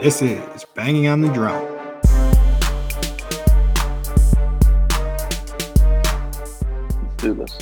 [0.00, 1.60] This is Banging on the Drum.
[7.02, 7.58] Let's do this.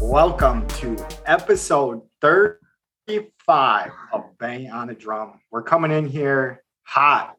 [0.00, 0.96] Welcome to
[1.26, 5.38] episode 35 of Banging on the Drum.
[5.50, 7.36] We're coming in here hot,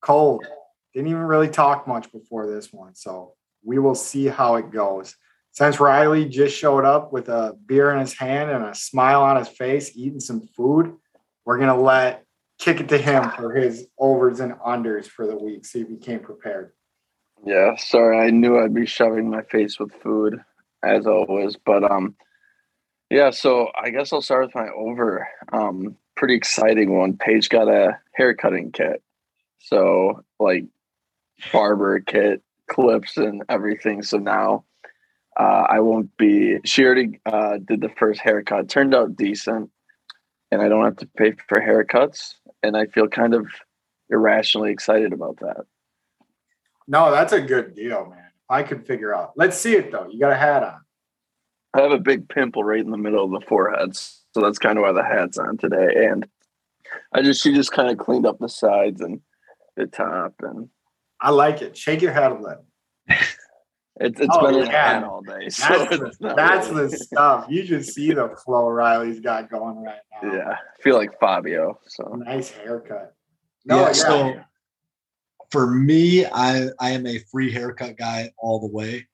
[0.00, 0.46] cold.
[0.92, 3.32] Didn't even really talk much before this one, so
[3.64, 5.16] we will see how it goes.
[5.50, 9.38] Since Riley just showed up with a beer in his hand and a smile on
[9.38, 10.94] his face, eating some food,
[11.44, 12.23] we're gonna let
[12.64, 15.66] kick it to him for his overs and unders for the week.
[15.66, 16.72] See if he came prepared.
[17.44, 20.40] Yeah, sorry, I knew I'd be shoving my face with food
[20.82, 22.16] as always, but um,
[23.10, 23.30] yeah.
[23.30, 25.28] So I guess I'll start with my over.
[25.52, 27.18] Um, pretty exciting one.
[27.18, 29.02] Paige got a haircutting kit,
[29.58, 30.64] so like
[31.52, 34.02] barber kit, clips, and everything.
[34.02, 34.64] So now
[35.38, 36.60] uh, I won't be.
[36.64, 38.70] She already uh, did the first haircut.
[38.70, 39.70] Turned out decent,
[40.50, 42.36] and I don't have to pay for haircuts.
[42.64, 43.46] And I feel kind of
[44.08, 45.66] irrationally excited about that.
[46.88, 48.30] No, that's a good deal, man.
[48.48, 49.32] I could figure out.
[49.36, 50.08] Let's see it though.
[50.10, 50.80] You got a hat on.
[51.74, 54.78] I have a big pimple right in the middle of the forehead, so that's kind
[54.78, 56.06] of why the hat's on today.
[56.06, 56.26] And
[57.12, 59.20] I just she just kind of cleaned up the sides and
[59.76, 60.68] the top, and
[61.20, 61.76] I like it.
[61.76, 62.64] Shake your head a little.
[64.00, 64.92] it's it's Oh, been in yeah.
[64.92, 65.48] hand all day.
[65.48, 67.46] So That's, the, that's really- the stuff.
[67.48, 70.32] You just see the flow Riley's got going right now.
[70.34, 70.50] yeah.
[70.52, 71.78] I feel like Fabio.
[71.86, 73.14] So Nice haircut.
[73.64, 73.92] Yeah, No, yeah.
[73.92, 74.34] so
[75.50, 79.06] for me, I I am a free haircut guy all the way.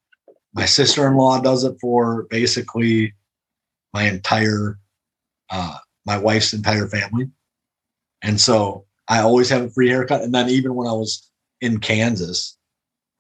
[0.55, 3.13] My sister-in-law does it for basically
[3.93, 4.79] my entire
[5.51, 7.29] uh my wife's entire family.
[8.23, 10.23] And so I always have a free haircut.
[10.23, 12.57] And then even when I was in Kansas,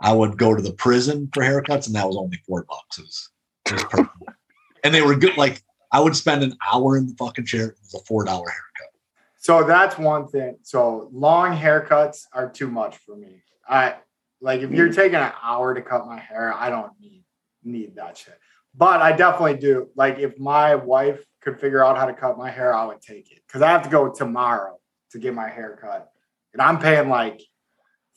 [0.00, 2.98] I would go to the prison for haircuts, and that was only four bucks.
[2.98, 3.30] It was,
[3.66, 4.06] it was
[4.84, 5.36] and they were good.
[5.36, 5.62] Like
[5.92, 7.68] I would spend an hour in the fucking chair.
[7.68, 8.94] It was a four dollar haircut.
[9.36, 10.58] So that's one thing.
[10.62, 13.42] So long haircuts are too much for me.
[13.68, 13.96] I
[14.40, 14.94] like if you're mm.
[14.94, 17.24] taking an hour to cut my hair, I don't need
[17.62, 18.38] need that shit.
[18.74, 19.88] But I definitely do.
[19.96, 23.32] Like if my wife could figure out how to cut my hair, I would take
[23.32, 24.78] it because I have to go tomorrow
[25.10, 26.10] to get my hair cut,
[26.52, 27.42] and I'm paying like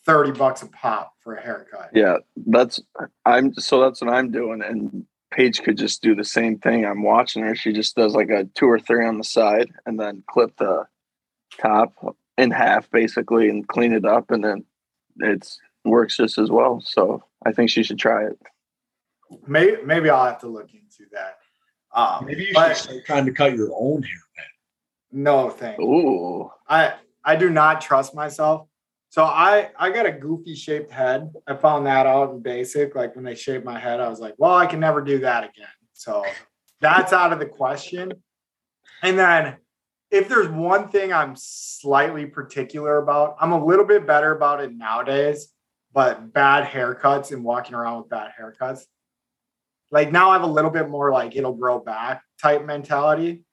[0.06, 1.90] thirty bucks a pop for a haircut.
[1.94, 2.82] yeah, that's
[3.26, 4.62] I'm so that's what I'm doing.
[4.62, 6.86] And Paige could just do the same thing.
[6.86, 7.56] I'm watching her.
[7.56, 10.86] She just does like a two or three on the side, and then clip the
[11.60, 11.94] top
[12.38, 14.66] in half basically, and clean it up, and then
[15.20, 16.82] it's works just as well.
[16.82, 18.40] So I think she should try it.
[19.48, 21.38] Maybe maybe I'll have to look into that.
[21.96, 24.22] Um, Maybe you but should start trying to cut your own hair.
[24.38, 25.24] man.
[25.24, 25.86] no thank you.
[25.86, 26.52] Ooh.
[26.68, 26.94] I
[27.24, 28.68] I do not trust myself.
[29.14, 31.32] So I I got a goofy shaped head.
[31.46, 32.96] I found that out in basic.
[32.96, 35.44] Like when they shaved my head, I was like, well, I can never do that
[35.44, 35.68] again.
[35.94, 36.26] So
[36.82, 38.12] that's out of the question.
[39.04, 39.58] And then
[40.10, 44.74] if there's one thing I'm slightly particular about, I'm a little bit better about it
[44.74, 45.48] nowadays,
[45.94, 48.82] but bad haircuts and walking around with bad haircuts.
[49.92, 53.44] Like now I have a little bit more like it'll grow back type mentality,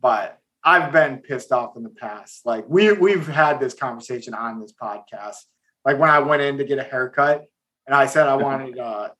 [0.00, 2.44] but I've been pissed off in the past.
[2.44, 5.36] Like we we've had this conversation on this podcast.
[5.84, 7.44] Like when I went in to get a haircut
[7.86, 9.10] and I said I wanted uh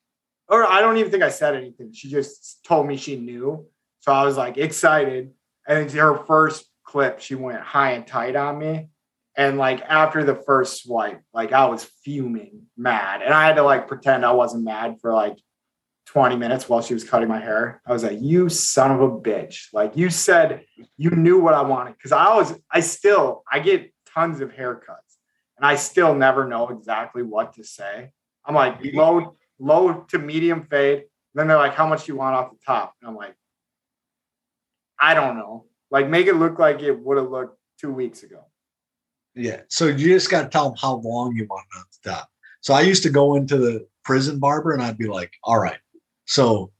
[0.49, 1.93] or I don't even think I said anything.
[1.93, 3.67] She just told me she knew.
[4.01, 5.33] So I was like excited.
[5.67, 8.89] And it's her first clip, she went high and tight on me.
[9.37, 13.23] And like after the first swipe, like I was fuming mad.
[13.23, 15.37] And I had to like pretend I wasn't mad for like
[16.09, 17.83] 20 minutes while she was cutting my hair.
[17.87, 19.67] I was like, you son of a bitch.
[19.75, 20.65] Like you said
[20.97, 21.97] you knew what I wanted.
[22.03, 25.19] Cause I was, I still, I get tons of haircuts
[25.59, 28.11] and I still never know exactly what to say.
[28.47, 31.05] I'm like low, low to medium fade.
[31.35, 32.95] Then they're like, how much you want off the top?
[33.03, 33.35] And I'm like,
[34.99, 35.67] I don't know.
[35.91, 38.47] Like make it look like it would have looked two weeks ago.
[39.35, 39.61] Yeah.
[39.69, 42.31] So you just got to tell them how long you want on the top.
[42.63, 45.77] So I used to go into the prison barber and I'd be like, all right,
[46.29, 46.71] so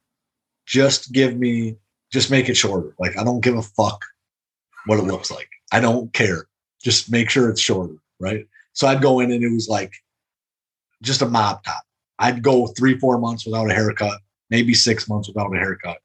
[0.67, 1.77] just give me,
[2.13, 2.95] just make it shorter.
[2.99, 4.05] Like, I don't give a fuck
[4.85, 5.49] what it looks like.
[5.73, 6.47] I don't care.
[6.83, 7.95] Just make sure it's shorter.
[8.21, 8.47] Right.
[8.75, 9.93] So I'd go in and it was like
[11.03, 11.83] just a mob top.
[12.19, 15.99] I'd go three, four months without a haircut, maybe six months without a haircut.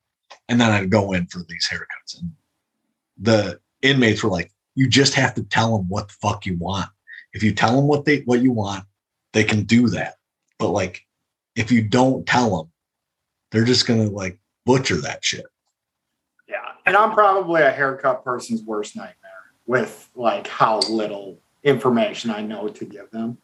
[0.48, 2.22] And then I'd go in for these haircuts.
[2.22, 2.32] And
[3.18, 6.90] the inmates were like, you just have to tell them what the fuck you want.
[7.34, 8.86] If you tell them what they what you want,
[9.34, 10.16] they can do that.
[10.60, 11.06] But like,
[11.56, 12.72] if you don't tell them,
[13.54, 15.46] they're just gonna like butcher that shit.
[16.50, 16.58] Yeah.
[16.86, 19.16] And I'm probably a haircut person's worst nightmare
[19.66, 23.38] with like how little information I know to give them.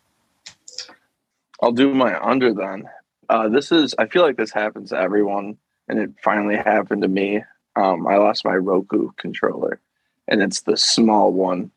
[1.62, 2.90] I'll do my under then.
[3.30, 5.58] Uh, this is, I feel like this happens to everyone,
[5.88, 7.44] and it finally happened to me.
[7.76, 9.80] Um, I lost my Roku controller,
[10.28, 11.72] and it's the small one.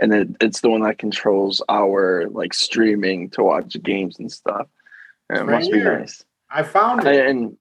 [0.00, 4.66] and it, it's the one that controls our like streaming to watch games and stuff.
[5.30, 6.24] And it Right must be nice.
[6.50, 7.26] I found I- it.
[7.26, 7.56] and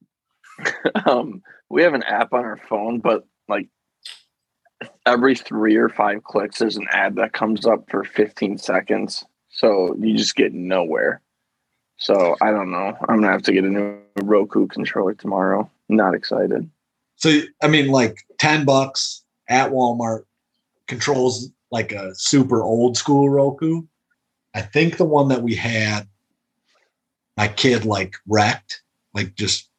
[1.05, 3.67] um, we have an app on our phone, but like
[5.05, 9.23] every three or five clicks, there's an ad that comes up for 15 seconds.
[9.49, 11.21] So you just get nowhere.
[11.97, 12.97] So I don't know.
[13.07, 15.69] I'm gonna have to get a new Roku controller tomorrow.
[15.87, 16.67] Not excited.
[17.15, 20.23] So I mean, like ten bucks at Walmart
[20.87, 23.83] controls like a super old school Roku.
[24.55, 26.07] I think the one that we had,
[27.37, 28.81] my kid like wrecked,
[29.13, 29.69] like just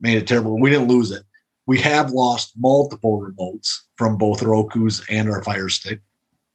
[0.00, 0.58] made it terrible.
[0.58, 1.22] We didn't lose it.
[1.66, 6.00] We have lost multiple remotes from both Roku's and our Fire Stick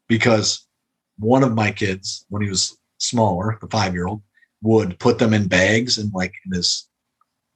[0.07, 0.65] because
[1.19, 4.21] one of my kids, when he was smaller, the five year old,
[4.61, 6.87] would put them in bags and like in his,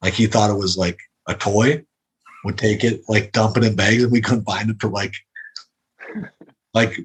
[0.01, 1.83] like he thought it was like a toy
[2.43, 5.13] would take it, like dump it in bags, and we couldn't find it for like
[6.73, 6.97] like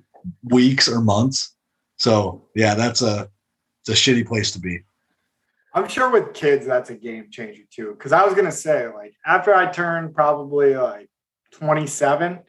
[0.45, 1.55] weeks or months.
[1.97, 3.29] So yeah, that's a
[3.81, 4.81] it's a shitty place to be.
[5.75, 7.97] I'm sure with kids, that's a game changer too.
[7.99, 11.09] Cause I was to say, like, after I turned probably like
[11.53, 12.41] 27,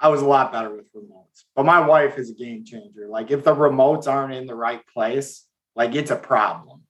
[0.00, 1.44] I was a lot better with remotes.
[1.54, 3.06] But my wife is a game changer.
[3.08, 5.46] Like, if the remotes aren't in the right place,
[5.76, 6.82] like, it's a problem.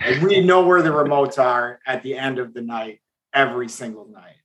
[0.00, 3.00] Like, we know where the remotes are at the end of the night
[3.34, 4.36] every single night.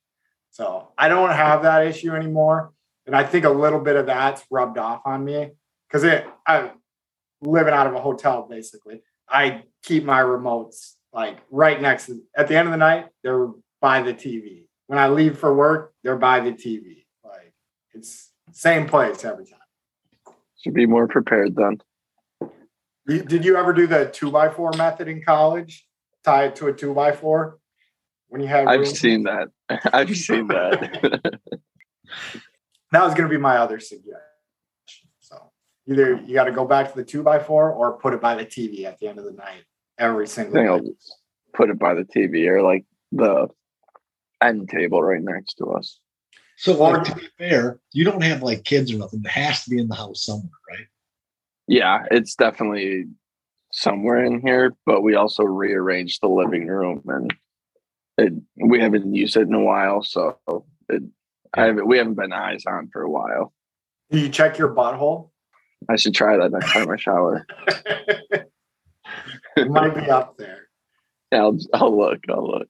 [0.50, 2.72] So I don't have that issue anymore.
[3.06, 5.50] And I think a little bit of that's rubbed off on me
[5.88, 6.72] because it, I
[7.40, 9.02] living out of a hotel basically.
[9.30, 13.48] I keep my remotes like right next to at the end of the night, they're
[13.80, 14.64] by the TV.
[14.86, 17.04] When I leave for work, they're by the TV.
[17.24, 17.52] Like
[17.94, 19.58] it's same place every time.
[20.62, 21.80] Should be more prepared then.
[23.06, 25.86] Did you ever do the two by four method in college?
[26.22, 27.58] Tie it to a two by four
[28.28, 28.68] when you have.
[28.68, 28.88] I've room?
[28.88, 29.48] seen that.
[29.92, 31.40] I've seen that.
[32.92, 34.29] that was going to be my other suggestion.
[35.90, 38.20] So either you got to go back to the two by four or put it
[38.20, 39.64] by the TV at the end of the night
[39.98, 40.92] every single think I'll night.
[41.52, 43.48] put it by the TV or like the
[44.40, 45.98] end table right next to us.
[46.56, 49.22] So Or- like, to be fair, you don't have like kids or nothing.
[49.24, 50.86] It has to be in the house somewhere, right?
[51.66, 53.06] Yeah, it's definitely
[53.72, 57.34] somewhere in here, but we also rearranged the living room and
[58.16, 58.32] it,
[58.64, 60.38] we haven't used it in a while, so
[60.88, 61.02] it,
[61.54, 63.52] I haven't, we haven't been eyes on for a while.
[64.10, 65.30] Do you check your butthole?
[65.88, 67.46] I should try that next time I shower.
[69.56, 70.68] it might be up there.
[71.32, 72.20] Yeah, I'll, I'll look.
[72.28, 72.68] I'll look.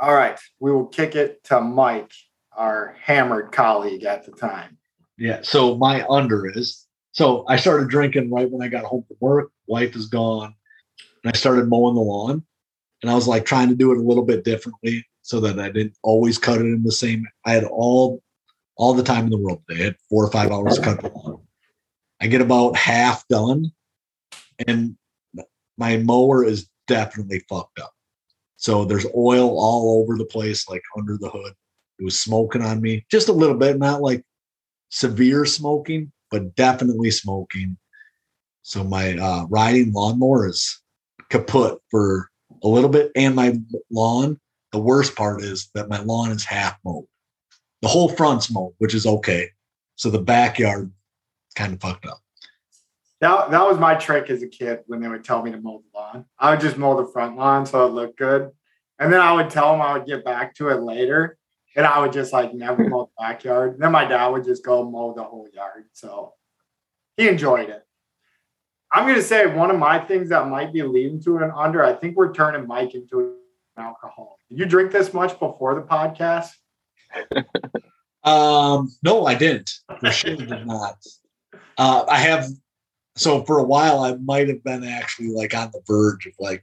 [0.00, 2.12] All right, we will kick it to Mike,
[2.56, 4.78] our hammered colleague at the time.
[5.18, 5.40] Yeah.
[5.42, 9.50] So my under is so I started drinking right when I got home from work.
[9.66, 10.54] Wife is gone,
[11.22, 12.42] and I started mowing the lawn.
[13.02, 15.70] And I was like trying to do it a little bit differently so that I
[15.70, 17.26] didn't always cut it in the same.
[17.44, 18.22] I had all
[18.76, 19.62] all the time in the world.
[19.70, 21.29] I had four or five hours to cut the lawn.
[22.20, 23.72] I get about half done,
[24.66, 24.96] and
[25.78, 27.92] my mower is definitely fucked up.
[28.56, 31.54] So there's oil all over the place, like under the hood.
[31.98, 34.22] It was smoking on me just a little bit, not like
[34.90, 37.78] severe smoking, but definitely smoking.
[38.62, 40.80] So my uh, riding lawnmower is
[41.30, 42.28] kaput for
[42.62, 43.58] a little bit, and my
[43.90, 44.38] lawn.
[44.72, 47.06] The worst part is that my lawn is half mowed.
[47.82, 49.48] The whole front's mowed, which is okay.
[49.96, 50.92] So the backyard
[51.54, 52.20] kind of fucked up.
[53.20, 55.82] That, that was my trick as a kid when they would tell me to mow
[55.82, 56.24] the lawn.
[56.38, 58.50] I would just mow the front lawn so it looked good.
[58.98, 61.36] And then I would tell them I would get back to it later.
[61.76, 63.76] And I would just like never mow the backyard.
[63.78, 65.84] then my dad would just go mow the whole yard.
[65.92, 66.34] So
[67.16, 67.82] he enjoyed it.
[68.92, 71.84] I'm going to say one of my things that might be leading to an under,
[71.84, 73.20] I think we're turning Mike into
[73.76, 74.40] an alcoholic.
[74.48, 76.50] Did you drink this much before the podcast?
[78.22, 79.72] Um, no, I didn't.
[80.00, 80.98] For sure did not.
[81.80, 82.46] Uh, I have
[83.16, 86.62] so for a while I might have been actually like on the verge of like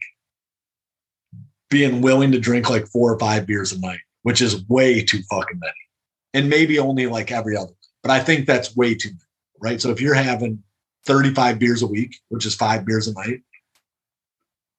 [1.71, 5.23] being willing to drink like four or five beers a night, which is way too
[5.27, 5.73] fucking many.
[6.35, 7.73] And maybe only like every other.
[8.03, 9.19] But I think that's way too many,
[9.59, 9.81] right?
[9.81, 10.61] So if you're having
[11.07, 13.41] 35 beers a week, which is five beers a night,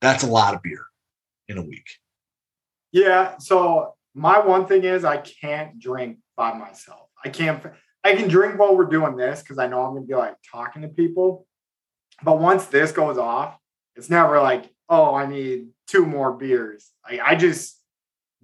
[0.01, 0.87] that's a lot of beer
[1.49, 1.89] in a week.
[2.93, 3.39] Yeah.
[3.39, 7.09] So my one thing is I can't drink by myself.
[7.25, 7.61] I can't.
[8.05, 10.83] I can drink while we're doing this because I know I'm gonna be like talking
[10.83, 11.47] to people.
[12.23, 13.57] But once this goes off,
[13.97, 16.91] it's never like, oh, I need two more beers.
[17.05, 17.81] I, I just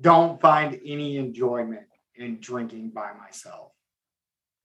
[0.00, 3.72] don't find any enjoyment in drinking by myself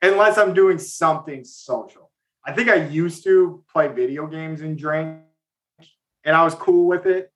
[0.02, 2.12] unless I'm doing something social.
[2.46, 5.20] I think I used to play video games and drink,
[6.24, 7.32] and I was cool with it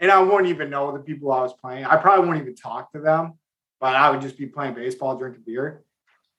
[0.00, 1.84] and I wouldn't even know the people I was playing.
[1.84, 3.34] I probably wouldn't even talk to them,
[3.80, 5.84] but I would just be playing baseball, drinking beer.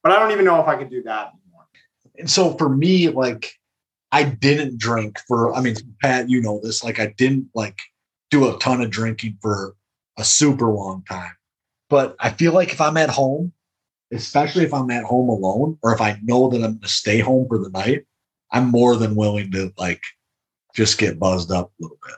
[0.08, 1.66] But I don't even know if I could do that anymore.
[2.18, 3.52] and so for me, like
[4.10, 7.78] I didn't drink for, I mean, Pat, you know this, like I didn't like
[8.32, 9.76] do a ton of drinking for
[10.18, 11.34] a super long time.
[11.90, 13.52] But I feel like if I'm at home,
[14.14, 17.20] especially if I'm at home alone, or if I know that I'm going to stay
[17.20, 18.06] home for the night,
[18.50, 20.02] I'm more than willing to like
[20.74, 22.16] just get buzzed up a little bit.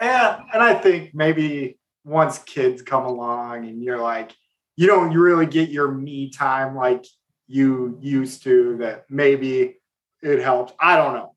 [0.00, 4.32] Yeah, and I think maybe once kids come along and you're like,
[4.76, 7.06] you don't really get your me time like
[7.46, 9.76] you used to, that maybe
[10.22, 10.72] it helps.
[10.78, 11.34] I don't know.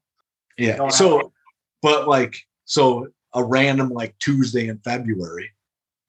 [0.58, 0.78] Yeah.
[0.78, 1.32] Don't so,
[1.82, 5.52] but like, so a random like Tuesday in February,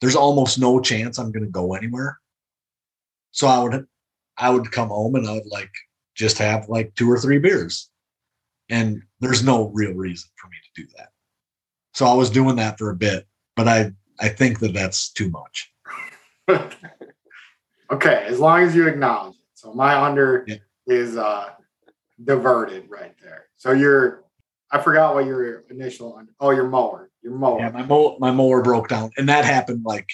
[0.01, 2.19] there's almost no chance I'm going to go anywhere.
[3.33, 3.87] So I would,
[4.37, 5.71] I would come home and I would like
[6.15, 7.89] just have like two or three beers,
[8.69, 11.11] and there's no real reason for me to do that.
[11.95, 15.31] So I was doing that for a bit, but I, I think that that's too
[15.31, 15.73] much.
[17.91, 19.41] okay, as long as you acknowledge it.
[19.55, 20.57] So my under Yeah.
[20.87, 21.51] is uh
[22.25, 23.47] diverted right there.
[23.57, 24.25] So you're
[24.71, 27.11] I forgot what your initial under oh your mower.
[27.23, 27.59] Your mower.
[27.61, 30.09] Yeah, my mow, my mower broke down, and that happened like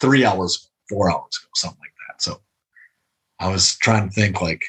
[0.00, 2.22] three hours, four hours ago, something like that.
[2.22, 2.40] So
[3.38, 4.62] I was trying to think like,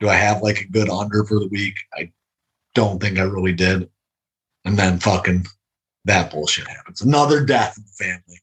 [0.00, 1.76] do I have like a good under for the week?
[1.94, 2.10] I
[2.74, 3.88] don't think I really did.
[4.64, 5.46] And then fucking
[6.06, 7.02] that bullshit happens.
[7.02, 8.40] Another death in the family.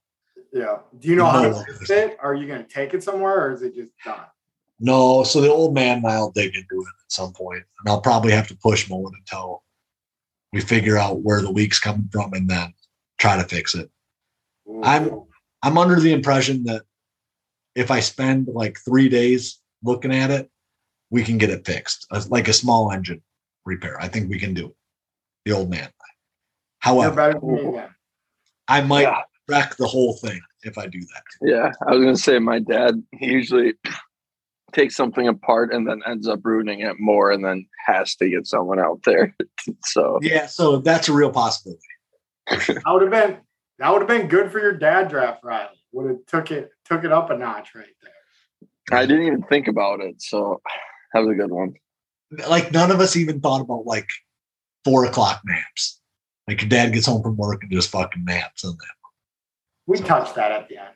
[0.52, 0.80] Yeah.
[1.00, 2.18] Do you know how to fix it?
[2.22, 4.20] Are you gonna take it somewhere or is it just done?
[4.80, 8.02] No, so the old man and I'll dig into it at some point, and I'll
[8.02, 9.64] probably have to push Mullen until
[10.52, 12.74] we figure out where the week's coming from, and then
[13.20, 13.90] try to fix it.
[14.84, 15.24] I'm-
[15.64, 16.84] I'm under the impression that
[17.76, 20.52] if I spend like three days looking at it,
[21.12, 23.22] we can get it fixed, like a small engine
[23.66, 24.02] repair.
[24.02, 24.76] I think we can do it.
[25.46, 25.92] The old man.
[26.80, 27.96] However, better than me then.
[28.68, 29.22] I might Yeah.
[29.52, 31.24] Wreck the whole thing if I do that.
[31.42, 33.74] Yeah, I was gonna say my dad he usually
[34.72, 38.48] takes something apart and then ends up ruining it more, and then has to get
[38.48, 39.36] someone out there.
[39.86, 41.82] so Yeah, so that's a real possibility.
[42.50, 43.38] That would have been
[43.80, 45.70] that would have been good for your dad draft, Riley.
[45.94, 49.00] Would have took it took it up a notch right there.
[49.00, 50.22] I didn't even think about it.
[50.22, 50.62] So
[51.14, 51.74] that was a good one.
[52.48, 54.08] Like none of us even thought about like
[54.86, 56.00] four o'clock naps.
[56.48, 59.01] Like your dad gets home from work and just fucking naps and that.
[59.88, 60.94] We touched that at the end.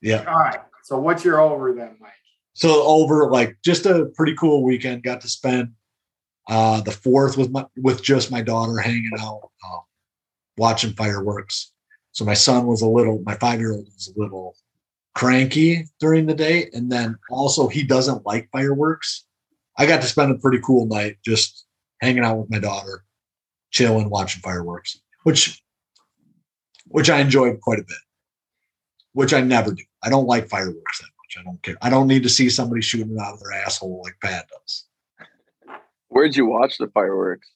[0.00, 0.24] Yeah.
[0.26, 0.60] All right.
[0.84, 2.10] So what's your over then, Mike?
[2.54, 5.02] So over like just a pretty cool weekend.
[5.02, 5.72] Got to spend
[6.48, 9.80] uh the fourth with my with just my daughter hanging out, um,
[10.56, 11.72] watching fireworks.
[12.12, 14.54] So my son was a little, my five year old was a little
[15.14, 19.24] cranky during the day, and then also he doesn't like fireworks.
[19.78, 21.64] I got to spend a pretty cool night just
[22.00, 23.04] hanging out with my daughter,
[23.70, 25.62] chilling, watching fireworks, which
[26.88, 27.96] which I enjoyed quite a bit.
[29.12, 29.84] Which I never do.
[30.02, 31.40] I don't like fireworks that much.
[31.40, 31.76] I don't care.
[31.82, 34.84] I don't need to see somebody shooting it out of their asshole like Pat does.
[36.08, 37.48] Where'd you watch the fireworks?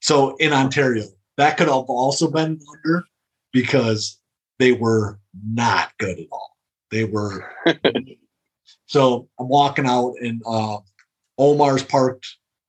[0.00, 1.04] So in Ontario,
[1.36, 3.04] that could have also been under
[3.52, 4.20] because
[4.58, 6.56] they were not good at all.
[6.90, 7.50] They were.
[8.86, 10.78] so I'm walking out and uh,
[11.38, 12.26] Omar's parked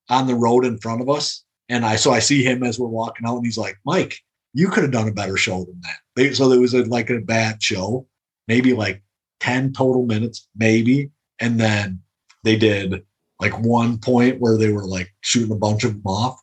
[0.09, 2.87] on the road in front of us, and I so I see him as we're
[2.87, 4.19] walking out, and he's like, "Mike,
[4.53, 7.09] you could have done a better show than that." They, so there was a, like
[7.09, 8.07] a bad show,
[8.47, 9.03] maybe like
[9.39, 12.01] ten total minutes, maybe, and then
[12.43, 13.03] they did
[13.39, 16.39] like one point where they were like shooting a bunch of them off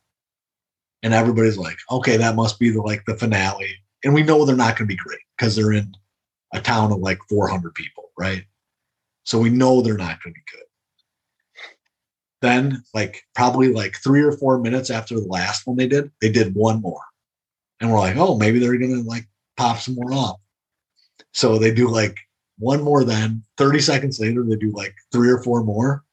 [1.02, 3.74] and everybody's like, okay, that must be the like the finale.
[4.04, 5.94] And we know they're not going to be great because they're in
[6.52, 8.44] a town of like 400 people, right?
[9.24, 10.62] So we know they're not going to be good.
[12.40, 16.30] Then, like probably like three or four minutes after the last one they did, they
[16.30, 17.02] did one more,
[17.80, 20.40] and we're like, oh, maybe they're going to like pop some more off.
[21.32, 22.16] So they do like
[22.58, 23.04] one more.
[23.04, 26.04] Then 30 seconds later, they do like three or four more,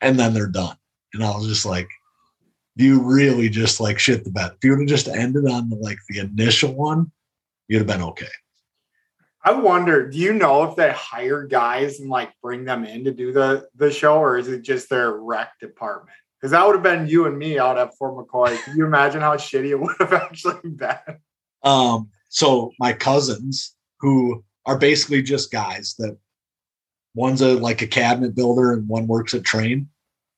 [0.00, 0.76] and then they're done.
[1.12, 1.88] And I was just like,
[2.76, 4.52] do you really just like shit the bed.
[4.56, 7.10] If you would have just ended on the like the initial one,
[7.68, 8.26] you'd have been okay.
[9.42, 13.10] I wonder, do you know if they hire guys and like bring them in to
[13.10, 16.16] do the the show, or is it just their rec department?
[16.38, 18.62] Because that would have been you and me out at Fort McCoy.
[18.62, 21.18] Can you imagine how shitty it would have actually been?
[21.62, 26.16] Um, so my cousins, who are basically just guys that
[27.16, 29.86] one's a like a cabinet builder and one works at Trane,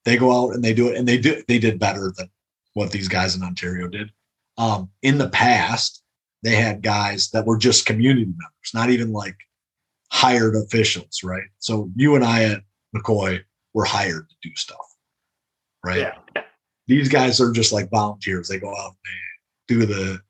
[0.07, 2.31] they go out and they do it, and they do they did better than
[2.73, 4.11] what these guys in Ontario did.
[4.57, 6.03] Um, in the past,
[6.43, 9.37] they had guys that were just community members, not even like
[10.11, 11.45] hired officials, right?
[11.59, 12.63] So you and I at
[12.97, 13.43] McCoy
[13.75, 14.97] were hired to do stuff,
[15.85, 15.99] right?
[15.99, 16.43] Yeah.
[16.87, 18.49] These guys are just like volunteers.
[18.49, 18.97] They go out
[19.69, 20.21] and they do the,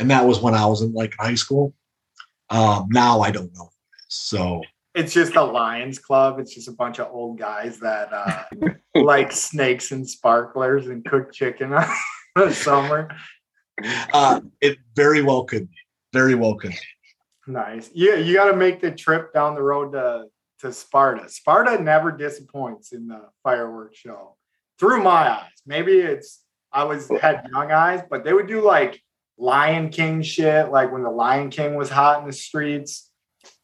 [0.00, 1.74] and that was when I was in like high school.
[2.50, 3.64] Um, now I don't know.
[3.64, 4.14] who it is.
[4.16, 4.62] So
[4.94, 6.38] it's just a Lions club.
[6.38, 8.44] It's just a bunch of old guys that uh,
[8.94, 11.88] like snakes and sparklers and cook chicken on
[12.34, 13.10] the summer.
[14.12, 15.76] Uh, it very well could be.
[16.12, 16.78] Very well could be.
[17.46, 17.90] Nice.
[17.94, 20.24] Yeah, you got to make the trip down the road to
[20.60, 21.28] to Sparta.
[21.28, 24.36] Sparta never disappoints in the fireworks show.
[24.78, 29.00] Through my eyes, maybe it's I was had young eyes, but they would do like
[29.38, 33.10] Lion King shit, like when the Lion King was hot in the streets.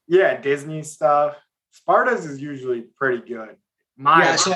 [0.07, 1.37] Yeah, Disney stuff.
[1.71, 3.57] Sparta's is usually pretty good.
[3.97, 4.55] My Yeah, so-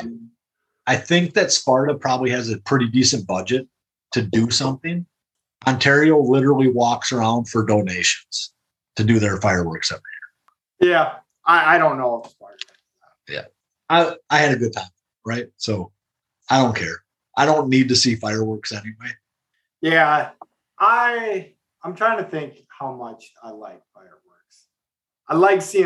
[0.86, 3.66] I think that Sparta probably has a pretty decent budget
[4.12, 5.04] to do something.
[5.66, 8.52] Ontario literally walks around for donations
[8.94, 10.02] to do their fireworks every
[10.80, 10.90] year.
[10.92, 12.56] yeah, I, I don't know if Sparta.
[13.88, 14.88] I, I had a good time,
[15.24, 15.46] right?
[15.58, 15.92] So
[16.50, 17.04] I don't care.
[17.36, 19.12] I don't need to see fireworks anyway.
[19.80, 20.30] Yeah,
[20.78, 21.52] I
[21.82, 24.66] I'm trying to think how much I like fireworks.
[25.28, 25.84] I like seeing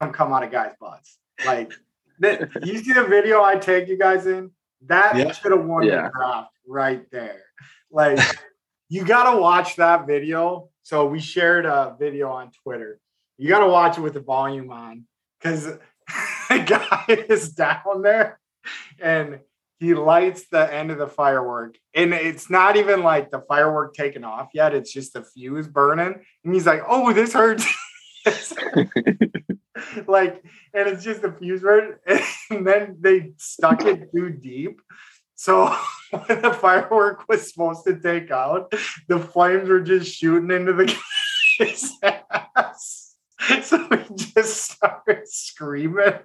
[0.00, 1.18] them come out of guys' butts.
[1.44, 1.72] Like
[2.20, 4.50] that, you see the video I take you guys in?
[4.86, 5.32] That Yeah.
[5.32, 6.02] should have won Yeah.
[6.08, 7.42] the draft right there.
[7.90, 8.18] Like
[8.88, 10.68] you gotta watch that video.
[10.82, 13.00] So we shared a video on Twitter.
[13.38, 15.06] You gotta watch it with the volume on
[15.38, 15.64] because
[16.48, 18.38] the guy is down there
[19.00, 19.40] and
[19.82, 24.24] he lights the end of the firework and it's not even like the firework taken
[24.24, 27.66] off yet it's just the fuse burning and he's like oh this hurts.
[30.06, 31.96] Like and it's just the fuse burn
[32.50, 34.80] and then they stuck it too deep
[35.42, 35.76] so
[36.10, 38.72] when the firework was supposed to take out
[39.08, 40.86] the flames were just shooting into the
[41.58, 43.16] guy's ass.
[43.64, 46.20] So he just started screaming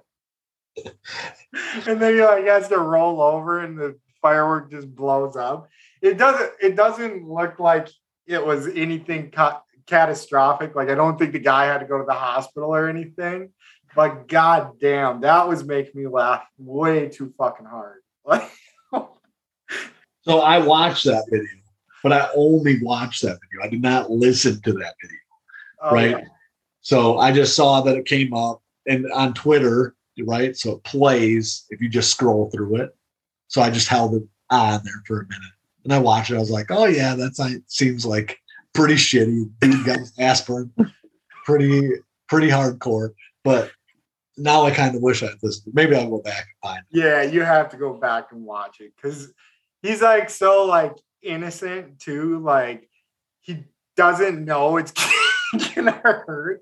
[1.86, 5.68] and then he like has to roll over and the firework just blows up.
[6.02, 7.88] It doesn't it doesn't look like
[8.26, 10.74] it was anything ca- catastrophic.
[10.74, 13.50] Like I don't think the guy had to go to the hospital or anything.
[13.96, 18.00] But god damn, that was making me laugh way too fucking hard.
[18.24, 18.50] Like
[20.22, 21.48] So I watched that video,
[22.02, 23.64] but I only watched that video.
[23.64, 25.18] I did not listen to that video.
[25.82, 26.10] oh, right?
[26.10, 26.24] yeah.
[26.82, 29.94] So I just saw that it came up and on Twitter,
[30.26, 30.56] right?
[30.56, 32.90] So it plays if you just scroll through it.
[33.48, 35.52] So I just held it on there for a minute
[35.88, 36.36] and I watched it.
[36.36, 38.38] I was like, oh yeah, that's it seems like
[38.74, 39.50] pretty shitty.
[39.60, 40.70] Dude got burned.
[41.46, 41.92] Pretty,
[42.28, 43.14] pretty hardcore.
[43.42, 43.70] But
[44.36, 45.74] now I kind of wish I listened.
[45.74, 46.98] Maybe I'll go back and find it.
[46.98, 49.32] Yeah, you have to go back and watch it because
[49.82, 52.38] he's like so like innocent too.
[52.40, 52.88] Like
[53.40, 53.64] he
[53.96, 54.92] doesn't know it's
[55.74, 56.60] gonna hurt,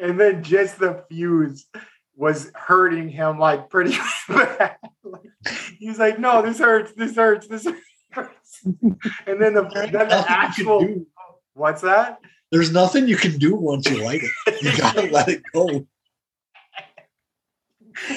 [0.00, 1.66] and then just the fuse
[2.16, 3.96] was hurting him like pretty
[4.28, 4.76] bad.
[5.04, 5.30] Like,
[5.78, 6.92] he's like, "No, this hurts.
[6.92, 7.46] This hurts.
[7.46, 7.68] This
[8.10, 11.06] hurts." And then the then the Nothing you can actual
[11.54, 12.18] what's that?
[12.50, 14.62] There's nothing you can do once you like it.
[14.62, 15.86] You gotta let it go.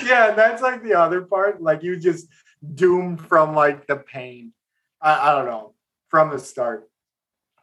[0.04, 1.62] yeah, and that's like the other part.
[1.62, 2.28] Like you just
[2.76, 4.54] doomed from like the pain.
[5.02, 5.74] I, I don't know
[6.10, 6.90] from the start.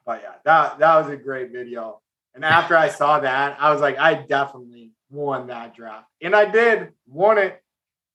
[0.04, 2.00] But yeah, that that was a great video.
[2.34, 6.44] And after I saw that, I was like, I definitely won that draft, and I
[6.50, 7.62] did won it.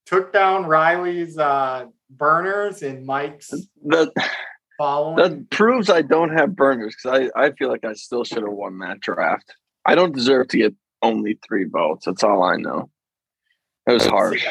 [0.05, 3.49] Took down Riley's uh, burners and Mike's
[3.85, 4.11] That
[4.77, 5.15] following.
[5.17, 8.51] that proves I don't have burners because I, I feel like I still should have
[8.51, 9.53] won that draft.
[9.85, 12.05] I don't deserve to get only three votes.
[12.05, 12.89] That's all I know.
[13.87, 14.45] It was harsh.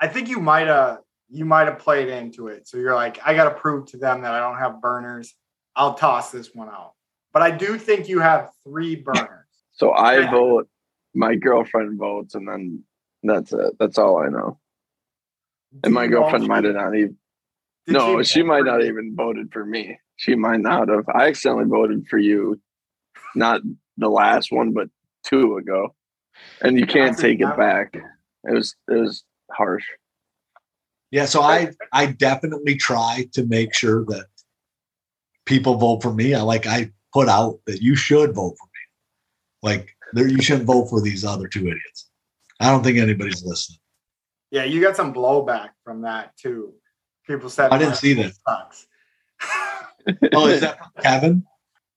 [0.00, 2.66] I think you might have you might have played into it.
[2.66, 5.34] So you're like, I got to prove to them that I don't have burners.
[5.76, 6.92] I'll toss this one out.
[7.32, 9.46] But I do think you have three burners.
[9.72, 10.68] So I vote,
[11.14, 12.84] my girlfriend votes, and then
[13.22, 13.74] that's it.
[13.78, 14.58] That's all I know.
[15.84, 17.16] And my Do you know girlfriend might have not even.
[17.86, 19.98] No, she might not even voted for me.
[20.16, 21.08] She might not have.
[21.14, 22.60] I accidentally voted for you,
[23.34, 23.62] not
[23.96, 24.88] the last one, but
[25.24, 25.94] two ago,
[26.60, 27.94] and you can't take it back.
[28.44, 29.84] It was it was harsh.
[31.10, 34.26] Yeah, so I I definitely try to make sure that
[35.46, 36.34] people vote for me.
[36.34, 38.80] I like I put out that you should vote for me.
[39.62, 42.10] Like there you shouldn't vote for these other two idiots.
[42.60, 43.78] I don't think anybody's listening.
[44.50, 46.74] Yeah, you got some blowback from that too.
[47.26, 48.32] People said I didn't see that.
[48.48, 48.86] Sucks.
[50.34, 51.44] Oh, is that Kevin?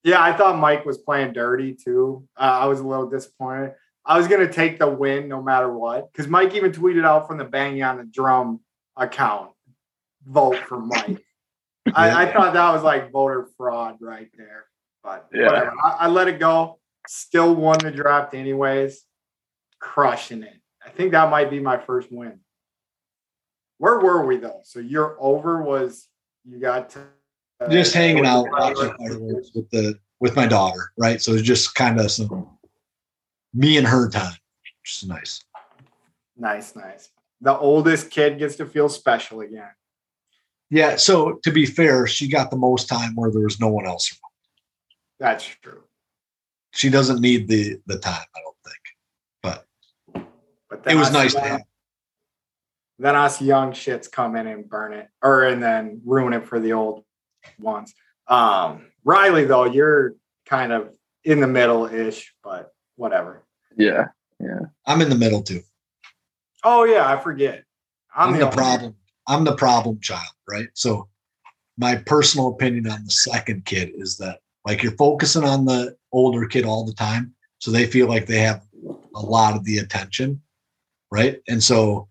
[0.03, 2.27] yeah, I thought Mike was playing dirty too.
[2.37, 3.73] Uh, I was a little disappointed.
[4.05, 7.37] I was gonna take the win no matter what, because Mike even tweeted out from
[7.37, 8.59] the banging on the drum
[8.97, 9.51] account,
[10.25, 11.23] vote for Mike.
[11.95, 14.65] I, I thought that was like voter fraud right there,
[15.03, 15.45] but Yeah.
[15.47, 15.73] whatever.
[15.83, 16.79] I, I let it go.
[17.07, 19.03] Still won the draft anyways.
[19.79, 20.55] Crushing it.
[20.85, 22.39] I think that might be my first win.
[23.77, 24.61] Where were we though?
[24.63, 26.07] So your over was
[26.45, 26.99] you got to
[27.59, 31.21] uh, Just hanging out with the with my daughter, right?
[31.21, 32.57] So it's just kind of some
[33.53, 34.31] me and her time,
[34.81, 35.43] which is nice.
[36.37, 37.09] Nice, nice.
[37.41, 39.69] The oldest kid gets to feel special again.
[40.69, 40.95] Yeah.
[40.95, 44.11] So to be fair, she got the most time where there was no one else
[44.11, 44.31] around.
[45.19, 45.83] That's true.
[46.73, 48.83] She doesn't need the the time, I don't think.
[49.41, 49.65] But
[50.69, 51.61] But it was us nice to have.
[52.99, 56.59] Then us young shits come in and burn it, or and then ruin it for
[56.59, 57.03] the old
[57.59, 57.93] ones.
[58.27, 60.89] Um, Riley, though, you're kind of
[61.23, 63.43] in the middle ish, but whatever.
[63.77, 64.07] Yeah.
[64.39, 64.59] Yeah.
[64.85, 65.61] I'm in the middle too.
[66.63, 67.63] Oh yeah, I forget.
[68.15, 68.95] I'm, the only- problem.
[69.27, 70.67] I'm the problem child, right?
[70.73, 71.07] So
[71.77, 76.45] my personal opinion on the second kid is that like you're focusing on the older
[76.45, 77.33] kid all the time.
[77.59, 78.63] So they feel like they have
[79.15, 80.41] a lot of the attention.
[81.11, 81.41] Right.
[81.47, 82.07] And so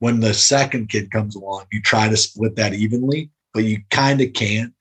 [0.00, 4.20] when the second kid comes along, you try to split that evenly, but you kind
[4.20, 4.72] of can't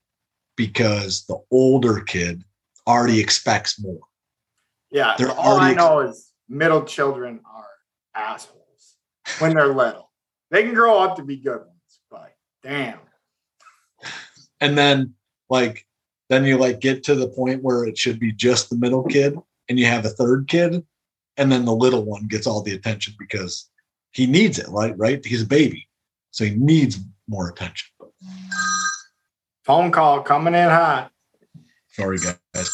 [0.55, 2.43] because the older kid
[2.87, 4.01] already expects more.
[4.91, 7.67] Yeah, They're all I know is middle children are
[8.15, 8.95] assholes
[9.37, 10.09] when they're little.
[10.49, 12.99] They can grow up to be good ones, but damn.
[14.59, 15.13] and then
[15.49, 15.85] like
[16.29, 19.37] then you like get to the point where it should be just the middle kid
[19.67, 20.83] and you have a third kid
[21.37, 23.69] and then the little one gets all the attention because
[24.11, 25.87] he needs it right right he's a baby
[26.31, 27.89] so he needs more attention
[29.63, 31.11] Phone call coming in hot.
[31.91, 32.69] sorry guys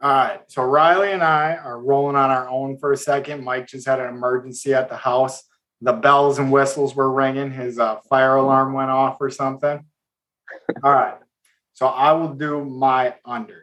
[0.00, 0.40] All right.
[0.48, 3.42] So Riley and I are rolling on our own for a second.
[3.42, 5.42] Mike just had an emergency at the house.
[5.80, 7.50] The bells and whistles were ringing.
[7.50, 9.82] His uh, fire alarm went off or something.
[10.82, 11.14] All right.
[11.74, 13.62] So I will do my under.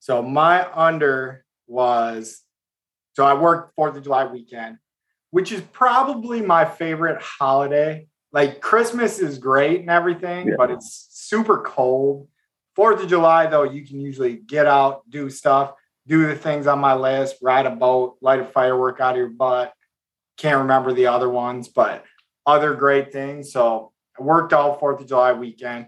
[0.00, 2.42] So my under was
[3.14, 4.78] so I worked Fourth of July weekend,
[5.30, 8.06] which is probably my favorite holiday.
[8.32, 10.54] Like Christmas is great and everything, Yeah.
[10.56, 12.28] but it's super cold.
[12.76, 15.72] Fourth of July, though, you can usually get out, do stuff,
[16.06, 19.30] do the things on my list, ride a boat, light a firework out of your
[19.30, 19.72] butt.
[20.36, 22.04] Can't remember the other ones, but
[22.46, 23.52] other great things.
[23.52, 25.86] So I worked all Fourth of July weekend,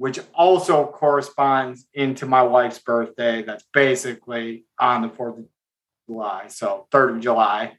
[0.00, 3.42] which also corresponds into my wife's birthday.
[3.42, 5.44] That's basically on the Fourth of
[6.08, 7.74] July, so third of July.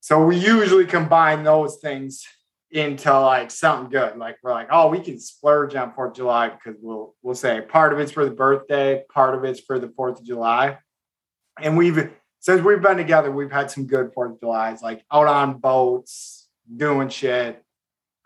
[0.00, 2.26] So we usually combine those things
[2.70, 4.18] into like something good.
[4.18, 7.62] Like we're like, oh, we can splurge on Fourth of July because we'll we'll say
[7.62, 10.76] part of it's for the birthday, part of it's for the Fourth of July.
[11.58, 15.28] And we've since we've been together, we've had some good Fourth of July's, like out
[15.28, 17.64] on boats, doing shit.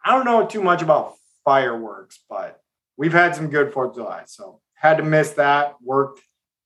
[0.05, 2.59] I don't know too much about fireworks, but
[3.03, 4.23] we've had some good Fourth of July.
[4.27, 5.75] So had to miss that.
[5.83, 6.21] Worked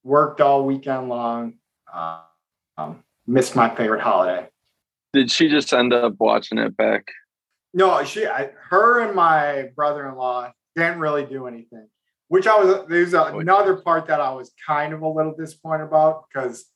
[0.04, 1.54] worked all weekend long.
[1.92, 2.20] Uh,
[2.76, 4.46] um, missed my favorite holiday.
[5.14, 7.08] Did she just end up watching it back?
[7.72, 11.88] No, she, I, her, and my brother-in-law didn't really do anything.
[12.28, 12.86] Which I was.
[12.86, 16.66] There's another part that I was kind of a little disappointed about because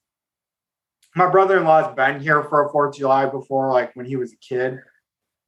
[1.14, 4.36] my brother-in-law's been here for a Fourth of July before, like when he was a
[4.36, 4.78] kid.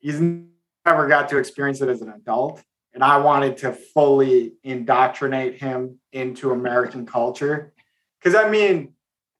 [0.00, 2.62] He's never got to experience it as an adult,
[2.94, 7.72] and I wanted to fully indoctrinate him into American culture.
[8.18, 8.94] Because I mean,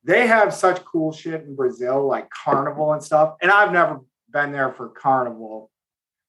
[0.05, 4.01] they have such cool shit in Brazil, like carnival and stuff, and I've never
[4.33, 5.71] been there for carnival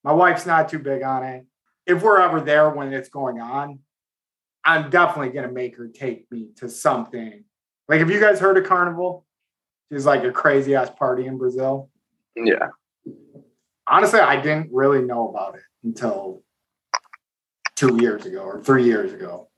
[0.03, 1.45] my wife's not too big on it.
[1.85, 3.79] If we're ever there when it's going on,
[4.63, 7.43] I'm definitely gonna make her take me to something.
[7.87, 9.25] Like, have you guys heard of Carnival?
[9.91, 11.89] It's like a crazy ass party in Brazil.
[12.35, 12.69] Yeah.
[13.87, 16.41] Honestly, I didn't really know about it until
[17.75, 19.49] two years ago or three years ago.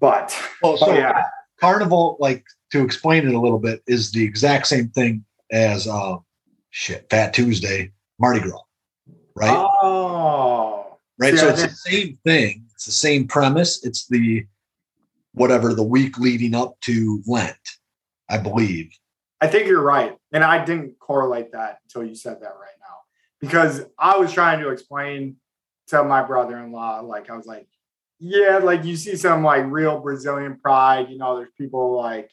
[0.00, 1.24] But oh so yeah,
[1.60, 6.16] carnival like to explain it a little bit is the exact same thing as uh
[6.70, 8.60] shit fat tuesday mardi gras
[9.34, 11.36] right Oh, right?
[11.36, 12.64] So it's the same thing.
[12.74, 13.84] It's the same premise.
[13.84, 14.46] It's the
[15.32, 17.56] whatever the week leading up to Lent,
[18.28, 18.90] I believe.
[19.40, 20.16] I think you're right.
[20.32, 22.96] And I didn't correlate that until you said that right now.
[23.40, 25.36] Because I was trying to explain
[25.90, 27.68] to my brother-in-law, like I was like,
[28.18, 32.30] yeah, like you see some like real Brazilian pride, you know, there's people like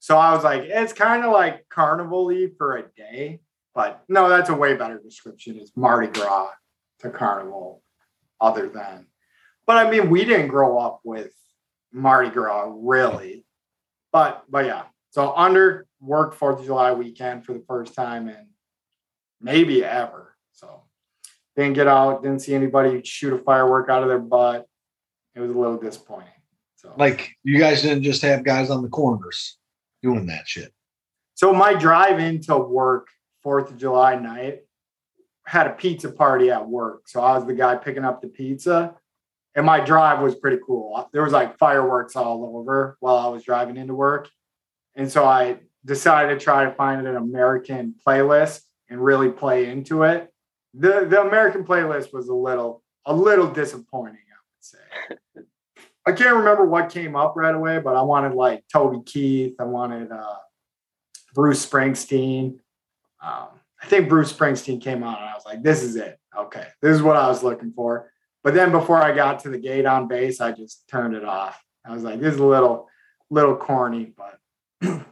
[0.00, 3.40] so I was like, it's kind of like carnival-y for a day.
[3.74, 5.56] But no, that's a way better description.
[5.56, 6.50] It's Mardi Gras
[7.00, 7.82] to carnival,
[8.40, 9.06] other than.
[9.66, 11.32] But I mean, we didn't grow up with
[11.92, 13.44] Mardi Gras really.
[14.12, 18.48] But but yeah, so under worked Fourth of July weekend for the first time in
[19.40, 20.34] maybe ever.
[20.52, 20.82] So
[21.58, 24.66] didn't get out, didn't see anybody shoot a firework out of their butt.
[25.34, 26.28] It was a little disappointing.
[26.76, 29.58] So Like you guys didn't just have guys on the corners
[30.02, 30.72] doing that shit.
[31.34, 33.08] so my drive into work
[33.42, 34.60] Fourth of July night
[35.46, 37.08] had a pizza party at work.
[37.08, 38.94] So I was the guy picking up the pizza.
[39.54, 40.94] And my drive was pretty cool.
[40.94, 44.28] Uh, there was like fireworks all over while I was driving into work.
[44.94, 48.60] And so I decided to try to find an American playlist.
[48.90, 50.32] and really play into it.
[50.78, 55.44] The the American playlist was a little a little disappointing, I would say.
[56.06, 59.64] I can't remember what came up right away, but I wanted like Toby Keith, I
[59.64, 60.36] wanted uh,
[61.34, 62.58] Bruce Springsteen.
[63.20, 63.48] Um,
[63.82, 66.18] I think Bruce Springsteen came on, and I was like, "This is it.
[66.36, 68.10] Okay, this is what I was looking for."
[68.44, 71.60] But then before I got to the gate on base, I just turned it off.
[71.84, 72.88] I was like, "This is a little,
[73.30, 74.38] little corny, but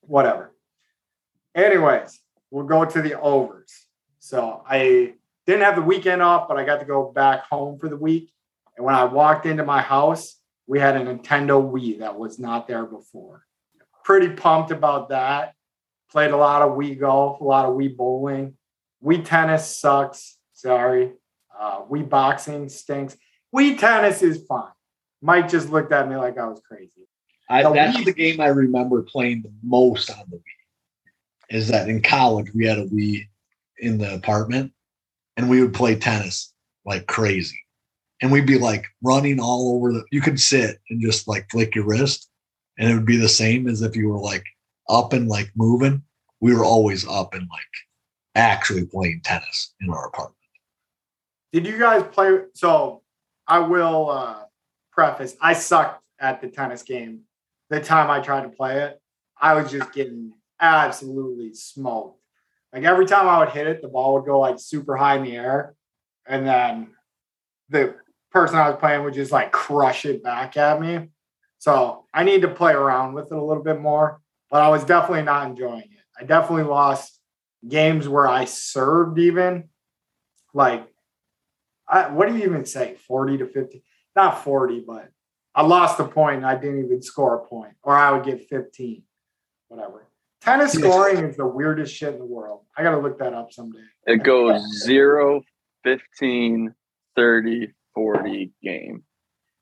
[0.00, 0.52] whatever."
[1.54, 2.18] Anyways,
[2.50, 3.83] we'll go to the overs.
[4.24, 5.12] So I
[5.46, 8.32] didn't have the weekend off, but I got to go back home for the week.
[8.74, 12.66] And when I walked into my house, we had a Nintendo Wii that was not
[12.66, 13.44] there before.
[14.02, 15.52] Pretty pumped about that.
[16.10, 18.56] Played a lot of Wii golf, a lot of Wii bowling.
[19.04, 20.38] Wii tennis sucks.
[20.54, 21.12] Sorry.
[21.60, 23.18] Uh, Wii boxing stinks.
[23.54, 24.72] Wii tennis is fine.
[25.20, 27.06] Mike just looked at me like I was crazy.
[27.50, 31.50] I, The that's Wii- the game I remember playing the most on the Wii.
[31.50, 33.28] Is that in college we had a Wii
[33.78, 34.72] in the apartment,
[35.36, 36.52] and we would play tennis
[36.84, 37.58] like crazy,
[38.20, 40.04] and we'd be like running all over the.
[40.10, 42.28] You could sit and just like flick your wrist,
[42.78, 44.44] and it would be the same as if you were like
[44.88, 46.02] up and like moving.
[46.40, 47.62] We were always up and like
[48.34, 50.36] actually playing tennis in our apartment.
[51.52, 52.38] Did you guys play?
[52.54, 53.02] So
[53.46, 54.42] I will uh,
[54.92, 57.20] preface I sucked at the tennis game
[57.70, 59.00] the time I tried to play it.
[59.40, 62.20] I was just getting absolutely smoked.
[62.74, 65.24] Like every time I would hit it, the ball would go like super high in
[65.24, 65.74] the air.
[66.26, 66.88] And then
[67.68, 67.94] the
[68.32, 71.08] person I was playing would just like crush it back at me.
[71.58, 74.84] So I need to play around with it a little bit more, but I was
[74.84, 76.04] definitely not enjoying it.
[76.20, 77.20] I definitely lost
[77.66, 79.68] games where I served even
[80.54, 80.86] like
[81.86, 83.82] I, what do you even say 40 to 50
[84.16, 85.10] not 40 but
[85.54, 88.48] i lost a point and i didn't even score a point or i would get
[88.48, 89.02] 15
[89.68, 90.06] whatever
[90.44, 93.78] tennis scoring is the weirdest shit in the world i gotta look that up someday
[94.06, 95.42] It goes 0,
[95.84, 96.74] 15,
[97.16, 99.04] 30, 40 game.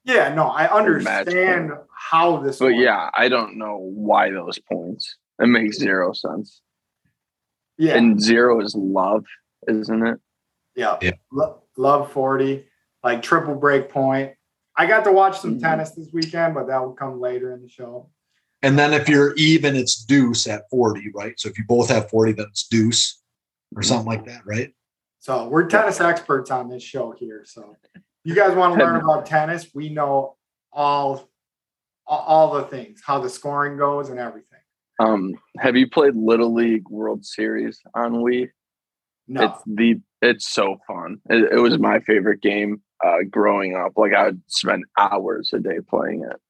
[0.04, 2.78] yeah no i understand how this But works.
[2.80, 5.16] yeah, I don't know why those points.
[5.40, 6.60] It makes zero sense.
[7.78, 9.24] yeah And zero is love,
[9.68, 10.18] isn't it?
[10.76, 11.12] yeah, Yeah.
[11.32, 12.66] Lo- love 40
[13.04, 14.32] like triple break point
[14.76, 15.62] i got to watch some Mhm.
[15.62, 18.10] tennis this weekend but that will come later in the show
[18.62, 21.38] And then if you're even, it's deuce at 40, right?
[21.38, 23.20] So if you both have 40, then it's deuce
[23.74, 24.72] or something like that, right?
[25.18, 27.44] So we're tennis experts on this show here.
[27.46, 27.76] So
[28.24, 29.68] you guys want to learn about tennis?
[29.74, 30.36] We know
[30.72, 31.28] all
[32.06, 34.58] all- all the things, how the scoring goes and everything.
[34.98, 38.50] Um, have you played Little League World Series on Wii?
[39.28, 39.44] No.
[39.44, 41.20] It's the it's so fun.
[41.30, 43.92] It, it was my favorite game uh, growing up.
[43.96, 46.40] Like I would spend hours a day playing it.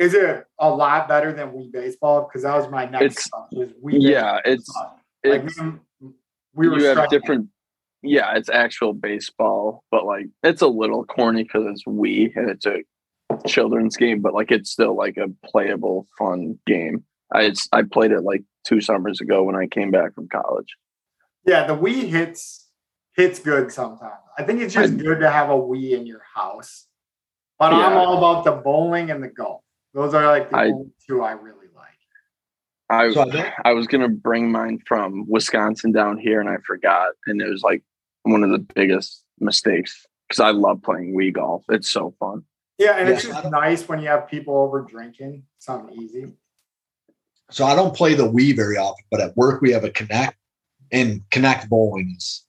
[0.00, 2.22] Is it a lot better than Wii baseball?
[2.26, 3.30] Because that was my next It's-.
[3.52, 4.66] Was Wii Yeah, it's
[5.22, 5.60] like it's
[6.54, 7.48] we were you have different.
[8.02, 12.64] Yeah, it's actual baseball, but like it's a little corny because it's Wii and it's
[12.64, 12.78] a
[13.46, 17.04] children's game, but like it's still like a playable, fun game.
[17.32, 20.76] I it's, I played it like two summers ago when I came back from college.
[21.44, 22.68] Yeah, the Wii hits
[23.16, 24.14] hits good sometimes.
[24.38, 26.86] I think it's just I- good to have a Wii in your house.
[27.58, 29.59] But I'm all about the bowling and the golf.
[29.94, 31.86] Those are like the I- only two I really like.
[32.88, 37.12] I So I I was gonna bring mine from Wisconsin down here and I forgot,
[37.26, 37.82] and it was like
[38.22, 41.64] one of the biggest mistakes because I love playing Wii golf.
[41.68, 42.44] It's so fun.
[42.78, 45.44] Yeah, and it's just nice when you have people over drinking.
[45.58, 46.32] Something easy.
[47.50, 50.34] So I don't play the Wii very often, but at work we have a Kinect,
[50.92, 52.46] and Kinect bowling is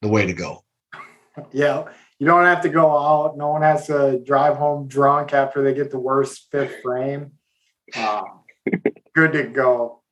[0.00, 0.64] the way to go.
[1.52, 1.84] Yeah,
[2.22, 3.36] you don't have to go out.
[3.36, 7.32] No one has to drive home drunk after they get the worst fifth frame.
[7.96, 8.44] Um,
[9.12, 10.02] good to go.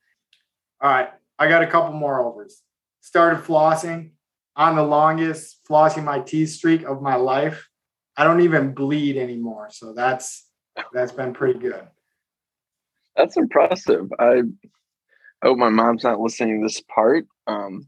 [0.81, 2.63] All right, I got a couple more overs.
[3.01, 4.11] Started flossing
[4.57, 7.69] on the longest flossing my teeth streak of my life.
[8.17, 10.49] I don't even bleed anymore, so that's
[10.93, 11.87] that's been pretty good.
[13.15, 14.11] That's impressive.
[14.19, 14.43] I
[15.43, 17.29] I hope my mom's not listening to this part.
[17.47, 17.87] Um,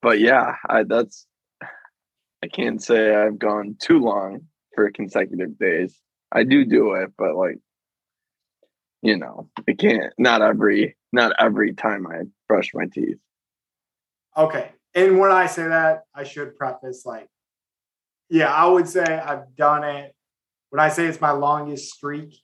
[0.00, 1.26] but yeah, I that's
[2.42, 5.98] I can't say I've gone too long for consecutive days.
[6.32, 7.58] I do do it, but like
[9.02, 10.12] you know, I can't.
[10.18, 13.16] Not every not every time I brush my teeth.
[14.36, 14.70] Okay.
[14.94, 17.28] And when I say that, I should preface like,
[18.28, 20.14] yeah, I would say I've done it.
[20.70, 22.36] When I say it's my longest streak,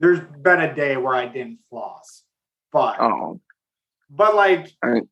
[0.00, 2.24] there's been a day where I didn't floss,
[2.72, 3.40] but Oh,
[4.10, 5.02] but like, I-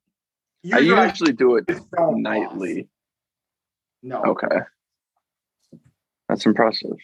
[0.72, 1.64] I usually do it
[1.98, 2.74] nightly.
[2.74, 2.86] floss.
[4.02, 4.58] No, Okay,
[6.28, 6.96] that's impressive.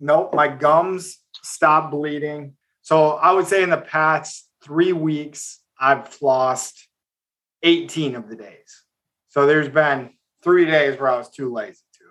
[0.00, 0.34] nope.
[0.34, 2.54] My gums stopped bleeding.
[2.82, 6.82] So I would say in the past three weeks, I've flossed
[7.62, 8.84] 18 of the days.
[9.28, 10.10] So there's been
[10.42, 12.04] three days where I was too lazy to.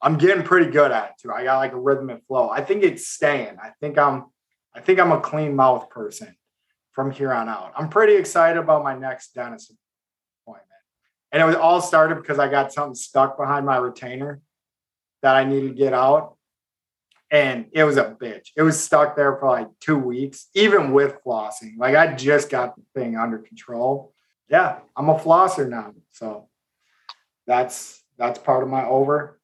[0.00, 1.32] I'm getting pretty good at it too.
[1.32, 2.48] I got like a rhythmic flow.
[2.48, 3.56] I think it's staying.
[3.62, 4.26] I think I'm
[4.74, 6.34] I think I'm a clean mouth person
[6.92, 7.72] from here on out.
[7.76, 9.72] I'm pretty excited about my next dentist.
[11.32, 14.40] And it was all started because I got something stuck behind my retainer
[15.22, 16.36] that I needed to get out.
[17.30, 18.48] And it was a bitch.
[18.56, 21.78] It was stuck there for like two weeks, even with flossing.
[21.78, 24.12] Like I just got the thing under control.
[24.50, 25.94] Yeah, I'm a flosser now.
[26.10, 26.48] So
[27.46, 29.40] that's that's part of my over.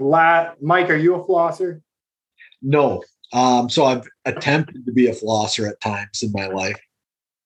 [0.00, 1.82] La- Mike, are you a flosser?
[2.60, 3.04] No.
[3.32, 6.80] Um, so I've attempted to be a flosser at times in my life.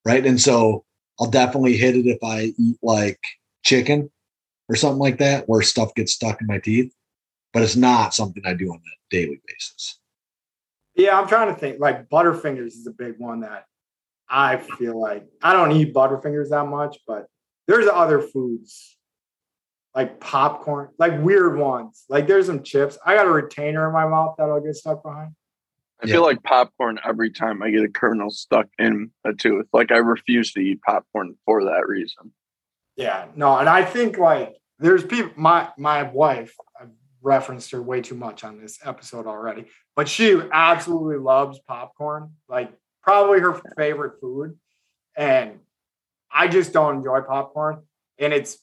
[0.06, 0.24] Right.
[0.24, 0.84] And so
[1.20, 3.20] I'll definitely hit it if I eat like
[3.64, 4.10] chicken
[4.68, 6.94] or something like that, where stuff gets stuck in my teeth.
[7.52, 10.00] But it's not something I do on a daily basis.
[10.96, 11.80] Yeah, I'm trying to think.
[11.80, 13.66] Like Butterfingers is a big one that
[14.28, 17.26] I feel like I don't eat Butterfingers that much, but
[17.66, 18.96] there's other foods
[19.94, 22.04] like popcorn, like weird ones.
[22.08, 22.98] Like there's some chips.
[23.04, 25.32] I got a retainer in my mouth that'll get stuck behind.
[26.02, 29.66] I feel like popcorn every time I get a kernel stuck in a tooth.
[29.72, 32.32] Like I refuse to eat popcorn for that reason.
[32.96, 35.32] Yeah, no, and I think like there's people.
[35.36, 36.90] My my wife, I've
[37.22, 42.32] referenced her way too much on this episode already, but she absolutely loves popcorn.
[42.48, 44.58] Like probably her favorite food,
[45.16, 45.58] and
[46.32, 47.82] I just don't enjoy popcorn,
[48.18, 48.58] and it's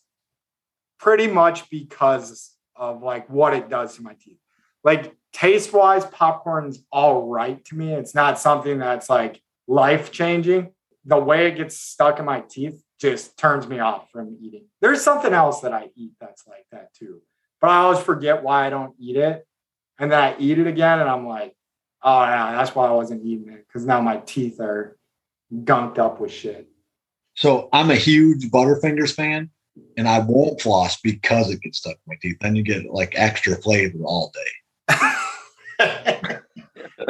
[1.00, 4.40] pretty much because of like what it does to my teeth.
[4.84, 7.94] Like taste wise, popcorn's all right to me.
[7.94, 10.72] It's not something that's like life changing.
[11.06, 14.66] The way it gets stuck in my teeth just turns me off from eating.
[14.80, 17.22] There's something else that I eat that's like that too,
[17.60, 19.46] but I always forget why I don't eat it.
[20.00, 21.56] And then I eat it again and I'm like,
[22.04, 24.98] oh, yeah, that's why I wasn't eating it because now my teeth are
[25.52, 26.68] gunked up with shit.
[27.36, 29.50] So I'm a huge Butterfingers fan
[29.98, 32.38] and I won't floss because it gets stuck in my teeth.
[32.40, 34.96] Then you get like extra flavor all day.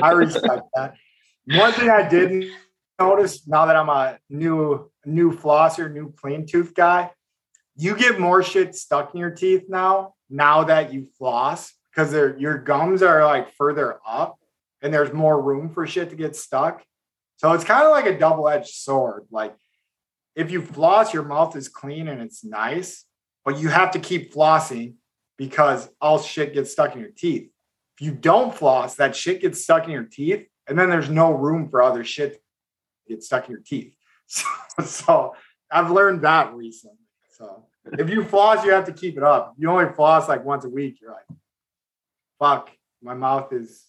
[0.01, 0.95] I respect that.
[1.47, 2.51] One thing I didn't
[3.01, 7.11] notice now that I'm a new new flosser, new clean tooth guy,
[7.75, 10.13] you get more shit stuck in your teeth now.
[10.29, 14.37] Now that you floss, because your gums are like further up,
[14.81, 16.83] and there's more room for shit to get stuck.
[17.37, 19.25] So it's kind of like a double edged sword.
[19.31, 19.55] Like
[20.35, 23.05] if you floss, your mouth is clean and it's nice,
[23.43, 24.95] but you have to keep flossing
[25.37, 27.49] because all shit gets stuck in your teeth.
[27.97, 31.31] If you don't floss, that shit gets stuck in your teeth, and then there's no
[31.31, 32.40] room for other shit
[33.11, 33.95] get stuck in your teeth.
[34.27, 35.35] So, so
[35.69, 36.97] I've learned that recently.
[37.31, 39.55] So if you floss, you have to keep it up.
[39.57, 40.99] You only floss like once a week.
[41.01, 41.37] You're like,
[42.39, 42.69] fuck,
[43.01, 43.83] my mouth is.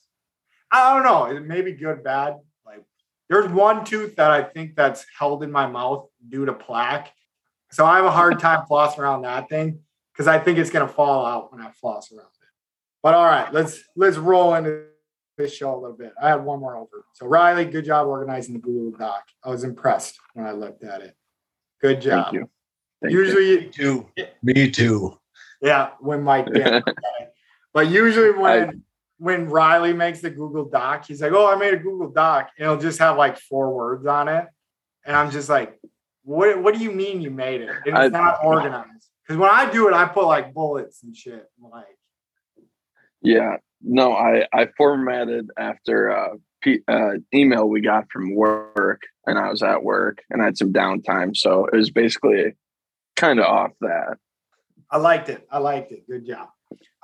[0.71, 1.37] I don't know.
[1.37, 2.39] It may be good, bad.
[2.67, 2.83] Like
[3.29, 7.13] there's one tooth that I think that's held in my mouth due to plaque.
[7.71, 9.81] So I have a hard time flossing around that thing
[10.13, 12.49] because I think it's gonna fall out when I floss around it.
[13.03, 14.87] But all right, let's let's roll into
[15.37, 16.13] this show a little bit.
[16.21, 17.05] I had one more over.
[17.15, 19.25] So Riley, good job organizing the Google Doc.
[19.45, 21.15] I was impressed when I looked at it.
[21.81, 22.25] Good job.
[22.27, 22.51] Thank you.
[23.03, 24.09] Thank usually, Me too.
[24.43, 25.19] Me too.
[25.61, 26.85] yeah, when Mike did.
[27.75, 28.73] but usually when I,
[29.19, 32.65] when Riley makes the Google Doc, he's like, "Oh, I made a Google Doc," and
[32.65, 34.47] it'll just have like four words on it,
[35.05, 35.79] and I'm just like,
[36.23, 36.63] "What?
[36.63, 37.71] What do you mean you made it?
[37.71, 41.17] And it's I, not organized?" Because when I do it, I put like bullets and
[41.17, 41.49] shit.
[41.61, 41.87] Like,
[43.21, 49.39] yeah, no, I I formatted after uh, P, uh, email we got from work, and
[49.39, 52.55] I was at work and I had some downtime, so it was basically
[53.17, 54.17] kind of off that.
[54.91, 55.47] I liked it.
[55.51, 56.07] I liked it.
[56.07, 56.49] Good job.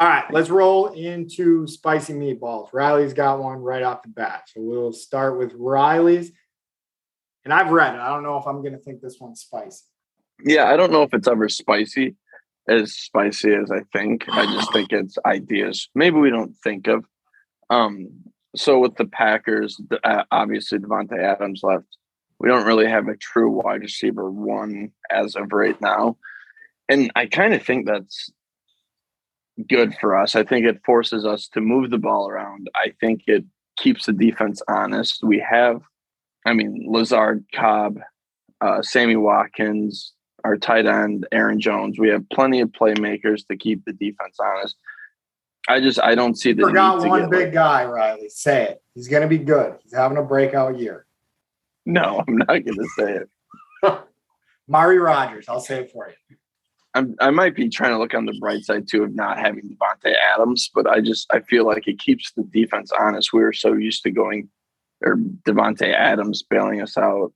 [0.00, 2.68] All right, let's roll into spicy meatballs.
[2.72, 6.32] Riley's got one right off the bat, so we'll start with Riley's.
[7.44, 8.00] And I've read it.
[8.00, 9.84] I don't know if I'm going to think this one's spicy.
[10.44, 12.14] Yeah, I don't know if it's ever spicy
[12.68, 14.24] as spicy as I think.
[14.28, 17.04] I just think it's ideas maybe we don't think of.
[17.70, 18.08] Um,
[18.56, 21.86] so with the Packers, uh, obviously Davante Adams left.
[22.40, 26.16] We don't really have a true wide receiver one as of right now,
[26.88, 28.30] and I kind of think that's
[29.68, 30.36] good for us.
[30.36, 32.70] I think it forces us to move the ball around.
[32.76, 33.44] I think it
[33.76, 35.20] keeps the defense honest.
[35.22, 35.82] We have,
[36.46, 37.98] I mean, Lazard, Cobb,
[38.60, 40.12] uh, Sammy Watkins,
[40.44, 41.98] our tight end Aaron Jones.
[41.98, 44.76] We have plenty of playmakers to keep the defense honest.
[45.68, 46.62] I just I don't see the.
[46.62, 48.28] Forgot one big like, guy, Riley.
[48.28, 48.82] Say it.
[48.94, 49.76] He's going to be good.
[49.82, 51.06] He's having a breakout year.
[51.84, 53.30] No, I'm not going to say it.
[54.68, 55.48] Amari Rodgers.
[55.48, 56.36] I'll say it for you.
[56.94, 59.76] I'm, I might be trying to look on the bright side too of not having
[59.76, 63.32] Davante Adams, but I just I feel like it keeps the defense honest.
[63.32, 64.48] We were so used to going
[65.02, 67.32] or Davante Adams bailing us out.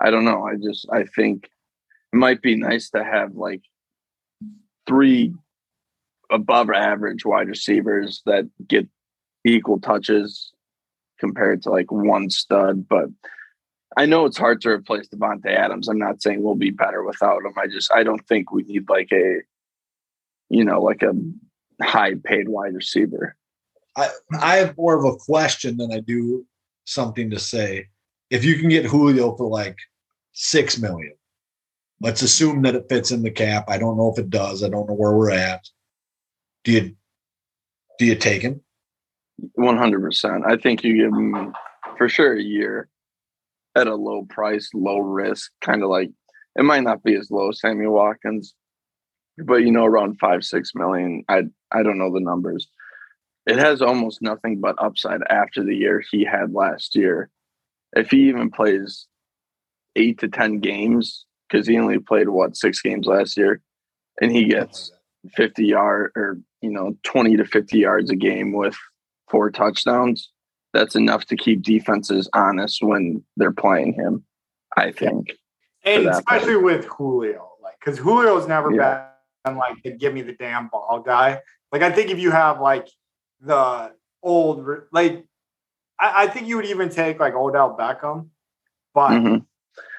[0.00, 0.46] I don't know.
[0.46, 1.50] I just I think
[2.12, 3.62] it might be nice to have like
[4.86, 5.34] three
[6.30, 8.86] above average wide receivers that get
[9.44, 10.52] equal touches
[11.18, 12.86] compared to like one stud.
[12.88, 13.08] But
[13.96, 15.88] I know it's hard to replace Davante Adams.
[15.88, 17.54] I'm not saying we'll be better without him.
[17.56, 19.40] I just I don't think we need like a
[20.48, 21.12] you know like a
[21.82, 23.36] high paid wide receiver.
[23.96, 24.08] I
[24.40, 26.46] I have more of a question than I do
[26.84, 27.88] something to say.
[28.30, 29.76] If you can get Julio for like
[30.32, 31.12] six million,
[32.02, 33.64] let's assume that it fits in the cap.
[33.68, 34.62] I don't know if it does.
[34.62, 35.66] I don't know where we're at.
[36.64, 36.96] Do you
[37.98, 38.60] do you take him?
[39.54, 40.44] One hundred percent.
[40.46, 41.54] I think you give him
[41.96, 42.88] for sure a year
[43.74, 46.10] at a low price, low risk, kind of like
[46.56, 48.54] it might not be as low as Sammy Watkins,
[49.38, 51.24] but you know, around five, six million.
[51.28, 52.68] I I don't know the numbers.
[53.46, 57.30] It has almost nothing but upside after the year he had last year.
[57.94, 59.06] If he even plays
[59.96, 63.60] eight to ten games, because he only played what six games last year,
[64.20, 64.90] and he gets
[65.34, 68.74] 50 yard or you know 20 to 50 yards a game with
[69.30, 70.30] four touchdowns
[70.72, 74.24] that's enough to keep defenses honest when they're playing him
[74.76, 75.32] i think
[75.84, 79.06] and especially with julio like because julio's never yeah.
[79.44, 81.40] been like the give me the damn ball guy
[81.70, 82.88] like i think if you have like
[83.40, 83.92] the
[84.24, 85.24] old like
[86.00, 88.28] i, I think you would even take like odell beckham
[88.92, 89.36] but mm-hmm.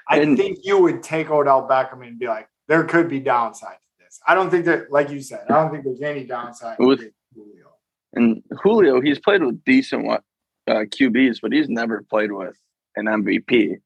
[0.10, 3.78] I and, think you would take odell beckham and be like there could be downside
[3.78, 4.20] to this.
[4.28, 7.02] I don't think that, like you said, I don't think there's any downside with
[7.36, 7.72] Julio.
[8.14, 10.20] And Julio, he's played with decent uh,
[10.68, 12.56] QBs, but he's never played with
[12.96, 13.78] an MVP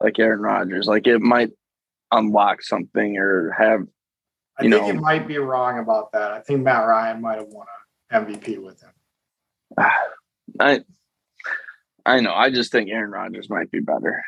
[0.00, 0.86] like Aaron Rodgers.
[0.86, 1.50] Like it might
[2.12, 3.86] unlock something or have.
[4.58, 6.32] I think know, you might be wrong about that.
[6.32, 7.66] I think Matt Ryan might have won
[8.10, 8.90] an MVP with him.
[10.60, 10.80] I,
[12.04, 12.34] I know.
[12.34, 14.22] I just think Aaron Rodgers might be better.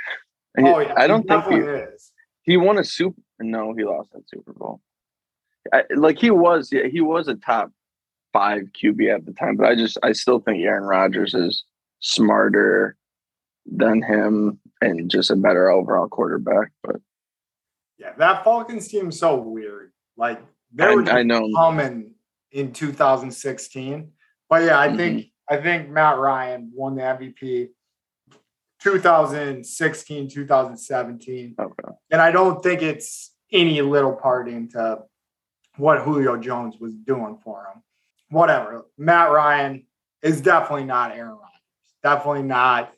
[0.58, 2.12] Oh yeah, I don't think he is.
[2.42, 3.20] He won a super.
[3.40, 4.80] No, he lost that Super Bowl.
[5.72, 7.70] I, like he was, yeah, he was a top
[8.32, 11.64] five QB at the time, but I just I still think Aaron Rodgers is
[12.00, 12.96] smarter
[13.66, 16.72] than him and just a better overall quarterback.
[16.82, 16.96] But
[17.98, 19.92] yeah, that Falcons team so weird.
[20.16, 20.40] Like
[20.72, 22.12] they were I, I know coming
[22.50, 24.12] in 2016,
[24.48, 24.96] but yeah, I mm-hmm.
[24.96, 27.68] think I think Matt Ryan won the MVP
[28.82, 31.54] 2016, 2017.
[31.58, 31.94] Okay.
[32.10, 34.98] And I don't think it's any little part into
[35.76, 37.82] what Julio Jones was doing for him.
[38.30, 38.86] Whatever.
[38.98, 39.86] Matt Ryan
[40.22, 41.48] is definitely not Aaron Rodgers.
[42.02, 42.92] Definitely not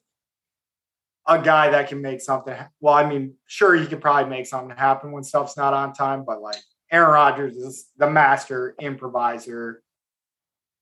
[1.26, 2.56] a guy that can make something.
[2.80, 6.24] Well, I mean, sure, he could probably make something happen when stuff's not on time,
[6.26, 6.60] but like
[6.90, 9.82] Aaron Rodgers is the master improviser.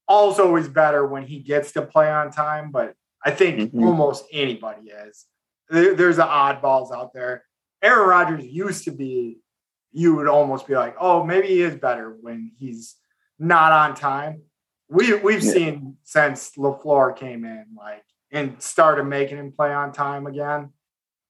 [0.09, 2.94] Also, is better when he gets to play on time, but
[3.25, 3.85] I think mm-hmm.
[3.85, 5.27] almost anybody is.
[5.68, 7.45] There, there's the oddballs out there.
[7.83, 9.39] Aaron Rodgers used to be
[9.93, 12.97] you would almost be like, oh, maybe he is better when he's
[13.39, 14.43] not on time.
[14.89, 15.53] We we've yeah.
[15.53, 20.70] seen since LaFleur came in, like and started making him play on time again,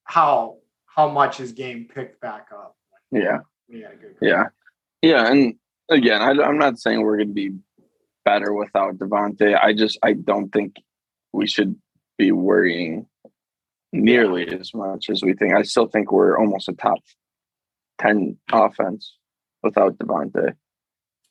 [0.05, 2.77] how how much his game picked back up.
[3.11, 3.39] Yeah.
[4.21, 4.45] Yeah.
[5.01, 5.31] Yeah.
[5.31, 5.55] And
[5.89, 7.53] again, I, I'm not saying we're going to be
[8.25, 9.59] better without Davante.
[9.61, 10.77] I just I don't think
[11.33, 11.77] we should
[12.19, 13.07] be worrying
[13.93, 15.55] nearly as much as we think.
[15.55, 16.99] I still think we're almost a top
[18.01, 19.17] 10 offense
[19.63, 20.55] without Davante.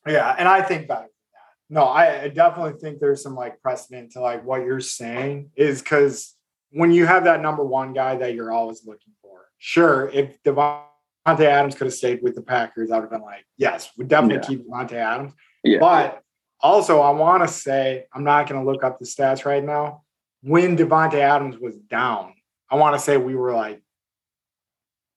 [0.07, 1.73] Yeah, and I think better than that.
[1.73, 6.35] No, I, definitely think there's some like precedent to like what you're saying is because
[6.71, 10.85] when you have that number one guy that you're always looking for, sure, if Davante
[11.27, 14.37] Adams could have stayed with the Packers, I would have been like, yes, we definitely
[14.37, 14.59] yeah.
[14.59, 15.33] keep Davante Adams.
[15.63, 15.79] Yeah.
[15.79, 16.23] But
[16.61, 20.03] also, I want to say, I'm not going to look up the stats right now.
[20.43, 22.33] When Davante Adams was down,
[22.69, 23.81] I want to say we were like,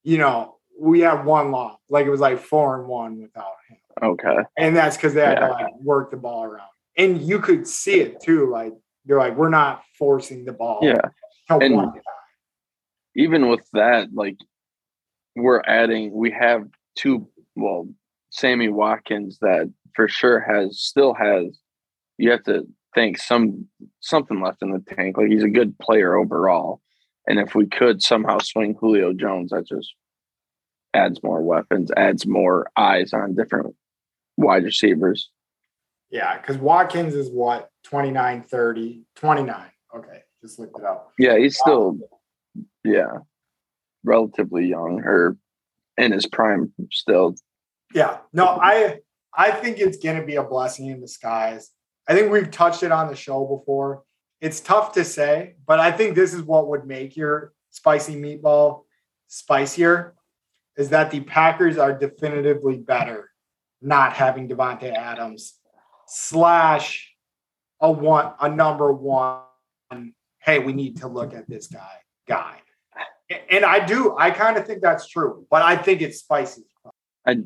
[0.03, 1.79] you know, we had one loss.
[1.89, 3.79] Like it was like four and one without him.
[4.03, 4.37] Okay.
[4.59, 5.47] And that's because they had yeah.
[5.47, 6.69] to like work the ball around.
[6.99, 8.51] And you could see it too.
[8.51, 8.73] Like
[9.05, 10.81] they're like, we're not forcing the ball.
[10.83, 11.01] Yeah.
[11.49, 11.93] And
[13.17, 14.37] even with that, like
[15.37, 16.67] we're adding, we have
[16.97, 17.89] two, well,
[18.35, 21.57] Sammy Watkins that for sure has still has
[22.19, 23.67] you have to think some
[24.01, 25.17] something left in the tank.
[25.17, 26.81] Like he's a good player overall.
[27.29, 29.95] And if we could somehow swing Julio Jones, that just
[30.93, 33.75] adds more weapons, adds more eyes on different
[34.37, 35.31] wide receivers.
[36.11, 39.65] Yeah, because Watkins is what 29, 30, 29.
[39.97, 41.13] Okay, just looked it up.
[41.19, 41.99] Yeah, he's still,
[42.85, 43.19] yeah,
[44.03, 45.37] relatively young or
[45.97, 47.37] in his prime still.
[47.95, 48.99] Yeah, no, I
[49.33, 51.71] I think it's going to be a blessing in disguise.
[52.09, 54.03] I think we've touched it on the show before.
[54.41, 58.83] It's tough to say, but I think this is what would make your spicy meatball
[59.29, 60.15] spicier
[60.77, 63.31] is that the Packers are definitively better
[63.81, 65.55] not having Davante Adams
[66.07, 67.15] slash
[67.81, 69.43] a one a number one.
[70.39, 72.59] Hey, we need to look at this guy guy,
[73.49, 74.17] and I do.
[74.19, 76.65] I kind of think that's true, but I think it's spicy.
[77.27, 77.39] I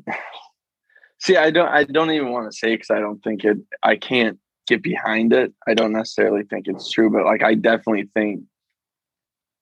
[1.20, 1.36] see.
[1.36, 1.68] I don't.
[1.68, 3.58] I don't even want to say because I don't think it.
[3.82, 5.52] I can't get behind it.
[5.66, 8.42] I don't necessarily think it's true, but like I definitely think.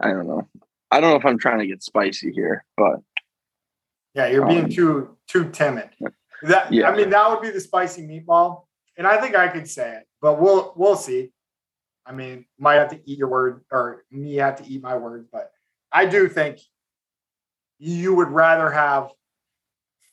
[0.01, 0.49] I don't know.
[0.91, 3.01] I don't know if I'm trying to get spicy here, but
[4.15, 5.91] yeah, you're being um, too too timid.
[6.43, 6.89] That yeah.
[6.89, 8.65] I mean, that would be the spicy meatball,
[8.97, 11.33] and I think I could say it, but we'll we'll see.
[12.05, 15.29] I mean, might have to eat your word, or me have to eat my word,
[15.33, 15.51] but
[15.91, 16.61] I do think
[17.79, 19.11] you would rather have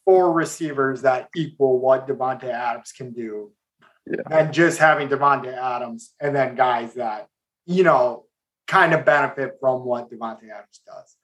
[0.06, 3.52] four receivers that equal what Davante Adams can do
[4.06, 4.22] yeah.
[4.30, 7.28] than just having Davante Adams and then guys that
[7.66, 8.26] you know
[8.68, 11.16] kind of benefit from what Davante Adams does.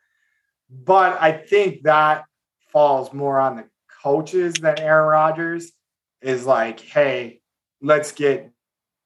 [0.70, 2.26] But I think that
[2.72, 3.66] falls more on the
[4.04, 5.72] coaches than Aaron Rodgers.
[6.22, 7.40] Is like, hey,
[7.82, 8.52] let's get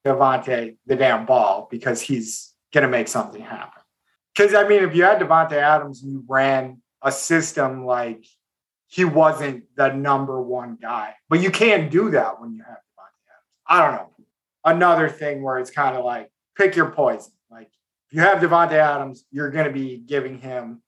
[0.06, 3.82] Davante the damn ball because he's gonna make something happen.
[4.36, 8.26] Because I mean, if you had Davante Adams and you ran a system like
[8.94, 13.26] he wasn't the number one guy, but you can't do that when you have Davante
[13.28, 13.66] Adams.
[13.66, 14.26] I don't know.
[14.66, 17.34] Another thing where it's kind of like pick your poison.
[17.50, 17.72] Like
[18.08, 20.84] if you have Davante Adams, you're going to be giving him.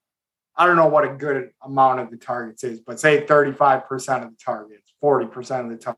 [0.56, 3.88] I don't know what a good amount of the targets is, but say 35%
[4.24, 5.98] of the targets, 40% of the tar-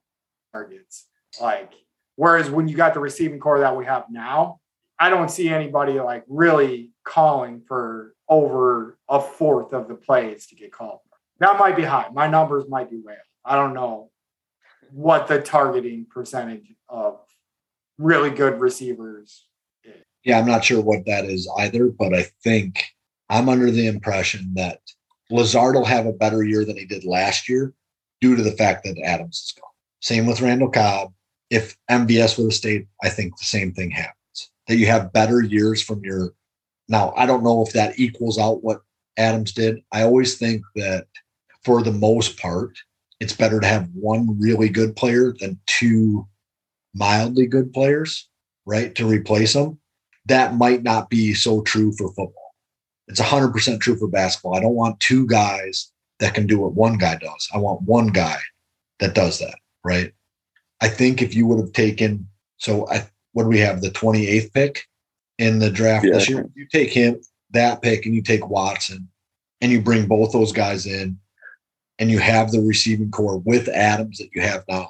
[0.54, 1.08] targets.
[1.42, 1.74] Like,
[2.16, 4.62] whereas when you got the receiving core that we have now,
[4.98, 10.56] I don't see anybody like really calling for over a fourth of the plays to
[10.56, 11.02] get called.
[11.40, 12.08] That might be high.
[12.14, 13.20] My numbers might be way up.
[13.46, 14.10] I don't know
[14.92, 17.20] what the targeting percentage of
[17.98, 19.46] really good receivers
[19.84, 19.94] is.
[20.24, 22.86] Yeah, I'm not sure what that is either, but I think
[23.30, 24.80] I'm under the impression that
[25.30, 27.74] Lazard will have a better year than he did last year
[28.22, 29.70] due to the fact that Adams is gone.
[30.02, 31.14] Same with Randall Cobb.
[31.50, 34.16] If MVS would have stayed, I think the same thing happens
[34.68, 36.34] that you have better years from your.
[36.90, 38.82] Now, I don't know if that equals out what
[39.18, 39.82] Adams did.
[39.92, 41.08] I always think that
[41.68, 42.78] for the most part,
[43.20, 46.26] it's better to have one really good player than two
[46.96, 48.30] mildly good players,
[48.66, 48.96] right?
[48.96, 49.78] To replace them.
[50.28, 52.56] That might not be so true for football.
[53.10, 54.56] It's 100% true for basketball.
[54.56, 57.50] I don't want two guys that can do what one guy does.
[57.54, 58.40] I want one guy
[59.00, 60.14] that does that, right?
[60.80, 63.82] I think if you would have taken, so I what do we have?
[63.82, 64.88] The 28th pick
[65.38, 66.14] in the draft yeah.
[66.14, 66.50] this year.
[66.56, 67.20] You take him,
[67.52, 69.10] that pick, and you take Watson,
[69.60, 71.20] and you bring both those guys in,
[72.00, 74.90] and you have the receiving core with Adams that you have now.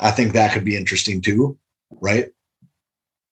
[0.00, 1.58] I think that could be interesting too,
[1.90, 2.28] right?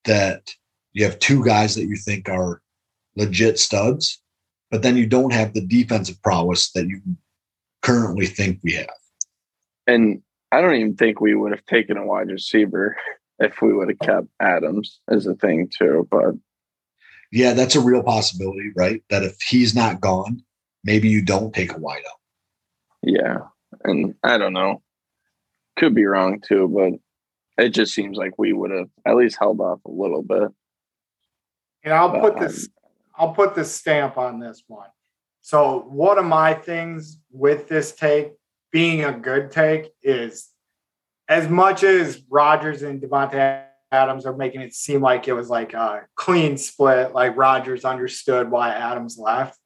[0.05, 0.55] That
[0.93, 2.61] you have two guys that you think are
[3.17, 4.21] legit studs,
[4.71, 7.01] but then you don't have the defensive prowess that you
[7.83, 8.89] currently think we have.
[9.87, 12.97] And I don't even think we would have taken a wide receiver
[13.39, 16.07] if we would have kept Adams as a thing too.
[16.11, 16.35] But
[17.31, 19.03] yeah, that's a real possibility, right?
[19.11, 20.43] That if he's not gone,
[20.85, 22.16] maybe you don't take a wideout.
[23.07, 23.39] Yeah.
[23.85, 24.83] And I don't know.
[25.77, 29.61] Could be wrong too, but it just seems like we would have at least held
[29.61, 30.49] off a little bit.
[31.85, 32.69] And I'll but put this
[33.17, 34.89] I'll put this stamp on this one.
[35.41, 38.33] So one of my things with this take
[38.73, 40.49] being a good take is
[41.29, 45.75] as much as Rodgers and Davante Adams are making it seem like it was like
[45.75, 49.57] a clean split, like Rodgers understood why Adams left.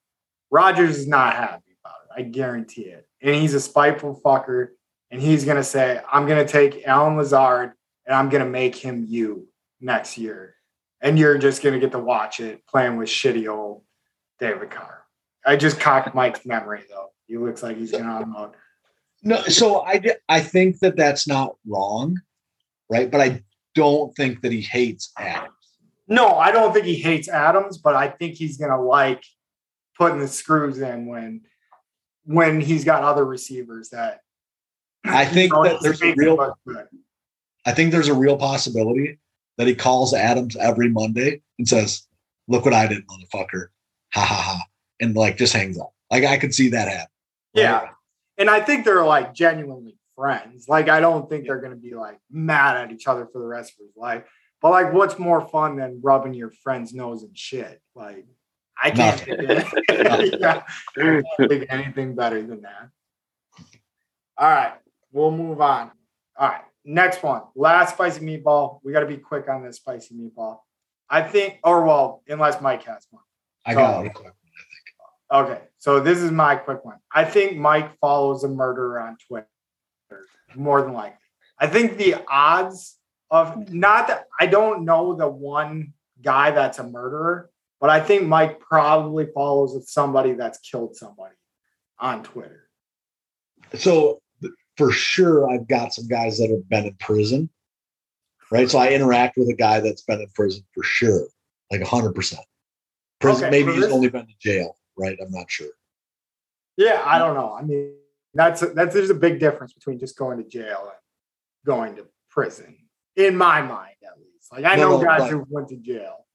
[0.50, 2.20] Rodgers is not happy about it.
[2.20, 3.06] I guarantee it.
[3.22, 4.68] And he's a spiteful fucker.
[5.10, 7.72] And he's gonna say, I'm gonna take Allen Lazard
[8.06, 9.48] and I'm gonna make him you
[9.80, 10.54] next year.
[11.00, 13.82] And you're just gonna get to watch it playing with shitty old
[14.38, 15.04] David Carr.
[15.44, 17.08] I just cocked Mike's memory though.
[17.26, 18.52] He looks like he's gonna unload.
[19.22, 22.20] No, so I I think that that's not wrong,
[22.88, 23.10] right?
[23.10, 23.42] But I
[23.74, 25.52] don't think that he hates Adams.
[26.08, 29.22] No, I don't think he hates Adams, but I think he's gonna like
[29.96, 31.42] putting the screws in when
[32.30, 34.20] when he's got other receivers that
[35.04, 36.56] I think that there's a real
[37.66, 39.18] I think there's a real possibility
[39.58, 42.06] that he calls Adams every Monday and says,
[42.48, 43.68] Look what I did, motherfucker.
[44.14, 44.62] Ha ha ha.
[45.00, 45.92] And like just hangs up.
[46.10, 47.08] Like I could see that happen.
[47.54, 47.62] Right?
[47.62, 47.88] Yeah
[48.40, 50.66] and I think they're like genuinely friends.
[50.66, 53.74] Like I don't think they're gonna be like mad at each other for the rest
[53.74, 54.24] of his life.
[54.62, 57.80] But like, what's more fun than rubbing your friend's nose and shit?
[57.94, 58.26] Like,
[58.82, 59.42] I can't think,
[60.40, 60.62] yeah,
[61.46, 62.88] think anything better than that.
[64.38, 64.72] All right,
[65.12, 65.90] we'll move on.
[66.38, 68.80] All right, next one, last spicy meatball.
[68.82, 70.60] We got to be quick on this spicy meatball.
[71.10, 73.22] I think, or well, unless Mike has one.
[73.66, 74.12] I got it.
[75.32, 76.96] Okay, so this is my quick one.
[77.14, 79.46] I think Mike follows a murderer on Twitter
[80.56, 81.18] more than likely.
[81.58, 82.96] I think the odds
[83.30, 87.49] of not that I don't know the one guy that's a murderer,
[87.80, 91.34] but I think Mike probably follows with somebody that's killed somebody
[91.98, 92.68] on Twitter.
[93.74, 94.20] So
[94.76, 97.50] for sure, I've got some guys that have been in prison,
[98.50, 98.68] right?
[98.70, 101.26] So I interact with a guy that's been in prison for sure,
[101.70, 102.44] like hundred percent.
[103.20, 105.18] Prison, Okay, maybe he's only been to jail, right?
[105.20, 105.68] I'm not sure.
[106.76, 107.54] Yeah, I don't know.
[107.54, 107.94] I mean,
[108.34, 110.98] that's that's there's a big difference between just going to jail and
[111.66, 112.76] going to prison,
[113.16, 114.52] in my mind at least.
[114.52, 116.26] Like I No, know no, guys who went to jail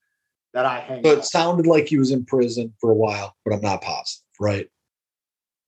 [0.55, 3.53] that I hang So it sounded like he was in prison for a while, but
[3.53, 4.67] I'm not positive, right?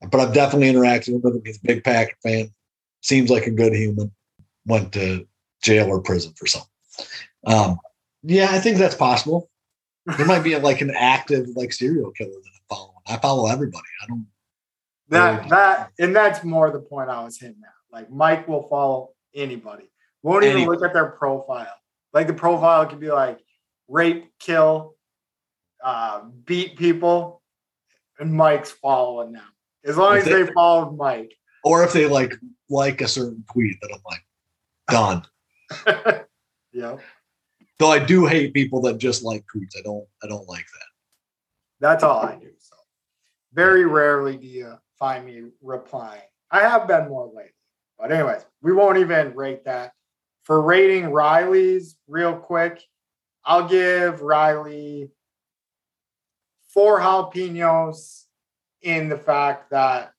[0.09, 1.41] But I've definitely interacted with him.
[1.45, 2.53] He's a big Packer fan.
[3.01, 4.11] Seems like a good human.
[4.65, 5.27] Went to
[5.61, 6.69] jail or prison for something.
[7.45, 7.79] Um,
[8.23, 9.49] yeah, I think that's possible.
[10.17, 12.95] There might be like an active like serial killer that I'm following.
[13.07, 13.83] I follow everybody.
[14.03, 14.25] I don't.
[15.09, 17.73] That that and that's more the point I was hitting at.
[17.91, 19.89] Like Mike will follow anybody.
[20.23, 20.77] Won't even Anybody.
[20.77, 21.73] look at their profile.
[22.13, 23.39] Like the profile could be like
[23.87, 24.95] rape, kill,
[25.83, 27.41] uh, beat people,
[28.19, 29.43] and Mike's following them.
[29.85, 31.33] As long If as they- they followed Mike.
[31.63, 32.33] Or if they like
[32.69, 34.25] like a certain tweet that I'm like
[34.89, 36.25] done.
[36.73, 36.97] yeah,
[37.79, 39.77] Though I do hate people that just like tweets.
[39.77, 40.05] I don't.
[40.23, 40.87] I don't like that.
[41.79, 42.49] that's all I do.
[42.59, 42.75] So
[43.53, 46.21] very rarely do you find me replying.
[46.51, 47.51] I have been more lately.
[47.99, 49.93] But anyways, we won't even rate that.
[50.43, 52.81] For rating Riley's real quick,
[53.47, 55.09] I'll give Riley
[56.67, 58.25] four jalapenos
[58.81, 60.11] in the fact that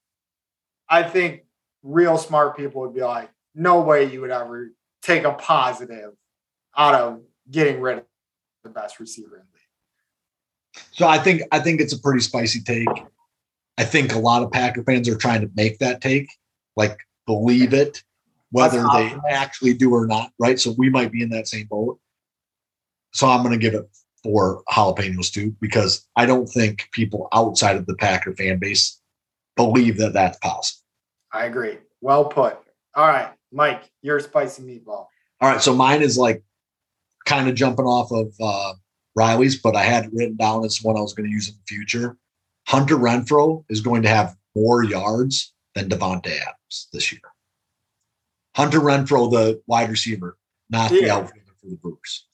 [0.88, 1.42] I think
[1.82, 4.72] real smart people would be like, no way you would ever
[5.02, 6.12] take a positive
[6.74, 7.20] out of
[7.50, 8.04] getting rid of
[8.64, 9.58] the best receiver in the
[10.80, 10.86] league.
[10.92, 12.88] So I think I think it's a pretty spicy take.
[13.76, 16.28] I think a lot of Packer fans are trying to make that take,
[16.76, 18.02] like believe it,
[18.52, 20.58] whether they actually do or not, right?
[20.58, 22.00] So we might be in that same boat.
[23.12, 23.88] So I'm going to give it
[24.22, 29.00] four jalapenos too, because I don't think people outside of the Packer fan base
[29.56, 30.84] believe that that's possible.
[31.32, 31.78] I agree.
[32.00, 32.58] Well put.
[32.94, 35.06] All right, Mike, your spicy meatball.
[35.40, 36.42] All right, so mine is like
[37.26, 38.74] kind of jumping off of uh,
[39.14, 41.54] Riley's, but I had it written down as one I was going to use in
[41.54, 42.16] the future.
[42.66, 47.20] Hunter Renfrow is going to have more yards than Davante Adams this year.
[48.56, 50.36] Hunter Renfrow, the wide receiver,
[50.70, 52.26] not the outfielder for the Brewers.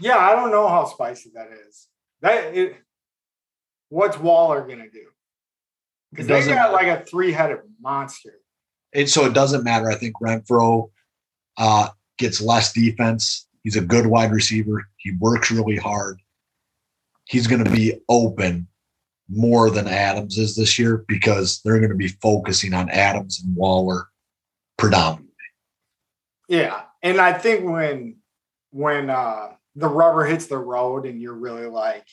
[0.00, 1.88] Yeah, I don't know how spicy that is.
[2.20, 2.76] That it,
[3.88, 5.06] what's Waller gonna do?
[6.10, 8.34] Because they got like a three-headed monster.
[8.94, 9.90] And so it doesn't matter.
[9.90, 10.90] I think Renfrow
[11.56, 11.88] uh,
[12.18, 13.48] gets less defense.
[13.64, 14.86] He's a good wide receiver.
[14.96, 16.20] He works really hard.
[17.24, 18.68] He's going to be open
[19.28, 23.56] more than Adams is this year because they're going to be focusing on Adams and
[23.56, 24.08] Waller
[24.76, 25.30] predominantly.
[26.48, 28.18] Yeah, and I think when
[28.70, 32.06] when uh, the rubber hits the road and you're really like,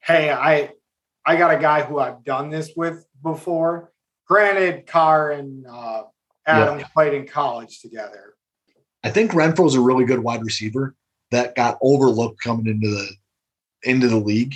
[0.00, 0.70] hey, I
[1.26, 3.92] I got a guy who I've done this with before.
[4.26, 6.04] Granted, Carr and uh,
[6.46, 8.34] Adams played in college together.
[9.02, 10.94] I think Renfrow's a really good wide receiver
[11.30, 13.08] that got overlooked coming into the
[13.82, 14.54] into the league.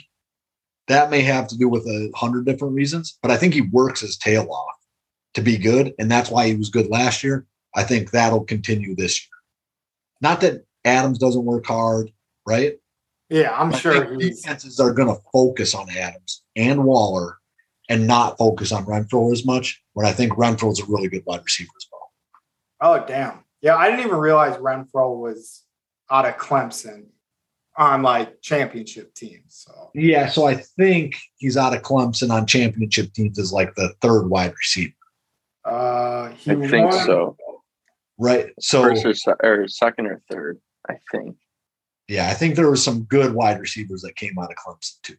[0.89, 4.01] That may have to do with a hundred different reasons, but I think he works
[4.01, 4.77] his tail off
[5.35, 7.47] to be good, and that's why he was good last year.
[7.77, 9.37] I think that'll continue this year.
[10.23, 12.11] Not that Adams doesn't work hard,
[12.49, 12.75] right?
[13.29, 17.37] Yeah, I'm I sure defenses are going to focus on Adams and Waller
[17.91, 19.83] and not focus on Renfrow as much.
[19.93, 22.11] When I think Renfrow is a really good wide receiver as well.
[22.81, 23.45] Oh damn.
[23.61, 25.65] Yeah, I didn't even realize Renfrow was
[26.11, 27.07] out of Clemson
[27.77, 29.65] on like championship teams.
[29.67, 33.95] So Yeah, so I think he's out of Clemson on championship teams as like the
[34.01, 34.95] third wide receiver,
[35.65, 37.37] uh he I think so.
[38.19, 38.51] right?
[38.59, 41.37] So First or, se- or second or third, I think.
[42.09, 45.17] Yeah, I think there were some good wide receivers that came out of Clemson too.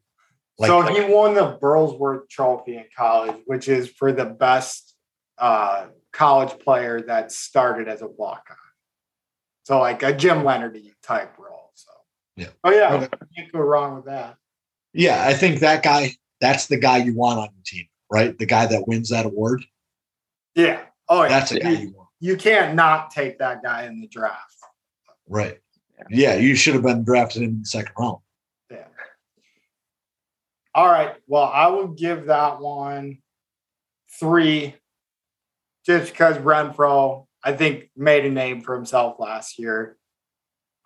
[0.58, 4.96] Like, so he won the Burlsworth Trophy in college, which is for the best
[5.38, 8.58] uh, college player that started as a walk on.
[9.64, 11.72] So like a Jim Leonhard type role.
[11.76, 11.92] So
[12.36, 12.48] Yeah.
[12.64, 13.08] Oh yeah, Okay.
[13.38, 14.36] can't go wrong with that.
[14.94, 16.12] yeah, I think that guy,
[16.42, 18.38] that's the guy you want on your team, right?
[18.38, 19.64] The guy that wins that award,
[20.56, 20.82] Yeah.
[21.08, 21.30] Oh yeah.
[21.30, 24.56] that's a guy you, you want, you can't not take that guy in the draft.
[25.28, 25.60] right?
[26.10, 28.18] Yeah, you should have been drafted in the second round.
[28.72, 28.86] Yeah.
[30.74, 31.16] All right.
[31.28, 33.20] Well, I will give that one
[34.20, 34.76] three
[35.86, 39.98] just because Renfrow, I think, made a name for himself last year.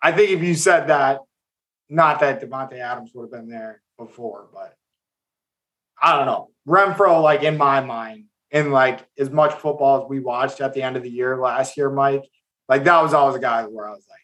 [0.02, 1.20] I think if you said that,
[1.88, 4.74] not that Davante Adams would have been there before, but
[6.00, 6.50] I don't know.
[6.66, 10.82] Renfrow, like in my mind, in like as much football as we watched at the
[10.82, 12.24] end of the year last year, Mike,
[12.68, 14.20] like that was always a guy where I was like,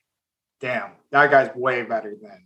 [0.60, 2.44] damn, that guy's way better than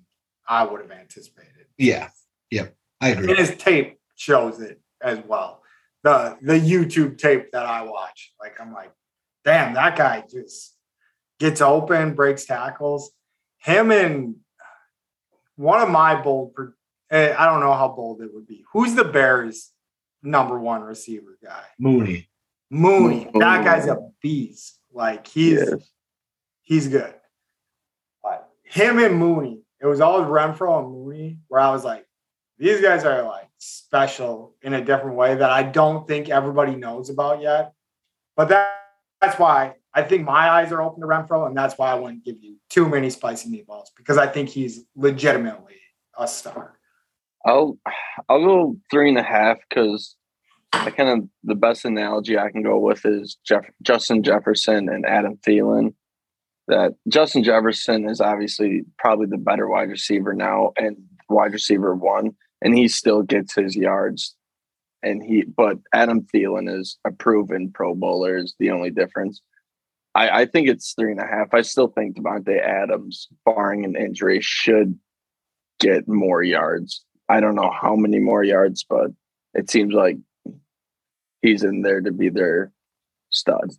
[0.48, 1.66] I would have anticipated.
[1.78, 2.08] Yeah.
[2.50, 2.74] Yep.
[3.00, 3.30] I agree.
[3.30, 5.62] And his tape shows it as well.
[6.02, 8.92] The the YouTube tape that I watch, like I'm like,
[9.44, 10.76] damn, that guy just
[11.40, 13.10] gets open, breaks tackles.
[13.58, 14.36] Him and
[15.56, 16.54] one of my bold,
[17.10, 18.64] eh, I don't know how bold it would be.
[18.72, 19.72] Who's the Bears'
[20.22, 21.62] number one receiver guy?
[21.78, 22.28] Mooney.
[22.70, 23.30] Mooney.
[23.34, 24.78] That guy's a beast.
[24.92, 25.90] Like he's Yes.
[26.62, 27.14] he's good.
[28.74, 32.08] Him and Mooney, it was always Renfrow and Mooney, where I was like,
[32.58, 37.08] these guys are like special in a different way that I don't think everybody knows
[37.08, 37.72] about yet.
[38.36, 38.68] But that,
[39.20, 42.24] that's why I think my eyes are open to Renfrow, and that's why I wouldn't
[42.24, 45.76] give you too many spicy meatballs because I think he's legitimately
[46.18, 46.80] a star.
[47.46, 47.78] I'll
[48.28, 50.16] I'll go three and a half because
[50.72, 55.06] I kind of the best analogy I can go with is Jeff Justin Jefferson and
[55.06, 55.94] Adam Thielen.
[56.68, 60.96] That Justin Jefferson is obviously probably the better wide receiver now and
[61.28, 64.34] wide receiver one, and he still gets his yards.
[65.02, 68.38] And he, but Adam Thielen is a proven Pro Bowler.
[68.38, 69.42] Is the only difference.
[70.14, 71.52] I, I think it's three and a half.
[71.52, 74.98] I still think Davante Adams, barring an injury, should
[75.80, 77.04] get more yards.
[77.28, 79.10] I don't know how many more yards, but
[79.54, 80.16] it seems like
[81.42, 82.72] he's in there to be their
[83.30, 83.72] stud.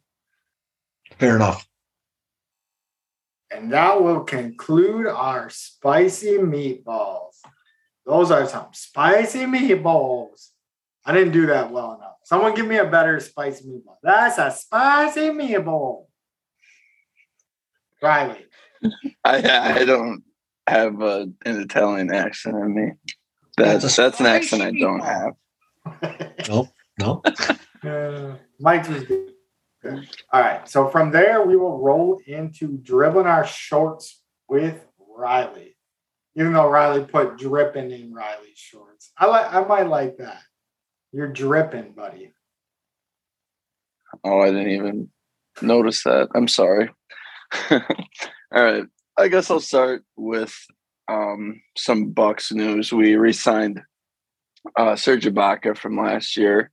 [1.17, 1.67] Fair enough.
[3.51, 7.35] And that will conclude our spicy meatballs.
[8.05, 10.49] Those are some spicy meatballs.
[11.05, 12.15] I didn't do that well enough.
[12.23, 13.97] Someone give me a better spicy meatball.
[14.01, 16.05] That's a spicy meatball.
[18.01, 18.45] Riley.
[19.23, 20.23] I I don't
[20.67, 22.91] have a, an Italian accent in me.
[23.57, 25.33] That's That's that's an accent I don't have.
[26.47, 26.67] Nope.
[26.99, 27.21] No.
[27.85, 29.34] Uh, Mike's was good.
[30.31, 30.67] All right.
[30.67, 34.85] So from there, we will roll into dribbling our shorts with
[35.17, 35.77] Riley.
[36.35, 39.11] Even though Riley put dripping in Riley's shorts.
[39.17, 40.41] I like I might like that.
[41.13, 42.33] You're dripping, buddy.
[44.23, 45.09] Oh, I didn't even
[45.61, 46.29] notice that.
[46.35, 46.89] I'm sorry.
[47.71, 47.79] All
[48.51, 48.83] right.
[49.17, 50.53] I guess I'll start with
[51.07, 52.91] um, some Bucks news.
[52.91, 53.81] We re-signed
[54.77, 56.71] uh, Serge Ibaka from last year.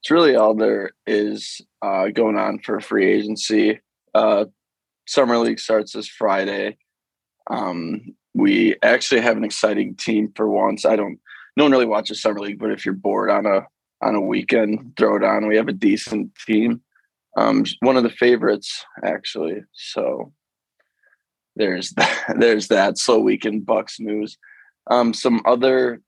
[0.00, 3.80] It's really all there is uh, going on for free agency.
[4.14, 4.46] Uh,
[5.06, 6.78] Summer League starts this Friday.
[7.50, 10.84] Um, we actually have an exciting team for once.
[10.84, 11.18] I don't,
[11.56, 13.66] no one really watches Summer League, but if you're bored on a
[14.00, 15.48] on a weekend, throw it on.
[15.48, 16.82] We have a decent team.
[17.36, 19.62] Um, one of the favorites, actually.
[19.72, 20.32] So
[21.56, 22.98] there's that, there's that.
[22.98, 24.38] Slow weekend Bucks news.
[24.90, 26.00] Um, some other,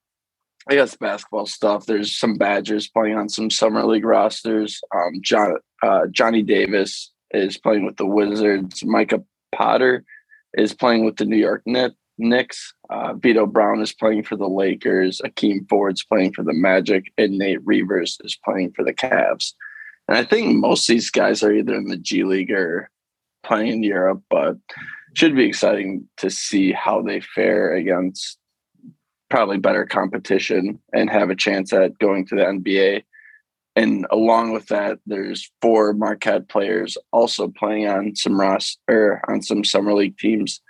[0.71, 1.87] I guess, basketball stuff.
[1.87, 4.81] There's some Badgers playing on some summer league rosters.
[4.95, 8.85] Um, John uh, Johnny Davis is playing with the Wizards.
[8.85, 10.05] Micah Potter
[10.55, 11.97] is playing with the New York Knicks.
[12.19, 12.75] Knicks.
[12.89, 15.21] Uh, Vitto Brown is playing for the Lakers.
[15.25, 19.55] Aleem Ford's playing for the Magic, and Nate Reuvers is playing for the Cavs.
[20.07, 22.91] And I think most of these guys are either in the G League or
[23.43, 24.57] playing in Europe, but
[25.15, 28.39] should be exciting to see how they fare against
[29.31, 33.05] probably better competition and have a chance at going to the NBA.
[33.77, 39.43] And along with that, there's four Marquette players also playing on some Ross or on
[39.43, 40.61] some summer league teams.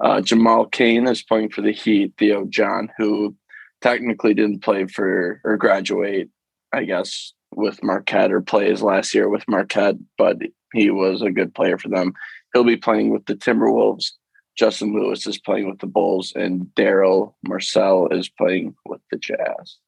[0.00, 2.14] Uh, Jamal Cain is playing for the Heat.
[2.18, 3.36] Theo John, who
[3.80, 6.28] technically didn't play for or graduate,
[6.72, 10.38] I guess, with Marquette or play his last year with Marquette, but
[10.72, 12.12] he was a good player for them.
[12.52, 14.12] He'll be playing with the Timberwolves.
[14.60, 19.78] Justin Lewis is playing with the Bulls, and Darryl Morsell is playing with the Jazz.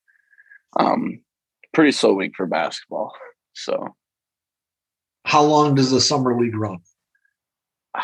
[0.80, 1.20] Um,
[1.74, 3.12] pretty slow week for basketball.
[3.54, 3.94] So
[5.26, 6.78] How long does the summer league run?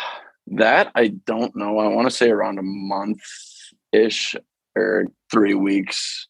[0.49, 1.79] that I don't know.
[1.79, 3.23] I want to say around a month
[3.91, 4.37] ish
[4.77, 6.29] or three weeks.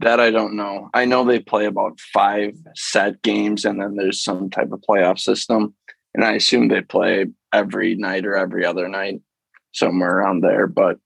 [0.00, 0.90] That I don't know.
[0.92, 5.18] I know they play about five set games and then there's some type of playoff
[5.18, 5.74] system.
[6.12, 7.24] And I assume they play
[7.54, 9.22] every night or every other night,
[9.78, 10.66] somewhere around there.
[10.66, 10.98] But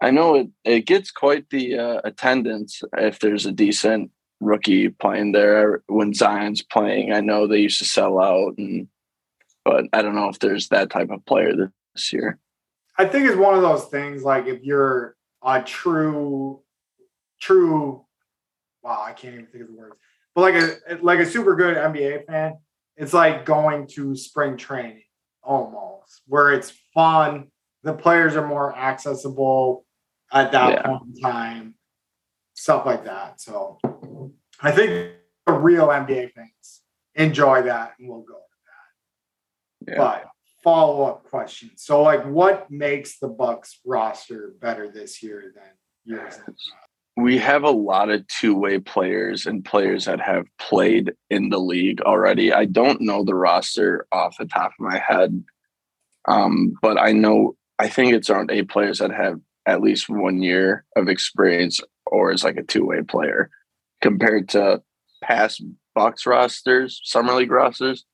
[0.00, 4.10] I know it, it gets quite the uh, attendance if there's a decent
[4.40, 5.82] rookie playing there.
[5.86, 8.88] When Zion's playing, I know they used to sell out, and
[9.64, 12.38] but I don't know if there's that type of player this year.
[12.98, 16.60] I think it's one of those things like if you're a true,
[17.40, 18.04] true,
[18.82, 19.96] wow, I can't even think of the words,
[20.34, 22.58] but like a like a super good NBA fan,
[22.96, 25.02] it's like going to spring training
[25.42, 27.48] almost, where it's fun.
[27.82, 29.84] The players are more accessible
[30.32, 30.82] at that Yeah.
[30.86, 31.74] point in time.
[32.54, 33.40] stuff like that.
[33.40, 33.78] So
[34.60, 35.14] I think
[35.46, 36.82] the real NBA fans
[37.14, 39.92] enjoy that and we'll go with that.
[39.92, 39.98] Yeah.
[39.98, 40.26] But
[40.62, 41.70] follow up question.
[41.76, 45.72] So like what makes the Bucks roster better this year than
[46.04, 46.72] years in the past?
[47.16, 52.02] we have a lot of two-way players and players that have played in the league
[52.02, 52.52] already.
[52.52, 55.42] I don't know the roster off the top of my head,
[56.28, 60.42] um, but I know I think it's around eight players that have at least one
[60.42, 63.48] year of experience or is like a two-way player
[64.02, 64.82] compared to
[65.24, 65.62] past
[65.94, 68.04] box rosters, summer league rosters.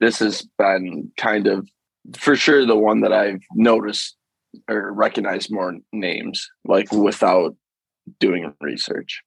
[0.00, 1.68] This has been kind of
[2.16, 4.16] for sure the one that I've noticed
[4.68, 7.54] or recognized more names like without
[8.18, 9.22] doing research.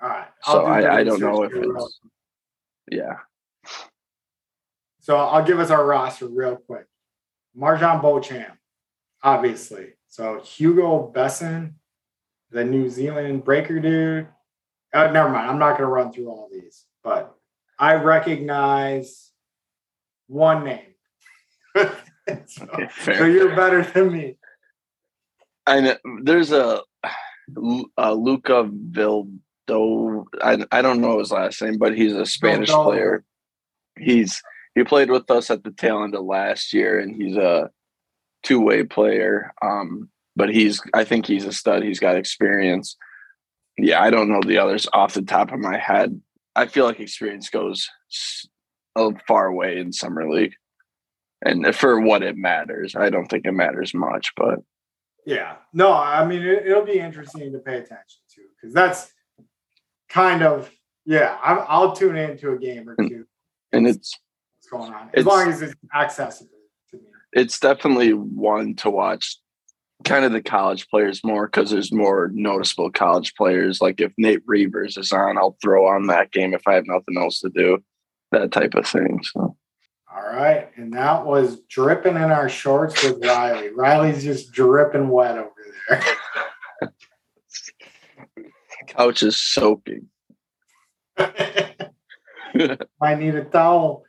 [0.00, 0.28] All right.
[0.44, 2.00] So I'll do I, I don't know if it's
[2.90, 3.16] yeah.
[5.00, 6.86] So I'll give us our roster real quick.
[7.54, 8.56] MarJon Beauchamp,
[9.24, 9.94] obviously.
[10.08, 11.72] So Hugo Besson,
[12.50, 14.28] the New Zealand breaker dude.
[14.92, 15.50] Uh, never mind.
[15.50, 17.34] I'm not going to run through all these, but
[17.78, 19.32] I recognize
[20.28, 20.94] one name.
[21.74, 24.36] so, Okay, so you're better than me.
[25.66, 26.82] I know there's a,
[27.96, 30.24] a Luca Vildo.
[30.40, 32.84] I I don't know his last name, but he's a Spanish Vildovo.
[32.84, 33.24] player.
[33.98, 34.40] He's
[34.74, 37.70] he played with us at the tail end of last year, and he's a
[38.44, 39.52] two way player.
[39.60, 41.82] Um, but he's I think he's a stud.
[41.82, 42.96] He's got experience.
[43.76, 46.20] Yeah, I don't know the others off the top of my head.
[46.54, 47.88] I feel like experience goes
[48.96, 50.54] a far way in summer league,
[51.44, 54.32] and for what it matters, I don't think it matters much.
[54.36, 54.60] But
[55.26, 55.56] Yeah.
[55.72, 59.10] No, I mean, it, it'll be interesting to pay attention to because that's
[60.08, 60.70] kind of,
[61.04, 63.26] yeah, I'm, I'll tune into a game or two.
[63.72, 64.18] and it's
[64.70, 66.53] what's going on as long as it's accessible.
[67.34, 69.38] It's definitely one to watch
[70.04, 74.42] kind of the college players more because there's more noticeable college players like if nate
[74.44, 77.82] reuvers is on i'll throw on that game if i have nothing else to do
[78.32, 79.56] that type of thing so
[80.14, 80.68] All right.
[80.76, 83.70] And that was dripping in our shorts with Riley.
[83.70, 85.50] Riley's just dripping wet over
[85.88, 86.02] there.
[88.88, 90.08] couch is soaking
[93.00, 94.04] I need a towel.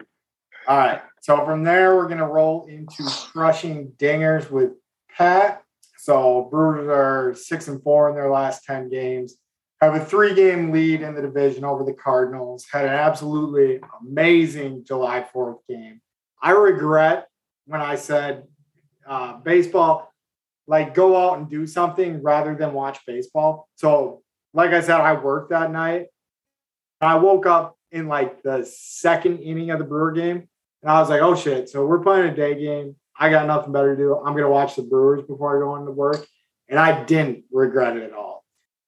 [0.67, 1.01] All right.
[1.25, 4.73] So from there, we're going to roll into crushing dingers with
[5.09, 5.63] Pat.
[5.97, 9.35] So Brewers are six and four in their last 10 games.
[9.81, 12.67] Have a three game lead in the division over the Cardinals.
[12.71, 15.99] Had an absolutely amazing July 4th game.
[16.43, 17.27] I regret
[17.65, 18.43] when I said
[19.07, 20.13] uh, baseball,
[20.67, 23.67] like go out and do something rather than watch baseball.
[23.77, 24.21] So,
[24.53, 26.05] like I said, I worked that night.
[27.01, 30.49] I woke up in like the second inning of the Brewer game,
[30.81, 32.95] and I was like, "Oh shit!" So we're playing a day game.
[33.17, 34.17] I got nothing better to do.
[34.17, 36.25] I'm gonna watch the Brewers before I go into work,
[36.69, 38.45] and I didn't regret it at all.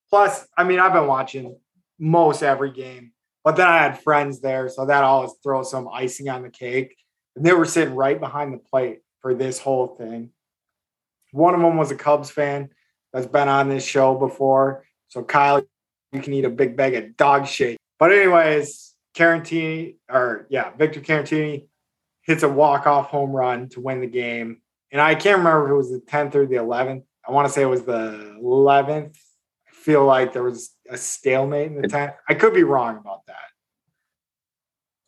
[0.10, 1.58] Plus, I mean, I've been watching
[2.00, 3.12] most every game,
[3.44, 6.96] but then I had friends there, so that always throws some icing on the cake.
[7.36, 10.32] And they were sitting right behind the plate for this whole thing.
[11.32, 12.70] One of them was a Cubs fan
[13.14, 14.86] that's been on this show before.
[15.10, 15.62] So Kyle,
[16.12, 17.78] you can eat a big bag of dog shit.
[18.00, 21.68] But anyways, Caratini or yeah, Victor Caratini
[22.28, 24.62] hits a walk-off home run to win the game.
[24.92, 27.04] And I can't remember if it was the 10th or the 11th.
[27.28, 29.16] I want to say it was the 11th.
[29.68, 32.14] I feel like there was a stalemate in the 10th.
[32.30, 33.36] I could be wrong about that.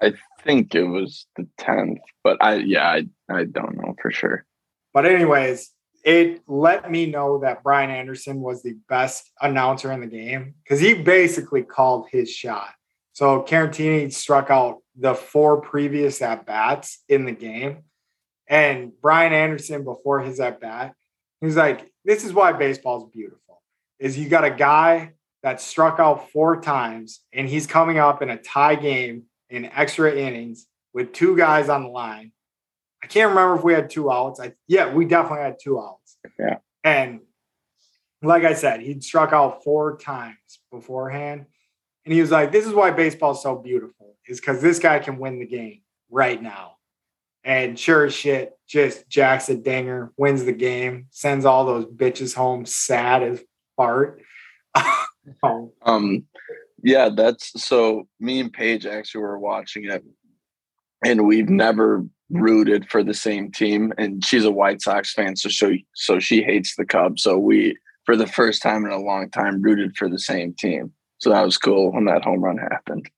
[0.02, 0.14] i
[0.44, 4.46] think it was the 10th but i yeah i, I don't know for sure
[4.94, 5.70] But anyways,
[6.04, 10.80] it let me know that Brian Anderson was the best announcer in the game because
[10.80, 12.72] he basically called his shot.
[13.14, 17.84] So Caratini struck out the four previous at bats in the game,
[18.48, 20.94] and Brian Anderson before his at bat,
[21.40, 23.62] he was like, "This is why baseball is beautiful.
[24.00, 28.30] Is you got a guy that struck out four times, and he's coming up in
[28.30, 32.32] a tie game in extra innings with two guys on the line."
[33.02, 34.40] I can't remember if we had two outs.
[34.40, 36.18] I yeah, we definitely had two outs.
[36.38, 36.58] Yeah.
[36.84, 37.22] And
[38.22, 41.46] like I said, he'd struck out four times beforehand.
[42.06, 45.00] And he was like, This is why baseball is so beautiful, is because this guy
[45.00, 46.76] can win the game right now.
[47.44, 52.36] And sure as shit, just jacks a dinger, wins the game, sends all those bitches
[52.36, 53.42] home sad as
[53.76, 54.22] fart.
[55.44, 56.26] oh, Um,
[56.84, 58.08] yeah, that's so.
[58.20, 60.04] Me and Paige actually were watching it,
[61.04, 63.92] and we've never rooted for the same team.
[63.98, 67.24] And she's a White Sox fan, so she so she hates the Cubs.
[67.24, 67.76] So we,
[68.06, 70.94] for the first time in a long time, rooted for the same team.
[71.18, 73.10] So that was cool when that home run happened.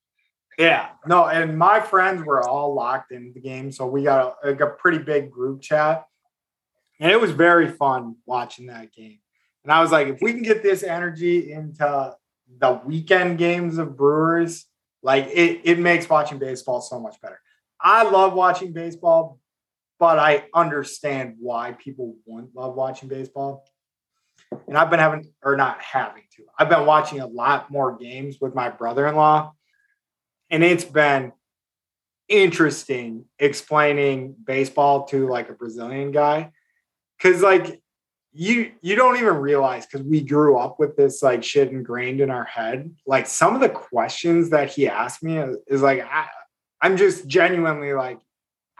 [0.58, 4.50] Yeah, no, and my friends were all locked into the game, so we got a,
[4.50, 6.06] like a pretty big group chat,
[7.00, 9.20] and it was very fun watching that game.
[9.64, 12.16] And I was like, if we can get this energy into
[12.60, 14.66] the weekend games of Brewers,
[15.02, 17.40] like it, it makes watching baseball so much better.
[17.80, 19.40] I love watching baseball,
[20.00, 23.66] but I understand why people wouldn't love watching baseball.
[24.68, 28.38] And I've been having, or not having to, I've been watching a lot more games
[28.42, 29.54] with my brother in law.
[30.52, 31.32] And it's been
[32.28, 36.52] interesting explaining baseball to like a Brazilian guy.
[37.20, 37.82] Cause like
[38.34, 42.30] you you don't even realize because we grew up with this like shit ingrained in
[42.30, 42.94] our head.
[43.06, 46.28] Like some of the questions that he asked me is, is like I,
[46.82, 48.20] I'm just genuinely like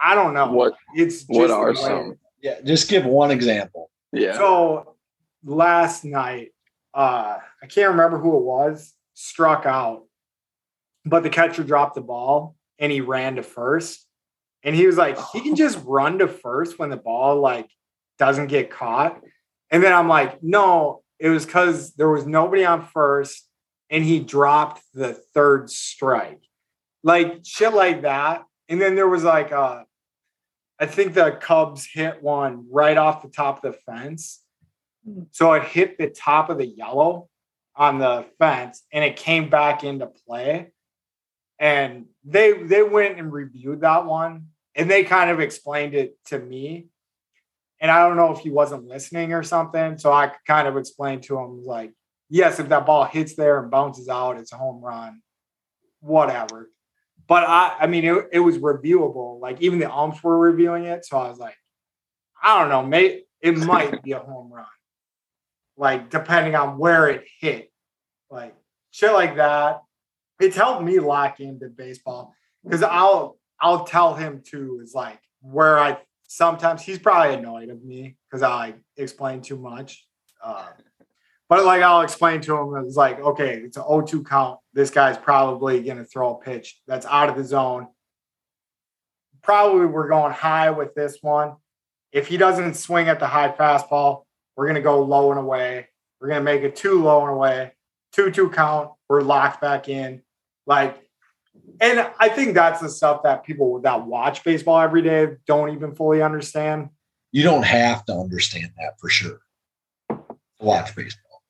[0.02, 0.52] I don't know.
[0.52, 2.18] What it's what are some?
[2.42, 3.92] Yeah, just give one example.
[4.12, 4.34] Yeah.
[4.34, 4.96] So
[5.44, 6.54] last night,
[6.94, 10.06] uh, I can't remember who it was, struck out,
[11.06, 14.06] but the catcher dropped the ball and he ran to first.
[14.64, 17.70] And he was like, he can just run to first when the ball like
[18.20, 19.20] doesn't get caught.
[19.72, 23.48] And then I'm like, no, it was because there was nobody on first
[23.90, 26.42] and he dropped the third strike.
[27.04, 28.44] Like shit like that.
[28.70, 29.84] And then there was like uh
[30.80, 34.42] I think the Cubs hit one right off the top of the fence.
[35.32, 37.30] So it hit the top of the yellow
[37.76, 40.72] on the fence and it came back into play.
[41.62, 46.38] And they they went and reviewed that one and they kind of explained it to
[46.38, 46.90] me
[47.82, 49.98] and I don't know if he wasn't listening or something.
[49.98, 51.92] So I kind of explained to him like,
[52.30, 55.24] yes, if that ball hits there and bounces out, it's a home run,
[56.00, 56.70] whatever.
[57.28, 59.40] But I, I mean, it, it was reviewable.
[59.40, 61.06] Like even the umps were reviewing it.
[61.06, 61.56] So I was like,
[62.42, 64.66] I don't know, mate, it might be a home run.
[65.76, 67.72] Like depending on where it hit,
[68.30, 68.56] like
[68.92, 69.82] shit like that.
[70.42, 72.34] It's helped me lock into baseball
[72.64, 77.84] because I'll I'll tell him too is like where I sometimes he's probably annoyed of
[77.84, 80.08] me because I explain too much.
[80.44, 80.68] Uh,
[81.50, 84.60] but like I'll explain to him, it's like, okay, it's an 0-2 count.
[84.74, 87.88] This guy's probably to throw a pitch that's out of the zone.
[89.42, 91.56] Probably we're going high with this one.
[92.14, 94.24] If he doesn't swing at the high fastball,
[94.56, 95.90] we're to go low and away.
[96.22, 97.74] We're to make it two low and away,
[98.16, 98.92] 2-2 count.
[99.10, 100.22] We're locked back in.
[100.66, 101.02] Like
[101.80, 105.96] and I think that's the stuff that people that watch baseball every day don't even
[105.96, 106.90] fully understand.
[107.32, 109.40] You don't have to understand that for sure.
[110.60, 111.42] Watch baseball.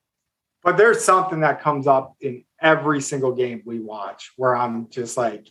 [0.63, 5.17] But there's something that comes up in every single game we watch where I'm just
[5.17, 5.47] like,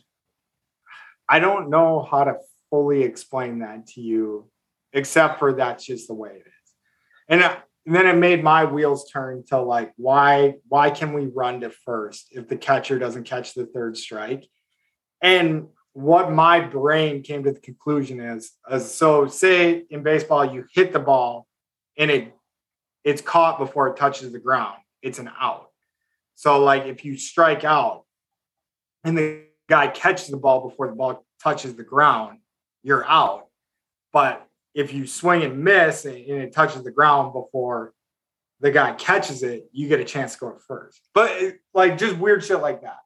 [1.27, 2.37] I don't know how to
[2.69, 4.49] fully explain that to you,
[4.93, 6.73] except for that's just the way it is.
[7.27, 11.61] And, and then it made my wheels turn to like, why why can we run
[11.61, 14.45] to first if the catcher doesn't catch the third strike?
[15.21, 20.65] And what my brain came to the conclusion is, is so say in baseball you
[20.73, 21.47] hit the ball
[21.97, 22.35] and it
[23.03, 25.69] it's caught before it touches the ground, it's an out.
[26.35, 28.03] So like if you strike out
[29.03, 32.39] and the guy catches the ball before the ball touches the ground,
[32.83, 33.47] you're out.
[34.13, 37.93] But if you swing and miss and it touches the ground before
[38.59, 41.01] the guy catches it, you get a chance to go first.
[41.13, 42.99] But like just weird shit like that.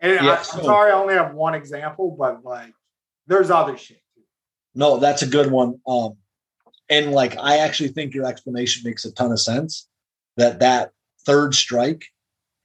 [0.00, 2.72] And I, am so, sorry, I only have one example, but like
[3.26, 4.00] there's other shit.
[4.74, 5.80] No, that's a good one.
[5.86, 6.16] Um,
[6.88, 9.88] and like I actually think your explanation makes a ton of sense.
[10.36, 10.92] That that
[11.24, 12.04] third strike,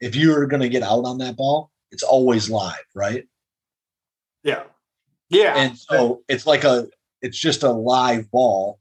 [0.02, 3.28] if you're going to get out on that ball, it's always live, right?
[4.44, 4.64] Yeah,
[5.30, 5.56] yeah.
[5.56, 6.88] And so it's like a,
[7.22, 8.80] it's just a live ball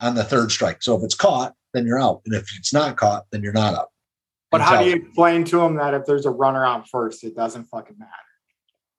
[0.00, 0.82] on the third strike.
[0.82, 3.74] So if it's caught, then you're out, and if it's not caught, then you're not
[3.74, 3.88] out.
[4.50, 7.36] But how do you explain to them that if there's a runner on first, it
[7.36, 8.10] doesn't fucking matter?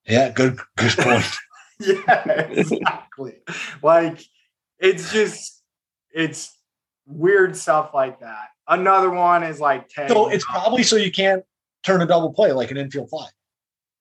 [0.07, 1.25] Yeah, good good point.
[1.79, 3.37] yeah, exactly.
[3.81, 4.23] like
[4.79, 5.63] it's just
[6.13, 6.55] it's
[7.05, 8.47] weird stuff like that.
[8.67, 11.43] Another one is like So it's probably so you can't
[11.83, 13.27] turn a double play like an infield fly.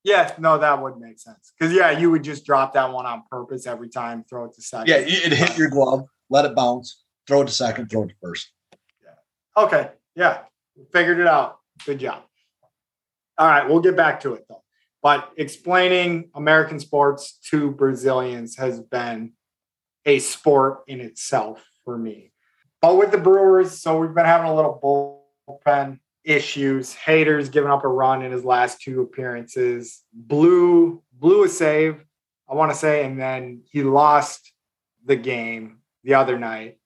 [0.03, 1.53] Yeah, no, that would make sense.
[1.59, 4.63] Because yeah, you would just drop that one on purpose every time, throw it to
[4.63, 4.89] second.
[4.89, 8.15] Yeah, it hit your glove, let it bounce, throw it to second, throw it to
[8.23, 8.51] first.
[9.03, 9.63] Yeah.
[9.63, 9.91] Okay.
[10.17, 10.39] Yeah
[10.93, 11.59] figured it out.
[11.85, 12.23] Good job.
[13.39, 14.63] All right, we'll get back to it though.
[15.03, 19.33] But explaining American sports to Brazilians has been
[20.05, 22.33] a sport in itself for me.
[22.83, 24.79] But with the Brewers, so we've been having a little
[25.49, 26.95] bullpen issues.
[26.95, 30.03] Hader's giving up a run in his last two appearances.
[30.13, 32.05] Blew blew a save,
[32.49, 34.53] I want to say, and then he lost
[35.05, 36.79] the game the other night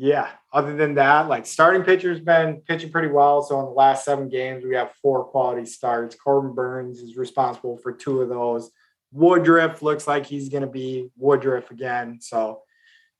[0.00, 3.42] yeah, other than that, like starting pitcher's been pitching pretty well.
[3.42, 6.14] So in the last seven games, we have four quality starts.
[6.14, 8.70] Corbin Burnes is responsible for two of those.
[9.10, 12.18] Woodruff looks like he's going to be Woodruff again.
[12.20, 12.62] So,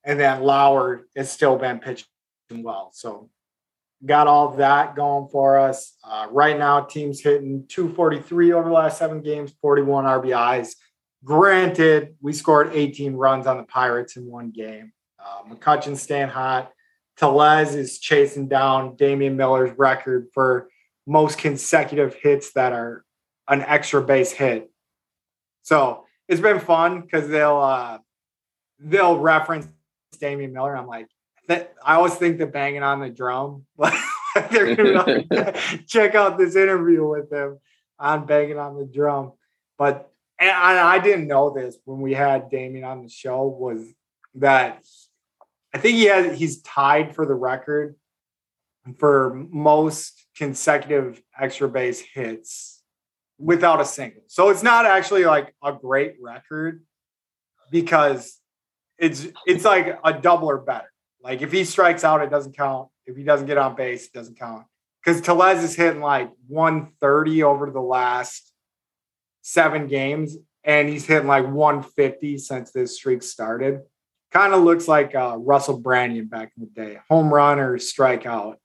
[0.04, 2.06] and then Lauer has still been pitching
[2.52, 2.92] well.
[2.94, 3.28] So
[4.04, 5.94] got all that going for us.
[6.04, 10.74] Uh, right now, teams hitting 243 over the last seven games, 41 RBIs.
[11.24, 14.92] Granted, we scored 18 runs on the Pirates in one game.
[15.18, 16.70] Uh, McCutchen's staying hot.
[17.16, 20.68] Tellez is chasing down Damian Miller's record for
[21.06, 23.04] most consecutive hits that are
[23.48, 24.70] an extra base hit.
[25.62, 27.98] So it's been fun because they'll uh,
[28.78, 29.66] they'll reference
[30.20, 30.76] Damian Miller.
[30.76, 31.08] I'm like,
[31.48, 33.64] that I always think that banging on the drum.
[34.50, 35.52] they're gonna
[35.86, 37.58] check out this interview with him
[37.98, 39.32] on banging on the drum.
[39.76, 43.84] But and I, I didn't know this when we had Damian on the show was
[44.36, 44.84] that
[45.74, 47.96] I think he has he's tied for the record
[48.98, 52.82] for most consecutive extra base hits
[53.38, 54.22] without a single.
[54.28, 56.82] So it's not actually like a great record
[57.70, 58.38] because
[58.98, 60.90] it's it's like a double or better.
[61.28, 62.88] Like if he strikes out, it doesn't count.
[63.04, 64.64] If he doesn't get on base, it doesn't count.
[65.04, 68.50] Because Tellez is hitting like 130 over the last
[69.42, 73.80] seven games, and he's hitting like 150 since this streak started.
[74.32, 78.56] Kind of looks like uh, Russell Branyan back in the day, home run or strikeout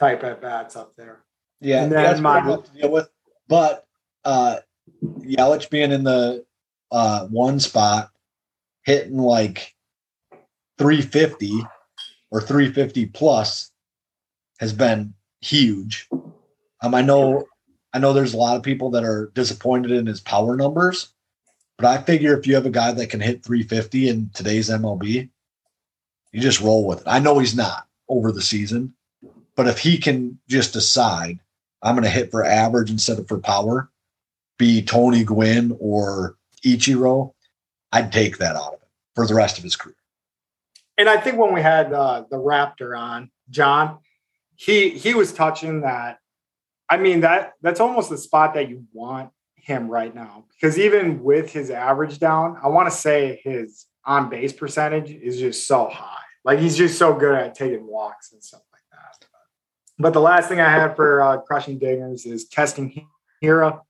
[0.00, 1.24] type at bats up there.
[1.60, 3.08] Yeah, And that's my- my to deal with.
[3.48, 3.84] But
[4.24, 4.56] uh
[5.02, 6.44] Yelich being in the
[6.90, 8.10] uh one spot,
[8.84, 9.74] hitting like
[10.78, 11.62] 350
[12.30, 13.70] or 350 plus
[14.60, 16.08] has been huge.
[16.82, 17.44] Um, I know
[17.92, 21.08] I know there's a lot of people that are disappointed in his power numbers,
[21.78, 25.30] but I figure if you have a guy that can hit 350 in today's MLB,
[26.32, 27.06] you just roll with it.
[27.06, 28.94] I know he's not over the season,
[29.56, 31.38] but if he can just decide
[31.82, 33.88] I'm going to hit for average instead of for power,
[34.58, 37.32] be Tony Gwynn or Ichiro,
[37.92, 39.94] I'd take that out of it for the rest of his career.
[40.98, 43.98] And I think when we had uh, the Raptor on, John,
[44.56, 46.18] he he was touching that.
[46.90, 51.22] I mean that that's almost the spot that you want him right now because even
[51.22, 55.88] with his average down, I want to say his on base percentage is just so
[55.88, 56.16] high.
[56.44, 59.26] Like he's just so good at taking walks and stuff like that.
[59.98, 62.92] But the last thing I had for uh, crushing dingers is Keston
[63.42, 63.80] Hiura.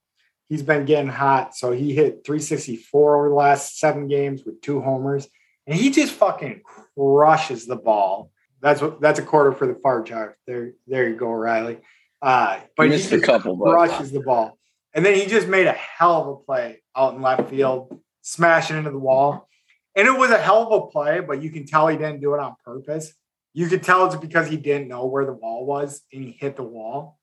[0.48, 4.80] He's been getting hot, so he hit 364 over the last seven games with two
[4.80, 5.28] homers
[5.68, 6.62] and he just fucking
[6.98, 8.30] crushes the ball.
[8.60, 10.32] That's what that's a quarter for the far drive.
[10.46, 11.78] There, there you go, Riley.
[12.20, 14.58] Uh, but he Missed a just couple, but- crushes the ball,
[14.94, 18.76] and then he just made a hell of a play out in left field, smashing
[18.76, 19.48] into the wall.
[19.94, 22.34] And it was a hell of a play, but you can tell he didn't do
[22.34, 23.12] it on purpose.
[23.52, 26.54] You could tell it's because he didn't know where the wall was and he hit
[26.54, 27.18] the wall.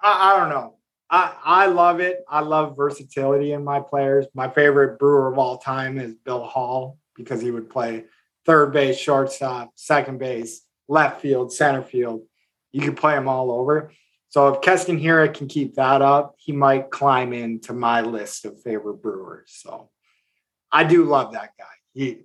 [0.00, 0.76] I, I don't know.
[1.08, 2.22] I, I love it.
[2.28, 4.26] I love versatility in my players.
[4.32, 8.04] My favorite brewer of all time is Bill Hall because he would play
[8.46, 12.22] third base, shortstop, second base, left field, center field.
[12.72, 13.92] You could play him all over.
[14.28, 19.02] So if Hiura can keep that up, he might climb into my list of favorite
[19.02, 19.50] brewers.
[19.52, 19.90] So
[20.70, 21.64] I do love that guy.
[21.92, 22.20] He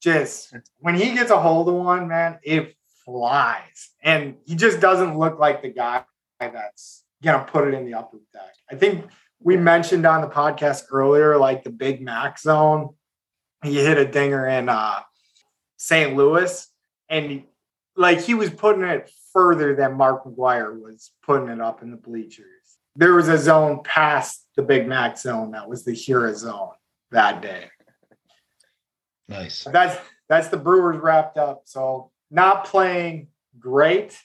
[0.00, 3.90] just when he gets a hold of one, man, it flies.
[4.02, 6.04] And he just doesn't look like the guy
[6.38, 8.54] that's gonna put it in the upper deck.
[8.70, 9.06] I think
[9.40, 12.90] we mentioned on the podcast earlier, like the Big Mac zone.
[13.64, 15.00] He hit a dinger in uh,
[15.88, 16.14] St.
[16.14, 16.68] Louis,
[17.08, 17.44] and
[17.96, 21.96] like he was putting it further than Mark McGwire was putting it up in the
[21.96, 22.44] bleachers.
[22.94, 26.72] There was a zone past the Big Mac zone that was the Hiura zone
[27.10, 27.70] that day.
[29.30, 29.64] Nice.
[29.64, 29.98] That's
[30.28, 31.62] that's the Brewers wrapped up.
[31.64, 33.28] So not playing
[33.58, 34.20] great,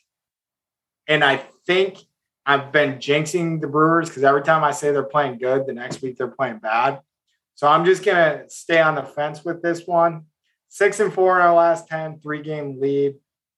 [1.07, 1.99] and I think
[2.45, 6.02] I've been jinxing the Brewers because every time I say they're playing good, the next
[6.02, 6.99] week they're playing bad.
[7.56, 10.26] So I'm just gonna stay on the fence with this one.
[10.74, 13.14] Six and four in our last 10, three game lead.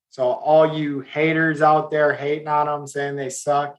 [0.09, 3.77] So all you haters out there hating on them, saying they suck,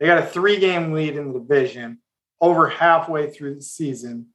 [0.00, 1.98] they got a three game lead in the division
[2.40, 4.28] over halfway through the season.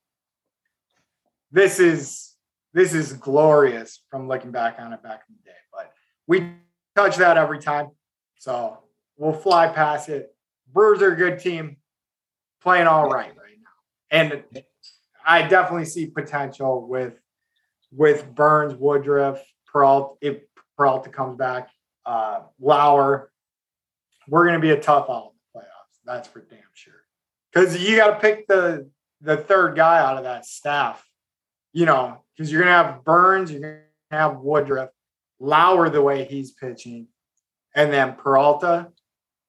[1.51, 2.35] This is
[2.75, 5.57] this is glorious from looking back on it back in the day.
[5.71, 5.91] But
[6.27, 6.51] we
[6.95, 7.89] touch that every time.
[8.37, 8.77] So
[9.17, 10.31] we'll fly past it.
[10.71, 11.77] Brewers are a good team,
[12.61, 14.11] playing all right right now.
[14.11, 14.63] And
[15.25, 17.15] I definitely see potential with
[17.95, 19.41] with Burnes, Woodruff,
[19.71, 20.37] Peralta, if
[20.77, 21.69] Peralta comes back,
[22.05, 23.31] uh, Lauer.
[24.27, 25.99] We're gonna be a tough out in the playoffs.
[26.05, 26.93] That's for damn sure.
[27.51, 28.89] Because you got to pick the
[29.21, 31.05] the third guy out of that staff.
[31.73, 34.89] You know, because you're gonna have Burnes, you're gonna have Woodruff,
[35.39, 37.07] Lauer the way he's pitching,
[37.75, 38.91] and then Peralta.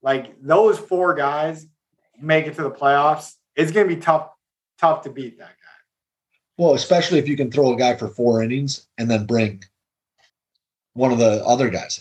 [0.02, 1.66] Like those four guys
[2.20, 3.32] make it to the playoffs.
[3.56, 4.28] It's gonna be tough,
[4.78, 5.63] tough to beat that guy.
[6.56, 9.64] Well, especially if you can throw a guy for four innings and then bring
[10.92, 11.98] one of the other guys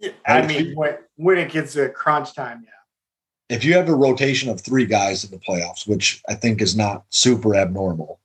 [0.00, 0.08] in.
[0.08, 3.54] Yeah, I mean, when, when it gets to crunch time, yeah.
[3.54, 6.76] If you have a rotation of three guys in the playoffs, which I think is
[6.76, 8.20] not super abnormal,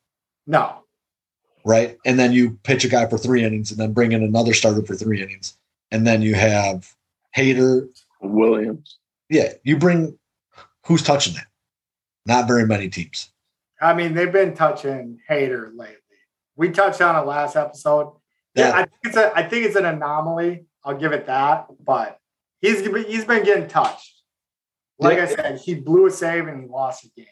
[0.45, 0.83] No,
[1.65, 1.97] right?
[2.05, 4.83] And then you pitch a guy for three innings and then bring in another starter
[4.83, 5.57] for three innings.
[5.91, 6.93] And then you have
[7.35, 7.89] Hader.
[8.21, 8.97] Williams.
[9.29, 10.17] Yeah, you bring
[10.85, 11.47] who's touching that?
[12.25, 13.31] Not very many teams.
[13.81, 15.97] I mean, they've been touching Hader lately.
[16.55, 18.15] We touched on it last episode.
[18.55, 18.75] Yeah, Yeah.
[18.75, 20.65] I think it's a I think it's an anomaly.
[20.83, 22.19] I'll give it that, but
[22.61, 24.13] he's he's been getting touched.
[24.97, 27.27] Like I said, he blew a save and he lost a game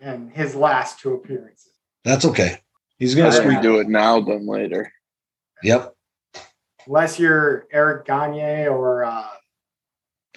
[0.00, 1.72] in his last two appearances.
[2.04, 2.60] That's okay.
[2.98, 4.92] He's gonna I'd do it now than later.
[5.62, 5.94] Yep.
[6.86, 9.10] Unless you're Eric Gagne or uh,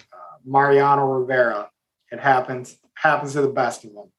[0.00, 1.70] uh, Mariano Rivera,
[2.10, 4.12] it happens happens to the best of them.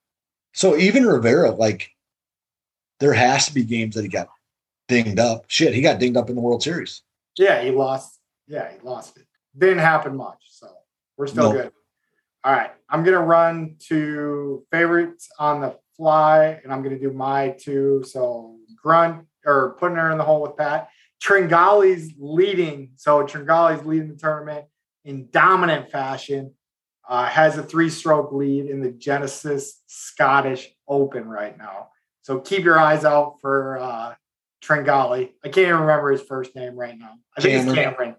[0.54, 1.90] So even Rivera, like,
[3.00, 4.30] there has to be games that he got
[4.88, 5.46] dinged up.
[5.48, 7.02] Shit, he got dinged up in the World Series.
[7.38, 8.20] Yeah, he lost.
[8.48, 9.26] Yeah, he lost it.
[9.58, 10.68] Didn't happen much, so
[11.18, 11.62] we're still No.
[11.64, 11.72] good.
[12.44, 17.50] All right, I'm gonna run to favorites on the fly, and I'm gonna do my
[17.50, 18.04] two.
[18.04, 20.90] So grunt or putting her in the hole with Pat.
[21.22, 24.66] Tringale's leading, so Tringale's leading the tournament
[25.06, 26.54] in dominant fashion.
[27.08, 31.90] Uh, has a three-stroke lead in the Genesis Scottish Open right now.
[32.22, 34.16] So keep your eyes out for uh,
[34.64, 35.32] Tringale.
[35.44, 37.16] I can't even remember his first name right now.
[37.38, 37.84] I think it's Cameron.
[37.84, 38.16] Cameron.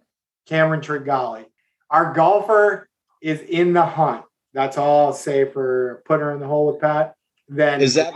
[0.47, 1.47] Cameron Tringale.
[1.91, 2.89] Our golfer
[3.23, 4.25] is in the hunt.
[4.53, 7.15] That's all I'll say for put her in the hole with Pat.
[7.49, 8.15] Then Is that-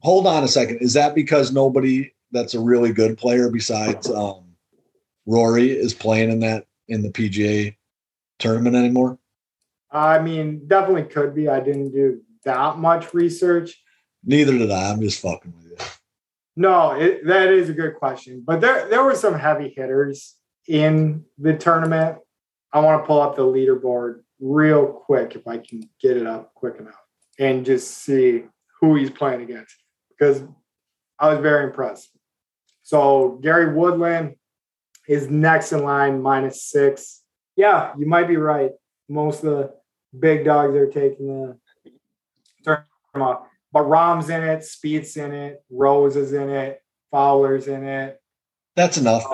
[0.00, 0.78] Hold on a second.
[0.82, 4.44] Is that because nobody that's a really good player besides um,
[5.24, 7.74] Rory is playing in that in the PGA
[8.38, 9.18] tournament anymore?
[9.94, 11.48] I mean, definitely could be.
[11.48, 13.80] I didn't do that much research.
[14.24, 14.90] Neither did I.
[14.90, 15.76] I'm just fucking with you.
[16.56, 18.42] No, it, that is a good question.
[18.44, 20.34] But there, there were some heavy hitters
[20.66, 22.18] in the tournament.
[22.72, 26.52] I want to pull up the leaderboard real quick if I can get it up
[26.54, 27.00] quick enough
[27.38, 28.44] and just see
[28.80, 29.76] who he's playing against
[30.10, 30.42] because
[31.18, 32.10] I was very impressed.
[32.82, 34.34] So Gary Woodland
[35.08, 37.22] is next in line, minus six.
[37.56, 38.72] Yeah, you might be right.
[39.08, 39.74] Most of the
[40.18, 41.58] big dogs are taking the
[42.62, 42.86] tournament
[43.16, 43.46] off.
[43.72, 48.20] But Rahm's in it, Spieth's in it, Rose is in it, Fowler's in it.
[48.76, 49.24] That's enough.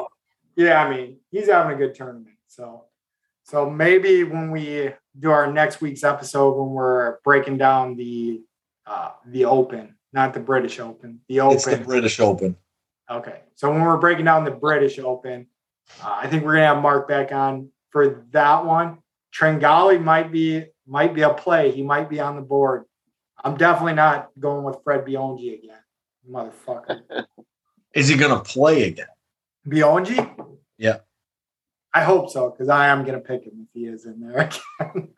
[0.57, 2.37] Yeah, I mean, he's having a good tournament.
[2.47, 2.85] So
[3.45, 8.43] so maybe when we do our next week's episode when we're breaking down the
[8.87, 11.57] uh the open, not the British Open, the Open.
[11.57, 11.79] It's the.
[11.79, 12.57] British Open.
[13.11, 13.41] Okay.
[13.57, 15.47] So when we're breaking down the British Open,
[16.03, 18.99] uh, I think we're gonna have Mark back on for that one.
[19.33, 21.71] Tringale might be might be a play.
[21.71, 22.85] He might be on the board.
[23.43, 25.79] I'm definitely not going with Fred Biondi again.
[26.29, 27.25] Motherfucker.
[27.95, 29.07] Is he going to play again?
[29.67, 30.57] Biondi?
[30.79, 30.99] Yeah.
[31.93, 34.39] I hope so, because I am gonna pick him if he is in there
[34.93, 35.09] again.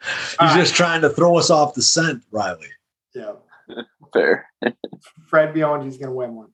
[0.00, 2.68] He's Uh, just trying to throw us off the scent, Riley.
[3.14, 3.32] yeah.
[4.12, 4.46] Fair.
[5.28, 6.50] Fred Biondi's going to win one.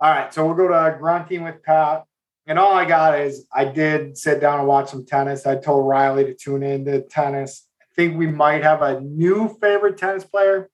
[0.00, 2.04] All right, so we'll go to grunting with Pat.
[2.46, 5.46] And all I got is I did sit down and watch some tennis.
[5.46, 7.68] I told Riley to tune in to tennis.
[7.80, 10.68] I think we might have a new favorite tennis player,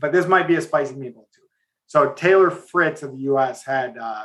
[0.00, 1.42] but this might be a spicy meatball too.
[1.86, 3.64] So Taylor Fritz of the U.S.
[3.64, 4.24] had uh,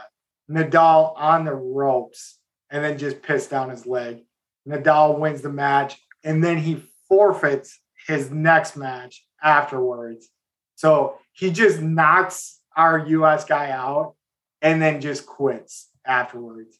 [0.49, 4.23] Nadal on the ropes and then just pissed down his leg.
[4.67, 10.29] Nadal wins the match, and then he forfeits his next match afterwards.
[10.75, 14.15] So he just knocks our US guy out
[14.61, 16.77] and then just quits afterwards.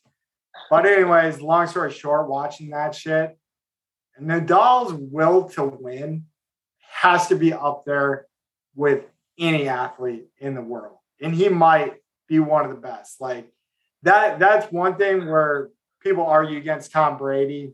[0.70, 3.38] But, anyways, long story short, watching that shit,
[4.22, 6.26] Nadal's will to win
[6.80, 8.28] has to be up there
[8.76, 9.06] with
[9.40, 10.98] any athlete in the world.
[11.22, 11.96] And he might
[12.28, 13.20] be one of the best.
[13.20, 13.52] Like
[14.04, 15.70] that, that's one thing where
[16.02, 17.74] people argue against Tom Brady.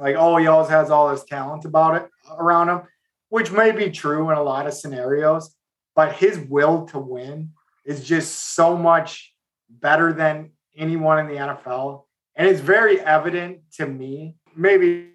[0.00, 2.82] Like, oh, he always has all this talent about it around him,
[3.28, 5.54] which may be true in a lot of scenarios
[5.94, 7.50] but his will to win
[7.84, 9.32] is just so much
[9.68, 12.04] better than anyone in the NFL.
[12.36, 14.36] And it's very evident to me.
[14.56, 15.10] Maybe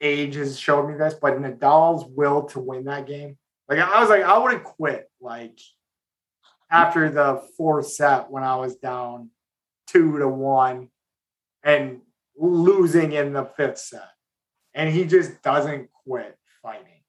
[0.00, 3.38] age has showed me this, but Nadal's will to win that game.
[3.68, 5.58] Like I was like, I would have quit like
[6.70, 9.30] after the fourth set when I was down
[9.86, 10.88] two to one
[11.62, 12.00] and
[12.38, 14.08] losing in the fifth set.
[14.74, 17.02] And he just doesn't quit fighting.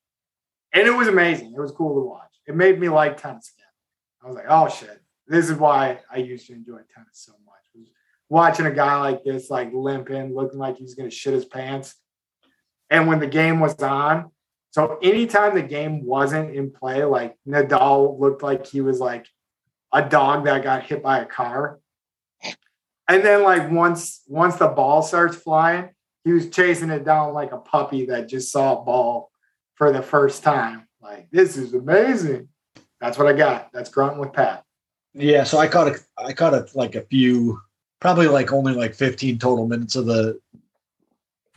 [0.72, 1.54] And it was amazing.
[1.56, 2.30] It was cool to watch.
[2.48, 3.66] It made me like tennis again.
[4.24, 5.02] I was like, oh shit.
[5.28, 7.55] This is why I used to enjoy tennis so much.
[8.30, 11.96] Watching a guy like this, like limping, looking like he's gonna shit his pants.
[12.90, 14.32] And when the game was on,
[14.72, 19.26] so anytime the game wasn't in play, like Nadal looked like he was like
[19.94, 21.80] a dog that got hit by a car.
[23.08, 25.92] And then like once once the ball starts flying,
[26.26, 29.32] he was chasing it down like a puppy that just saw a ball
[29.76, 30.88] for the first time.
[31.02, 32.50] Like this is amazing.
[33.00, 33.72] That's what I got.
[33.72, 34.64] That's grunting with Pat.
[35.14, 37.62] Yeah, so I caught a I caught a like a few
[38.00, 40.40] probably like only like 15 total minutes of the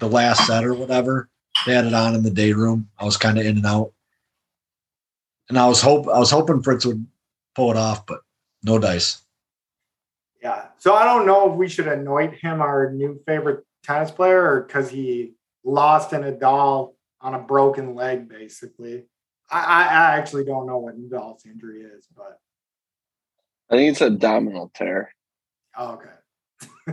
[0.01, 1.29] the last set or whatever.
[1.67, 2.89] They had it on in the day room.
[2.99, 3.93] I was kind of in and out.
[5.49, 7.07] And I was hope I was hoping Fritz would
[7.55, 8.21] pull it off, but
[8.63, 9.23] no dice.
[10.43, 10.67] Yeah.
[10.79, 14.61] So I don't know if we should anoint him our new favorite tennis player or
[14.63, 15.33] because he
[15.65, 19.05] lost in a doll on a broken leg, basically.
[19.51, 22.39] I, I, I actually don't know what Nadal's injury is, but
[23.71, 25.13] I think it's a abdominal tear.
[25.77, 26.11] oh, okay.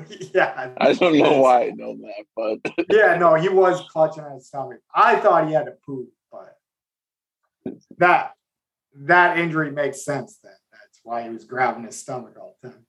[0.33, 0.71] yeah.
[0.77, 4.47] I don't know why I know that, but Yeah, no, he was clutching at his
[4.47, 4.79] stomach.
[4.93, 6.57] I thought he had to poop, but
[7.97, 8.33] that
[8.97, 10.53] that injury makes sense then.
[10.71, 12.85] That's why he was grabbing his stomach all the time.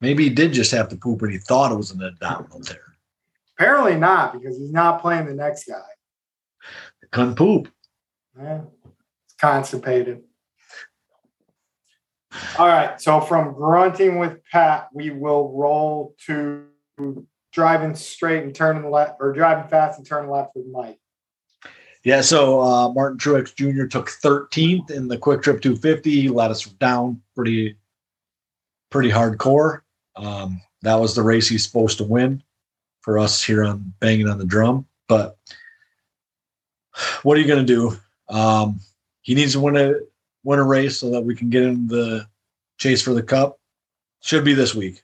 [0.00, 2.82] Maybe he did just have to poop and he thought it was an abdominal tear.
[3.58, 5.80] Apparently not, because he's not playing the next guy.
[7.10, 7.68] Couldn't poop.
[8.38, 8.62] Yeah,
[9.24, 10.22] it's constipated.
[12.58, 13.00] All right.
[13.00, 16.64] So from grunting with Pat, we will roll to
[17.52, 20.98] driving straight and turning left, or driving fast and turning left with Mike.
[22.04, 23.86] Yeah, so uh, Martin Truex Jr.
[23.86, 26.10] took 13th in the Kwik Trip 250.
[26.10, 27.76] He let us down pretty,
[28.90, 29.80] pretty hardcore.
[30.14, 32.42] Um, that was the race he's supposed to win
[33.00, 34.86] for us here on banging on the drum.
[35.08, 35.36] But
[37.22, 37.96] what are you going to do?
[38.28, 38.80] Um,
[39.22, 39.94] he needs to win a
[40.46, 42.24] win a race so that we can get in the
[42.78, 43.58] chase for the cup.
[44.22, 45.02] Should be this week.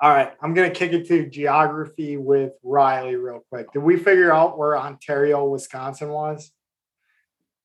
[0.00, 0.32] All right.
[0.42, 3.72] I'm gonna kick it to geography with Riley real quick.
[3.72, 6.52] Did we figure out where Ontario, Wisconsin was?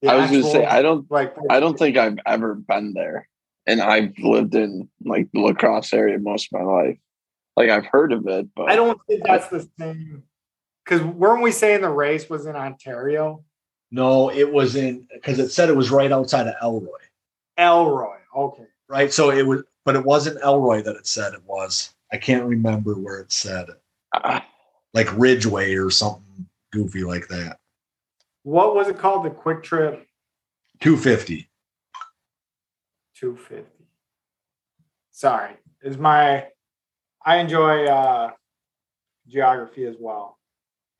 [0.01, 3.27] The I was gonna say I don't like I don't think I've ever been there.
[3.67, 6.97] And I've lived in like the La Crosse area most of my life.
[7.57, 10.23] Like I've heard of it, but I don't think that's the same.
[10.85, 13.43] Because weren't we saying the race was in Ontario?
[13.91, 16.88] No, it was in because it said it was right outside of Elroy,
[17.57, 18.18] Elroy.
[18.35, 18.65] Okay.
[18.88, 19.11] right?
[19.11, 21.93] So it was, but it wasn't Elroy that it said it was.
[22.11, 23.81] I can't remember where it said it.
[24.13, 24.45] Ah,
[24.93, 27.59] like Ridgeway or something goofy like that.
[28.43, 29.26] What was it called?
[29.26, 30.07] The Kwik Trip
[30.80, 31.49] 250.
[33.15, 33.85] 250.
[35.11, 35.53] Sorry.
[35.84, 36.47] Is my
[37.26, 38.31] I enjoy uh
[39.27, 40.39] geography as well.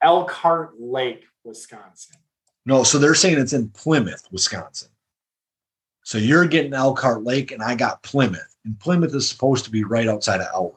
[0.02, 2.18] Elkhart Lake, Wisconsin.
[2.66, 4.90] No, so they're saying it's in Plymouth, Wisconsin.
[6.04, 8.56] So you're getting Elkhart Lake and I got Plymouth.
[8.66, 10.76] And Plymouth is supposed to be right outside of Elroy.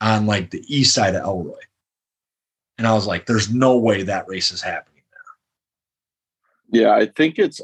[0.00, 1.60] On like the east side of Elroy.
[2.78, 5.02] And I was like, there's no way that race is happening
[6.70, 6.80] there.
[6.82, 7.62] yeah, I think it's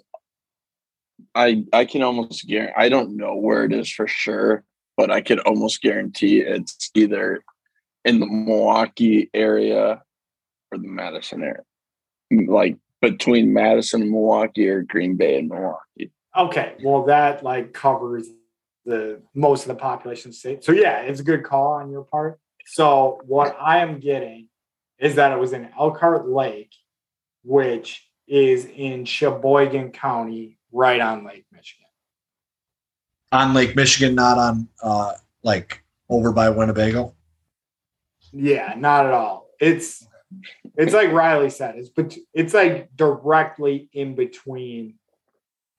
[1.34, 4.64] I I can almost guarantee I don't know where it is for sure,
[4.96, 7.42] but I could almost guarantee it's either
[8.04, 10.02] in the Milwaukee area
[10.70, 11.64] or the Madison area.
[12.32, 16.10] Like between Madison and Milwaukee or Green Bay and Milwaukee.
[16.36, 16.74] Okay.
[16.82, 18.28] Well, that like covers
[18.84, 20.64] the most of the population state.
[20.64, 22.38] So yeah, it's a good call on your part.
[22.66, 24.48] So what I am getting
[24.98, 26.72] is that it was in Elkhart Lake,
[27.44, 31.86] which is in Sheboygan County, right on Lake Michigan.
[33.32, 37.14] On Lake Michigan, not on uh like over by Winnebago.
[38.32, 39.48] Yeah, not at all.
[39.60, 40.06] It's
[40.76, 41.76] it's like Riley said.
[41.76, 44.94] It's but it's like directly in between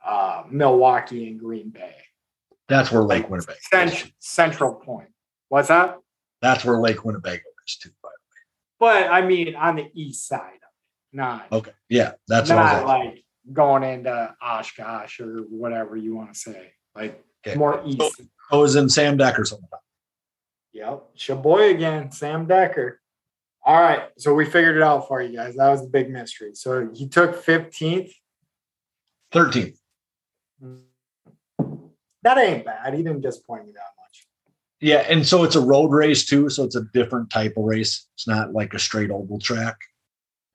[0.06, 1.96] uh, Milwaukee and Green Bay,
[2.68, 4.12] That's where Lake Winnebago Cent- is.
[4.20, 5.10] Central Point.
[5.50, 5.98] What's that?
[6.42, 7.90] That's where Lake Winnebago is too.
[8.02, 9.04] By the way.
[9.04, 11.46] But I mean, on the east side of it, not.
[11.52, 11.72] Okay.
[11.90, 16.74] Yeah, that's not like going into Oshkosh or whatever you want to say.
[16.96, 17.58] Like Okay.
[17.58, 18.22] more east.
[18.52, 19.68] I was in Sam Decker sometime.
[20.72, 21.04] Yep.
[21.16, 23.00] Sheboygan, Sam Decker.
[23.65, 24.10] All right.
[24.18, 25.56] So we figured it out for you guys.
[25.56, 26.52] That was the big mystery.
[26.53, 28.11] So he took 15th.
[29.31, 29.77] 13th.
[30.64, 30.81] Mm.
[32.23, 32.94] That ain't bad.
[32.94, 34.27] He didn't disappoint me that much.
[34.80, 38.07] Yeah, and so it's a road race too, so it's a different type of race.
[38.15, 39.77] It's not like a straight oval track.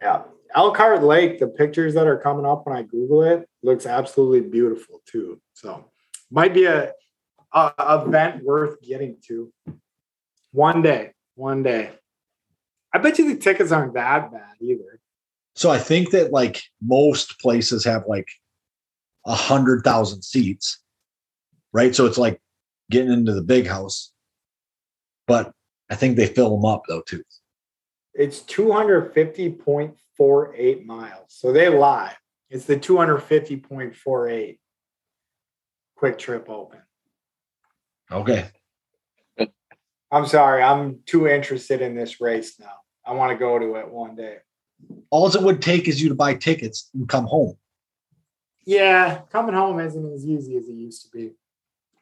[0.01, 0.23] Yeah.
[0.55, 5.01] Elkhart Lake, the pictures that are coming up when I Google it, looks absolutely beautiful
[5.07, 5.41] too.
[5.55, 5.91] So
[6.31, 6.93] might be a,
[7.53, 9.53] a event worth getting to.
[10.53, 11.13] One day.
[11.35, 11.91] One day.
[12.93, 15.01] I bet you the tickets aren't that bad either.
[15.55, 18.29] So I think that like most places have like
[19.27, 20.81] a hundred thousand seats,
[21.73, 21.95] right?
[21.95, 22.41] So it's like
[22.91, 24.13] getting into the big house,
[25.27, 25.53] but
[25.91, 27.23] I think they fill them up though too.
[28.15, 31.27] It's 250.48 miles.
[31.29, 32.15] So they lie.
[32.51, 34.59] It's the 250.48
[35.97, 36.81] Kwik Trip open.
[38.11, 38.49] Okay,
[40.11, 40.63] I'm sorry.
[40.63, 42.73] I'm too interested in this race now.
[43.05, 44.39] I want to go to it one day.
[45.11, 47.57] All it would take is you to buy tickets and come home.
[48.65, 51.33] Yeah, coming home isn't as easy as it used to be.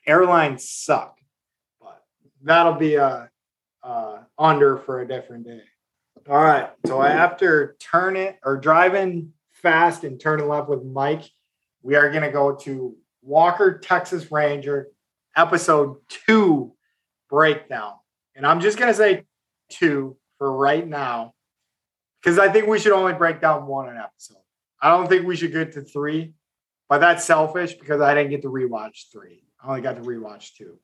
[0.06, 1.18] Airlines suck,
[1.80, 2.02] but
[2.42, 3.30] that'll be a,
[3.82, 5.62] a under for a different day.
[6.28, 6.70] All right.
[6.86, 11.24] So after turning or driving fast and turning left with Mike,
[11.82, 14.88] we are going to go to Walker, Texas Ranger,
[15.36, 16.75] episode two
[17.28, 17.94] breakdown.
[18.34, 19.24] And I'm just going to say
[19.70, 21.34] two for right now
[22.22, 24.42] because I think we should only break down one an episode.
[24.80, 26.32] I don't think we should get to three,
[26.88, 29.42] but that's selfish because I didn't get to rewatch three.
[29.62, 30.78] I only got to rewatch two.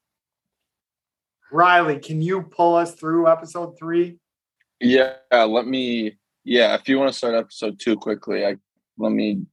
[1.53, 4.19] Riley, can you pull us through episode three?
[4.81, 6.17] Yeah, let me.
[6.45, 8.57] Yeah, if you want to start episode two quickly, I
[8.99, 9.45] let me.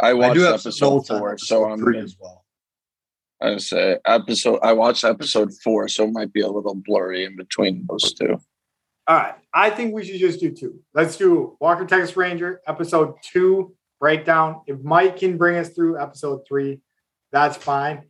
[0.00, 2.39] I watched I do have episode four, so I'm three as well.
[3.40, 4.60] I say episode.
[4.62, 8.40] I watched episode four, so it might be a little blurry in between those two.
[9.06, 9.34] All right.
[9.52, 10.80] I think we should just do two.
[10.94, 14.62] Let's do Walker Texas Ranger episode two breakdown.
[14.66, 16.80] If Mike can bring us through episode three,
[17.32, 18.04] that's fine.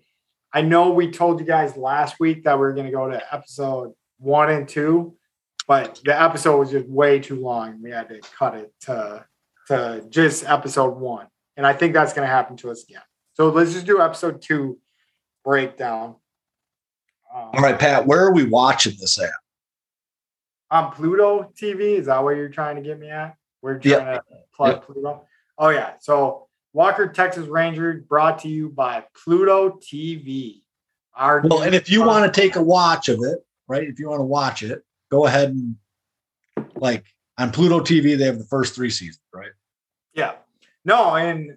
[0.52, 3.34] I know we told you guys last week that we are going to go to
[3.34, 5.16] episode one and two,
[5.68, 7.80] but the episode was just way too long.
[7.82, 9.24] We had to cut it to,
[9.68, 11.28] to just episode one.
[11.56, 13.02] And I think that's going to happen to us again.
[13.34, 14.78] So let's just do episode two
[15.44, 16.16] breakdown.
[17.34, 19.30] Um, All right, Pat, where are we watching this at?
[20.72, 21.98] on Pluto TV.
[21.98, 23.34] Is that what you're trying to get me at?
[23.60, 24.24] We're trying Yep.
[24.28, 24.84] to plug Yep.
[24.86, 25.26] Pluto.
[25.58, 25.94] Oh yeah.
[25.98, 30.62] So Walker Texas Ranger brought to you by Pluto TV.
[31.14, 33.82] Our Well, and if you want to take a watch of it, right?
[33.82, 35.74] If you want to watch it, go ahead and
[36.76, 37.04] like
[37.36, 39.50] on Pluto TV, they have the first three seasons, right?
[40.14, 40.36] Yeah.
[40.84, 41.56] No, and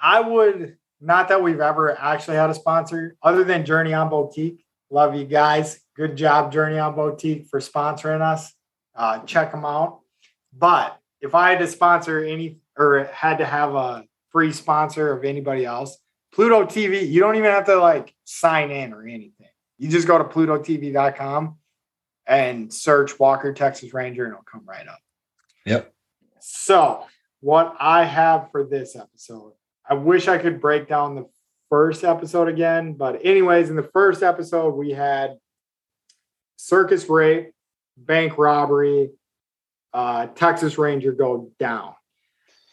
[0.00, 4.64] I would not that we've ever actually had a sponsor other than Journey on Boutique.
[4.90, 5.80] Love you guys.
[5.96, 8.52] Good job, Journey on Boutique, for sponsoring us.
[8.94, 10.00] Uh, check them out.
[10.56, 15.24] But if I had to sponsor any or had to have a free sponsor of
[15.24, 15.98] anybody else,
[16.32, 19.48] Pluto TV, you don't even have to like sign in or anything.
[19.78, 21.56] You just go to plutotv.com
[22.26, 24.98] and search Walker Texas Ranger and it'll come right up.
[25.64, 25.92] Yep.
[26.40, 27.04] So,
[27.40, 29.52] what I have for this episode,
[29.88, 31.26] I wish I could break down the
[31.70, 32.94] first episode again.
[32.94, 35.38] But, anyways, in the first episode, we had
[36.56, 37.52] circus rape,
[37.96, 39.10] bank robbery,
[39.92, 41.94] uh, Texas Ranger go down.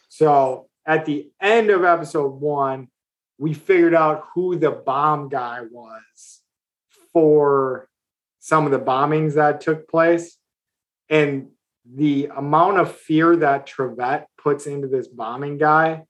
[0.09, 2.89] So, at the end of episode one,
[3.37, 6.41] we figured out who the bomb guy was
[7.11, 7.89] for
[8.39, 10.37] some of the bombings that took place.
[11.09, 11.49] And
[11.85, 16.03] the amount of fear that Trivette puts into this bombing guy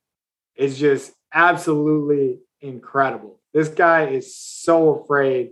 [0.55, 3.39] is just absolutely incredible.
[3.53, 5.51] This guy is so afraid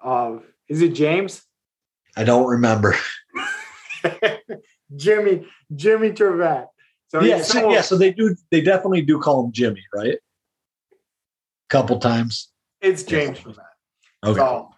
[0.00, 1.42] of, is it James?
[2.16, 2.96] I don't remember.
[4.96, 6.68] Jimmy, Jimmy Trivette.
[7.08, 7.82] So yeah, so, yeah.
[7.82, 8.34] So they do.
[8.50, 10.14] They definitely do call him Jimmy, right?
[10.14, 10.96] A
[11.68, 12.48] couple times.
[12.80, 13.58] it's James Trivette.
[14.24, 14.38] Okay.
[14.38, 14.70] So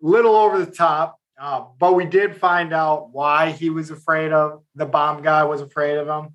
[0.00, 4.62] little over the top, uh, but we did find out why he was afraid of
[4.74, 6.32] the bomb guy was afraid of him.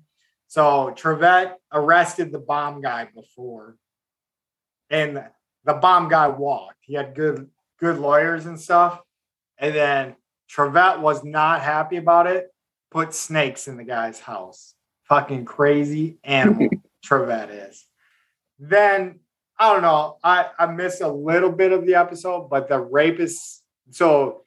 [0.52, 3.78] So Trivette arrested the bomb guy before,
[4.90, 5.24] and
[5.64, 6.76] the bomb guy walked.
[6.82, 7.48] He had good
[7.80, 9.00] good lawyers and stuff,
[9.56, 10.14] and then
[10.50, 12.48] Trivette was not happy about it.
[12.90, 14.74] Put snakes in the guy's house.
[15.04, 16.68] Fucking crazy animal
[17.02, 17.86] Trivette is.
[18.58, 19.20] Then
[19.58, 20.18] I don't know.
[20.22, 23.62] I, I missed a little bit of the episode, but the rapist.
[23.90, 24.42] So,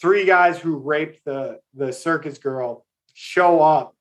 [0.00, 3.95] three guys who raped the the circus girl show up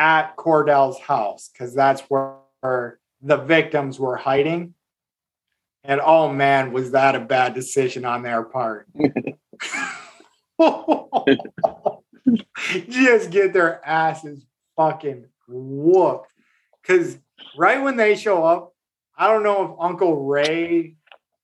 [0.00, 2.38] at Cordell's house because that's where,
[3.22, 4.72] the victims were hiding.
[5.84, 8.86] And oh man, was that a bad decision on their part?
[12.88, 16.32] Just get their asses fucking whooped.
[16.80, 17.18] Because
[17.56, 18.72] right when they show up,
[19.18, 20.96] I don't know if Uncle Ray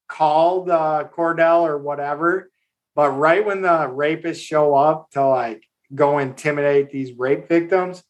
[0.08, 2.50] called uh, Cordell or whatever,
[2.94, 5.62] but right when the rapists show up to like
[5.94, 8.02] go intimidate these rape victims,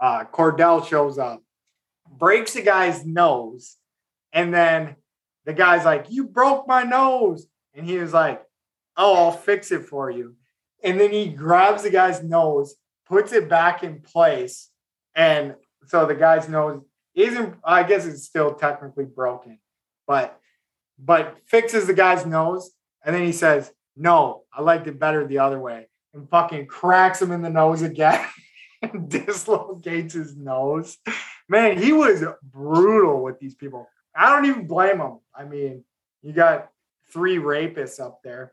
[0.00, 1.42] uh, Cordell shows up,
[2.10, 3.76] breaks the guy's nose,
[4.32, 4.96] and then
[5.44, 8.42] the guy's like, "You broke my nose," and he was like,
[8.96, 10.36] "Oh, I'll fix it for you."
[10.82, 14.70] And then he grabs the guy's nose, puts it back in place,
[15.14, 15.54] and
[15.86, 16.82] so the guy's nose
[17.14, 19.58] isn't I guess it's still technically broken,
[20.06, 20.38] but
[20.98, 22.70] but fixes the guy's nose,
[23.04, 27.20] and then he says, No, I liked it better the other way, and fucking cracks
[27.20, 28.24] him in the nose again
[28.92, 30.98] and dislocates his nose.
[31.48, 33.88] Man, he was brutal with these people.
[34.14, 35.18] I don't even blame him.
[35.34, 35.84] I mean,
[36.22, 36.68] you got
[37.12, 38.52] three rapists up there.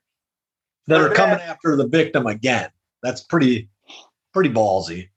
[0.87, 2.69] that are coming after the victim again.
[3.01, 3.69] That's pretty
[4.33, 5.09] pretty ballsy.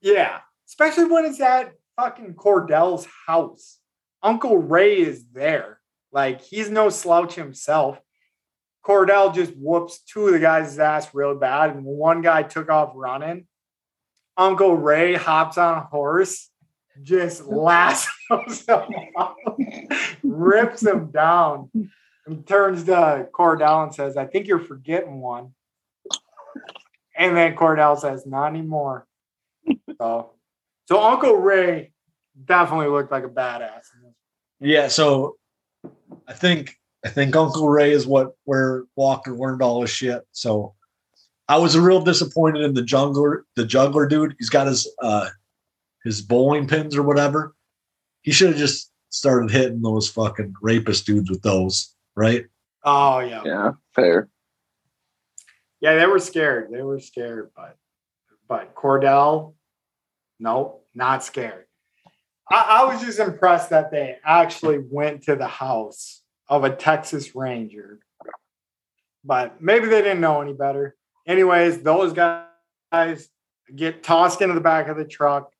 [0.00, 3.78] Yeah, especially when it's at fucking Cordell's house.
[4.22, 5.80] Uncle Ray is there.
[6.12, 8.00] Like he's no slouch himself.
[8.84, 12.92] Cordell just whoops two of the guys' ass real bad, and one guy took off
[12.94, 13.46] running.
[14.36, 16.50] Uncle Ray hops on a horse,
[17.02, 18.82] just lassos him
[19.16, 19.36] off,
[20.22, 21.70] rips him down,
[22.26, 25.54] and turns to Cordell and says, "I think you're forgetting one."
[27.16, 29.06] And then Cordell says, "Not anymore."
[29.98, 30.32] So,
[30.86, 31.92] so Uncle Ray
[32.44, 33.82] definitely looked like a badass.
[34.60, 35.36] Yeah, so
[36.26, 40.22] I think I think Uncle Ray is what where Walker learned all his shit.
[40.32, 40.73] So
[41.48, 44.34] I was real disappointed in the jungler, the juggler dude.
[44.38, 45.28] He's got his uh
[46.02, 47.54] his bowling pins or whatever.
[48.22, 52.46] He should have just started hitting those fucking rapist dudes with those, right?
[52.82, 53.42] Oh yeah.
[53.44, 54.28] Yeah, fair.
[55.80, 56.70] yeah, They were scared.
[56.72, 57.76] They were scared, but
[58.48, 59.54] but Cordell,
[60.38, 61.66] nope, not scared.
[62.50, 67.34] I, I was just impressed that they actually went to the house of a Texas
[67.34, 68.00] Ranger,
[69.24, 70.94] but maybe they didn't know any better.
[71.26, 73.28] Anyways, those guys
[73.74, 75.52] get tossed into the back of the truck,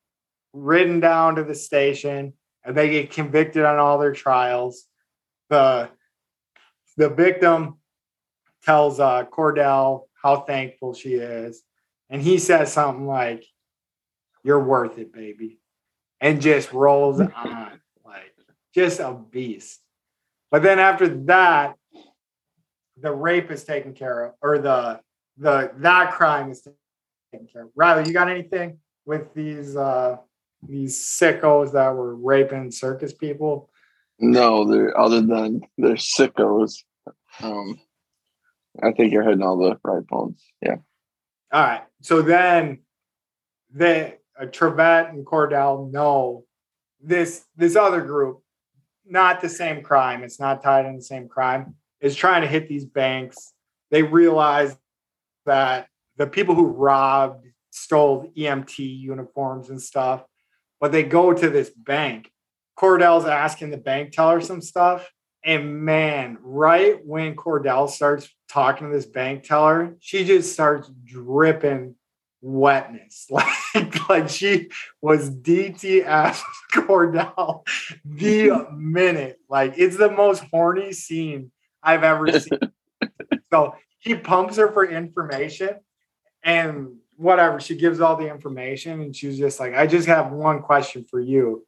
[0.52, 2.34] ridden down to the station,
[2.64, 4.84] and they get convicted on all their trials.
[5.48, 5.90] The
[6.96, 7.78] the victim
[8.64, 11.62] tells uh, Cordell how thankful she is,
[12.10, 13.44] and he says something like,
[14.42, 15.58] "You're worth it, baby,"
[16.20, 18.34] and just rolls on like
[18.74, 19.80] just a beast.
[20.50, 21.76] But then after that,
[23.00, 25.00] the rape is taken care of, or the
[25.36, 26.66] the that crime is
[27.32, 27.70] taken care of.
[27.74, 30.16] Riley, you got anything with these uh
[30.68, 33.70] these sickos that were raping circus people?
[34.18, 36.76] No, they're other than they're sickos.
[37.42, 37.78] Um,
[38.82, 40.44] I think you're hitting all the right points.
[40.62, 40.76] Yeah.
[41.52, 41.82] All right.
[42.00, 42.80] So then
[43.72, 46.44] the uh, Trivette and Cordell know
[47.02, 48.40] this this other group,
[49.06, 50.22] not the same crime.
[50.22, 51.74] It's not tied in the same crime.
[52.00, 53.52] Is trying to hit these banks.
[53.90, 54.76] They realize
[55.46, 60.24] that the people who robbed stole EMT uniforms and stuff,
[60.80, 62.30] but they go to this bank.
[62.78, 65.10] Cordell's asking the bank teller some stuff.
[65.44, 71.96] And man, right when Cordell starts talking to this bank teller, she just starts dripping
[72.44, 73.28] wetness.
[73.74, 76.40] Like, like she was DTS
[76.72, 77.66] Cordell
[78.04, 79.40] the minute.
[79.48, 81.50] Like it's the most horny scene
[81.82, 82.60] I've ever seen.
[83.52, 83.74] so
[84.04, 85.70] he pumps her for information
[86.42, 87.58] and whatever.
[87.58, 91.20] She gives all the information and she's just like, I just have one question for
[91.20, 91.66] you.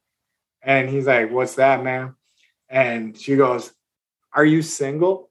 [0.63, 2.15] And he's like, What's that, man?
[2.69, 3.73] And she goes,
[4.35, 5.31] Are you single?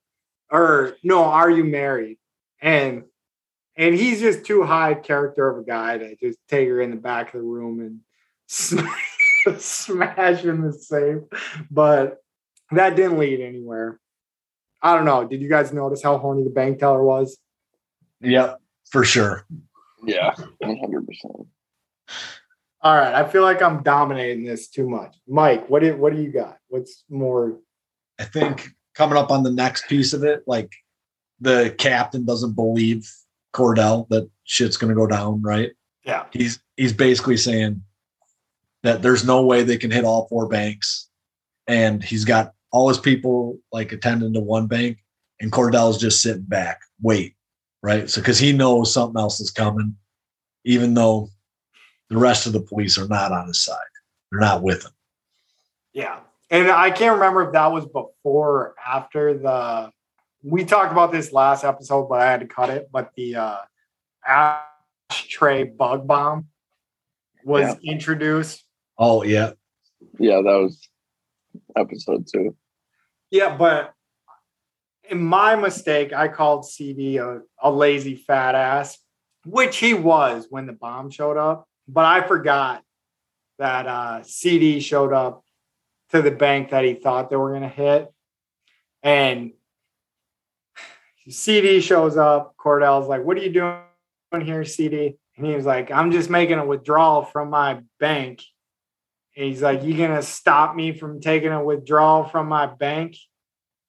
[0.52, 2.18] Or no, are you married?
[2.60, 3.04] And
[3.78, 6.96] and he's just too high character of a guy to just take her in the
[6.96, 8.00] back of the room and
[8.48, 11.22] smash, smash in the safe.
[11.70, 12.24] But
[12.72, 14.00] that didn't lead anywhere.
[14.86, 15.28] I don't know.
[15.28, 17.40] Did you guys notice how horny the bank teller was?
[18.22, 19.48] Yep, for sure.
[20.06, 21.48] Yeah, one hundred percent.
[22.82, 23.16] All right.
[23.16, 25.16] I feel like I'm dominating this too much.
[25.28, 26.60] Mike, what do what do you got?
[26.68, 27.58] What's more
[28.20, 30.72] I think coming up on the next piece of it, like
[31.40, 33.12] the captain doesn't believe
[33.54, 35.72] Cordell that shit's gonna go down, right?
[36.06, 36.26] yeah.
[36.32, 37.82] He's he's basically saying
[38.84, 41.10] that there's no way they can hit all four banks.
[41.68, 44.98] And he's got all his people like attending to one bank,
[45.40, 47.34] and Cordell's just sitting back, wait,
[47.82, 48.10] right?
[48.10, 49.96] So because he knows something else is coming,
[50.66, 51.30] even though
[52.10, 53.78] the rest of the police are not on his side.
[54.30, 54.92] They're not with him.
[55.94, 56.20] Yeah.
[56.52, 59.92] And I can't remember if that was before or after the
[60.44, 62.90] we talked about this last episode, but I had to cut it.
[62.92, 63.58] But the uh
[64.28, 66.48] ashtray bug bomb
[67.46, 68.66] was introduced.
[68.98, 69.52] Oh yeah.
[70.20, 70.90] Yeah, that was
[71.78, 72.54] episode two.
[73.32, 73.94] Yeah, but
[75.10, 78.98] in my mistake, I called CD a, a lazy fat ass,
[79.46, 81.68] which he was when the bomb showed up.
[81.88, 82.84] But I forgot
[83.60, 85.44] that uh, CD showed up
[86.12, 88.12] to the bank that he thought they were going to hit.
[89.04, 89.54] And
[91.30, 92.56] CD shows up.
[92.58, 95.18] Cordell's like, What are you doing here, CD?
[95.38, 98.42] And he was like, I'm just making a withdrawal from my bank.
[99.36, 103.18] And he's like, You gonna stop me from taking a withdrawal from my bank?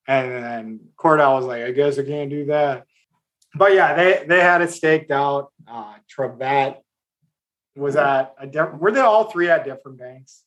[0.08, 2.84] And then Cordell was like, I guess I can't do that.
[3.54, 5.52] But yeah, they they had it staked out.
[5.66, 6.78] Uh Trivette
[7.76, 10.42] was at a different were they all three at different banks?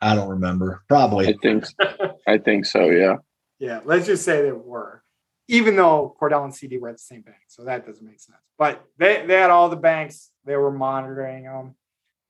[0.00, 0.82] I don't remember.
[0.88, 1.28] Probably.
[1.28, 1.50] I Probably.
[1.50, 3.16] think I think so, yeah.
[3.58, 5.02] Yeah, let's just say they were.
[5.48, 8.38] even though Cordell and CD were at the same bank, so that doesn't make sense.
[8.58, 10.30] But they they had all the banks.
[10.44, 11.74] They were monitoring them.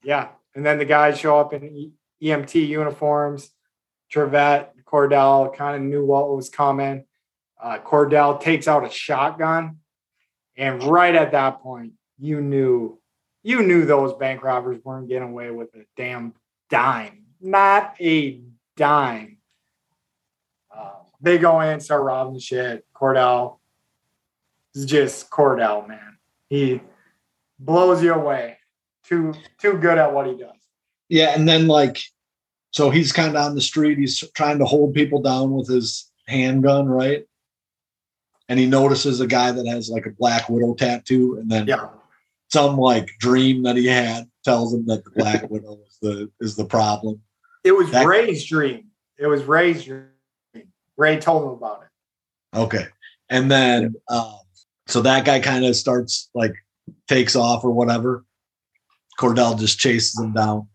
[0.03, 3.51] Yeah, and then the guys show up in EMT uniforms.
[4.13, 7.05] Trivette, Cordell kind of knew what was coming.
[7.61, 9.79] Uh, Cordell takes out a shotgun,
[10.57, 12.99] and right at that point, you knew
[13.43, 16.35] you knew those bank robbers weren't getting away with a damn
[16.71, 18.41] dime, not a
[18.77, 19.39] dime.
[20.75, 22.87] Uh, they go in, start robbing shit.
[22.95, 23.59] Cordell
[24.75, 26.19] is just Cordell, man.
[26.49, 26.81] He
[27.59, 28.59] blows you away.
[29.07, 30.57] Too too good at what he does.
[31.09, 32.01] Yeah, and then like,
[32.73, 33.99] so he's kind of on the street.
[33.99, 37.25] He's trying to hold people down with his handgun, right?
[38.49, 41.89] And he notices a guy that has like a Black Widow tattoo, and then Yeah.
[42.53, 46.57] some like dream that he had tells him that the Black Widow is the is
[46.57, 47.21] the problem.
[47.63, 48.89] It was That- Ray's dream.
[49.19, 50.09] It was Ray's dream.
[50.97, 52.59] Ray told him about it.
[52.59, 52.87] Okay,
[53.29, 54.39] and then um,
[54.87, 56.55] so that guy kind of starts like
[57.09, 58.25] takes off or whatever.
[59.19, 60.69] Cordell just chases him down,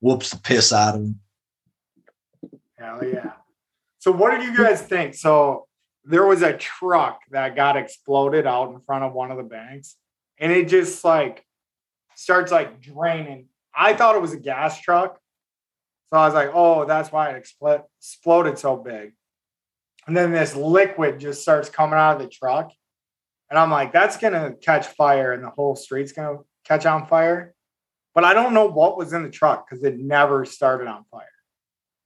[0.00, 1.20] whoops the piss out of him.
[2.78, 3.32] Hell yeah.
[3.98, 5.14] So what did you guys think?
[5.14, 5.66] So
[6.04, 9.96] there was a truck that got exploded out in front of one of the banks
[10.38, 11.44] and it just like
[12.14, 13.46] starts like draining.
[13.74, 15.18] I thought it was a gas truck.
[16.08, 19.12] So I was like, oh, that's why it expl- exploded so big.
[20.06, 22.70] And then this liquid just starts coming out of the truck.
[23.48, 26.86] And I'm like, that's going to catch fire and the whole street's going to catch
[26.86, 27.54] on fire.
[28.14, 31.26] But I don't know what was in the truck because it never started on fire.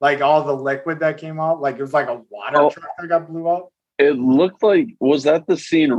[0.00, 2.70] Like all the liquid that came out, like it was like a water Oh.
[2.70, 3.68] truck that got blew up.
[3.98, 5.90] It looked like was that the scene?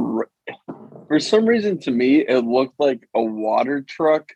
[1.07, 4.29] For some reason, to me, it looked like a water truck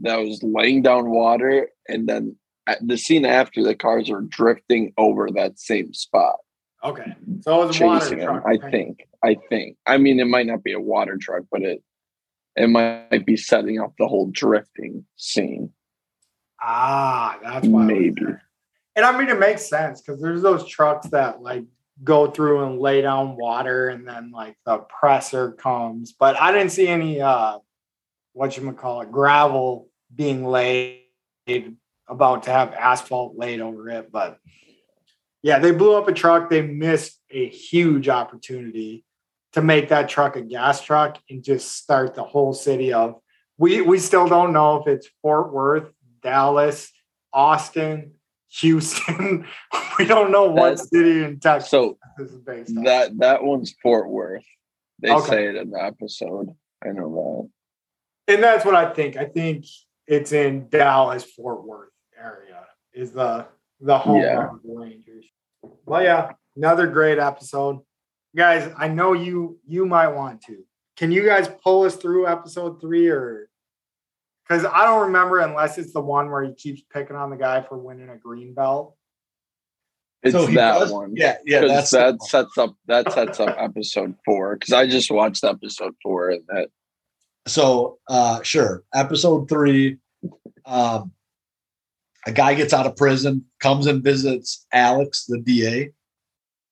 [0.00, 2.36] that was laying down water, and then
[2.66, 6.36] uh, the scene after the cars are drifting over that same spot,
[6.82, 7.14] Okay.
[7.42, 8.42] So it was a water truck.
[8.46, 9.06] I think.
[9.22, 9.76] I think.
[9.86, 11.82] I mean, it might not be a water truck, but it
[12.60, 15.72] it might be setting up the whole drifting scene.
[16.60, 17.84] Ah, that's why.
[17.84, 18.22] Maybe.
[18.96, 21.64] And I mean, it makes sense because there's those trucks that like
[22.04, 26.12] go through and lay down water and then like the presser comes.
[26.12, 27.58] But I didn't see any, uh,
[28.34, 30.98] what you call it, gravel being laid
[32.08, 34.12] about to have asphalt laid over it.
[34.12, 34.38] But
[35.42, 36.50] yeah, they blew up a truck.
[36.50, 39.04] They missed a huge opportunity
[39.52, 43.20] to make that truck a gas truck and just start the whole city of.
[43.58, 46.90] We we still don't know if it's Fort Worth, Dallas,
[47.32, 48.12] Austin,
[48.60, 49.46] Houston.
[49.98, 52.84] we don't know what That- city in Texas So this is based on.
[52.84, 54.44] that that one's Fort Worth.
[55.00, 55.28] They Okay.
[55.28, 56.54] say it in the episode.
[56.84, 57.50] I know
[58.26, 58.34] that.
[58.34, 59.16] and that's what I think.
[59.16, 59.64] I think
[60.06, 63.46] it's in Dallas, Fort Worth area is the
[63.80, 64.48] the home Yeah.
[64.50, 65.26] of the Rangers.
[65.86, 67.80] Well, yeah, another great episode,
[68.36, 68.72] guys.
[68.76, 70.64] I know you you might want to.
[70.96, 73.48] Can you guys pull us through episode three or?
[74.48, 77.62] Because I don't remember unless it's the one where he keeps picking on the guy
[77.62, 78.96] for winning a green belt.
[80.22, 81.14] It's So that does- one.
[81.16, 82.20] Yeah, yeah, 'Cause that's that one.
[82.28, 84.56] sets up that sets up episode four.
[84.56, 86.68] Because I just watched episode four and that
[87.46, 89.96] so uh sure episode three
[90.66, 91.10] um
[92.26, 95.90] a guy gets out of prison comes and visits alex the da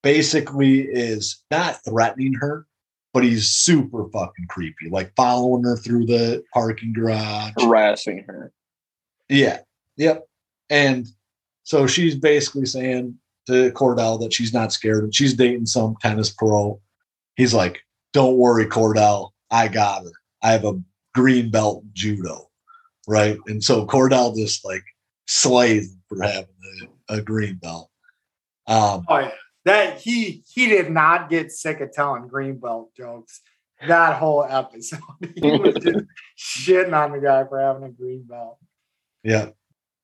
[0.02, 2.66] basically is not threatening her
[3.14, 8.52] but he's super fucking creepy like following her through the parking garage harassing her.
[9.28, 9.58] yeah
[9.96, 10.26] yep
[10.70, 11.08] and
[11.64, 13.14] so she's basically saying
[13.46, 16.80] to cordell that she's not scared and she's dating some tennis pro
[17.36, 17.80] he's like
[18.12, 20.12] don't worry cordell i got her
[20.42, 20.80] I have a
[21.14, 22.48] green belt in judo,
[23.06, 23.38] right?
[23.46, 24.84] And so Cordell just like
[25.26, 26.48] slays for having
[27.08, 27.90] a, a green belt.
[28.66, 29.30] Um, Oh yeah,
[29.64, 33.40] that he he did not get sick of telling green belt jokes
[33.86, 35.00] that whole episode.
[35.34, 36.04] he was just
[36.36, 38.58] shitting on the guy for having a green belt.
[39.22, 39.50] yeah,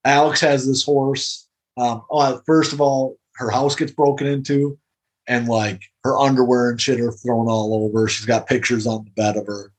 [0.05, 1.49] Alex has this horse.
[1.77, 4.79] Um, oh, first of all, her house gets broken into,
[5.27, 8.07] and like her underwear and shit are thrown all over.
[8.09, 9.73] She's got pictures on the bed of her.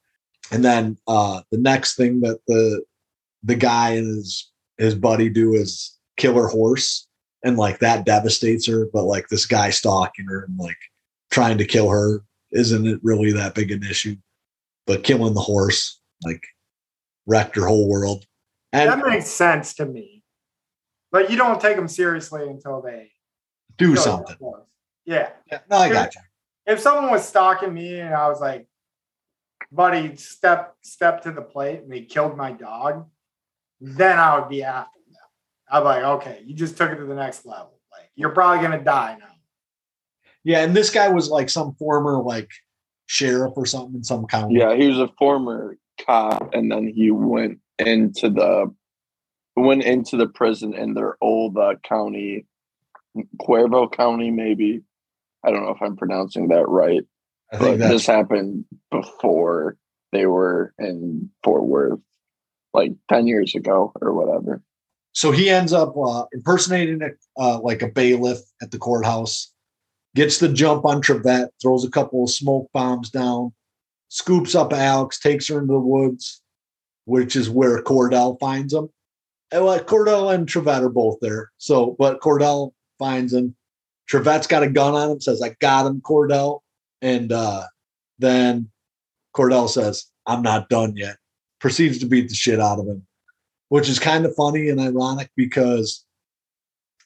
[0.51, 2.83] And then uh, the next thing that the
[3.43, 7.07] the guy and his his buddy do is kill her horse,
[7.45, 8.87] and like that devastates her.
[8.91, 10.77] But like this guy stalking her and like
[11.31, 12.21] trying to kill her
[12.55, 14.15] isn't it really that big an issue?
[14.87, 16.43] But killing the horse like
[17.25, 18.25] wrecked her whole world.
[18.71, 20.23] And That makes sense to me.
[21.11, 23.11] But you don't take them seriously until they
[23.77, 24.37] do something.
[25.05, 25.29] Yeah.
[25.51, 26.21] Yeah, no, I got you.
[26.65, 28.67] If someone was stalking me and I was like,
[29.71, 33.07] buddy, step step to the plate and they killed my dog,
[33.79, 34.94] then I would be after.
[35.75, 37.73] I'm like, okay, you just took it to the next level.
[37.91, 39.25] Like you're probably gonna die now.
[40.45, 42.49] Yeah, and this guy was like some former like
[43.07, 44.55] sheriff or something in some county.
[44.57, 48.73] Yeah, he was a former cop, and then he went into the
[49.57, 52.45] went into the prison in their old uh, county,
[53.41, 54.81] Cuervo County, maybe.
[55.43, 57.03] I don't know if I'm pronouncing that right.
[57.51, 59.75] I But think this happened before
[60.13, 61.99] they were in Fort Worth,
[62.73, 64.61] like ten years ago or whatever.
[65.15, 69.53] So he ends up uh, impersonating a, uh, like a bailiff at the courthouse,
[70.13, 73.53] gets the jump on Trivette, throws a couple of smoke bombs down,
[74.09, 76.41] scoops up Alex, takes her into the woods,
[77.05, 78.89] which is where Cordell finds him.
[79.51, 81.49] And well, Cordell and Trivette are both there.
[81.59, 83.55] So, but Cordell finds him.
[84.07, 86.59] Trivette's got a gun on him, says, I got him, Cordell.
[87.01, 87.63] And uh,
[88.19, 88.69] then
[89.33, 91.15] Cordell says, I'm not done yet.
[91.61, 93.07] Proceeds to beat the shit out of him
[93.69, 96.05] which is kind of funny and ironic because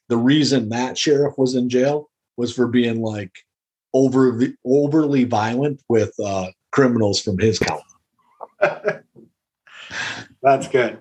[0.07, 3.31] the reason that sheriff was in jail was for being like
[3.94, 7.84] overly overly violent with uh, criminals from his county.
[10.41, 10.99] That's good.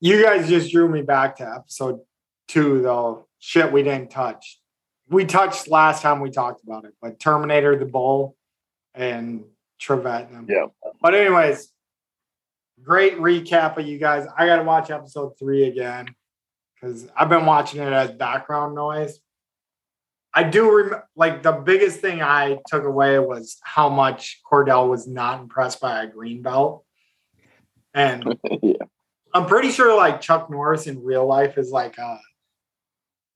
[0.00, 2.00] You guys just drew me back to episode
[2.48, 3.28] two, though.
[3.38, 4.60] Shit, we didn't touch.
[5.08, 8.36] We touched last time we talked about it, but Terminator, the Bull,
[8.94, 9.44] and
[9.80, 10.28] Trivette.
[10.28, 10.46] and them.
[10.48, 10.66] Yeah.
[11.00, 11.70] But anyways,
[12.82, 14.26] great recap of you guys.
[14.36, 16.14] I got to watch episode three again
[16.74, 19.18] because I've been watching it as background noise.
[20.34, 25.06] I do rem- like the biggest thing I took away was how much Cordell was
[25.06, 26.84] not impressed by a green belt.
[27.94, 28.74] And yeah.
[29.34, 32.18] I'm pretty sure like Chuck Norris in real life is like a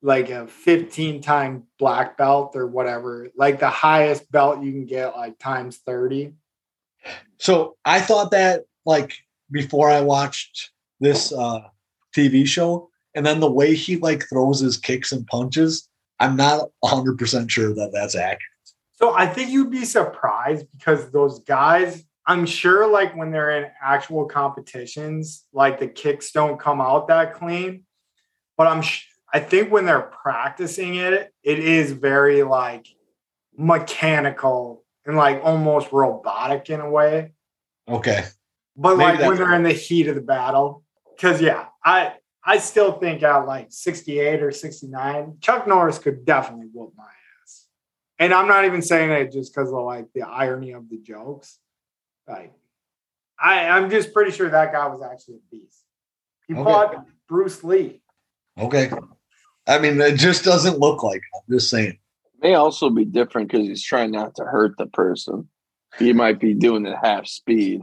[0.03, 5.17] like a 15 time black belt or whatever, like the highest belt you can get
[5.17, 6.33] like times 30.
[7.39, 9.19] So I thought that like
[9.51, 10.71] before I watched
[11.01, 11.61] this uh,
[12.15, 15.89] TV show, and then the way he like throws his kicks and punches,
[16.21, 18.41] I'm not 100 percent sure that that's accurate.
[18.93, 23.71] So I think you'd be surprised because those guys, I'm sure like when they're in
[23.83, 27.85] actual competitions, like the kicks don't come out that clean.
[28.57, 32.87] But I'm sh- I think when they're practicing it, it is very like
[33.57, 37.33] mechanical and like almost robotic in a way.
[37.89, 38.25] Okay.
[38.77, 40.85] But Maybe like when they're in the heat of the battle,
[41.17, 46.69] because yeah, I I still think at like 68 or 69, Chuck Norris could definitely
[46.73, 47.05] whoop my
[47.43, 47.67] ass.
[48.19, 51.59] And I'm not even saying it just because of like the irony of the jokes.
[52.29, 52.53] Like
[53.39, 55.83] I, I'm just pretty sure that guy was actually a beast.
[56.47, 56.63] He Okay.
[56.65, 58.01] fought Bruce Lee.
[58.59, 58.91] Okay.
[59.67, 61.17] I mean, it just doesn't look like.
[61.19, 61.23] It.
[61.51, 61.99] I'm just saying.
[62.43, 65.49] may also be different because he's trying not to hurt the person.
[65.99, 67.83] He might be doing it half speed,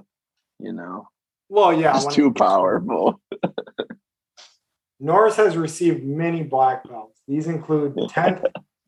[0.64, 1.08] you know.
[1.50, 1.94] Well, yeah.
[1.94, 3.22] He's too powerful.
[5.00, 7.20] Norris has received many black belts.
[7.28, 8.46] These include 10th,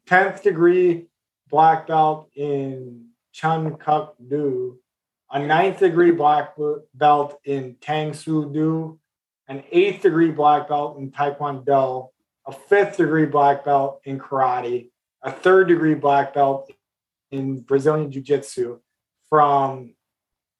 [0.07, 1.07] 10th degree
[1.49, 4.79] black belt in Chun Kuk Do,
[5.29, 6.53] a ninth degree black
[6.93, 8.99] belt in Tang Soo Do,
[9.47, 12.09] an eighth degree black belt in Taekwondo,
[12.47, 14.89] a fifth degree black belt in karate,
[15.21, 16.71] a third degree black belt
[17.31, 18.79] in Brazilian Jiu Jitsu
[19.29, 19.94] from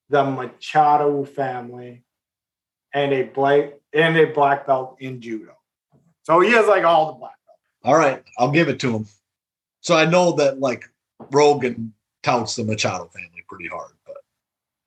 [0.09, 2.03] the Machado family,
[2.93, 5.53] and a black and a black belt in judo.
[6.23, 7.61] So he has like all the black belts.
[7.83, 9.05] All right, I'll give it to him.
[9.81, 10.83] So I know that like
[11.31, 14.17] Rogan touts the Machado family pretty hard, but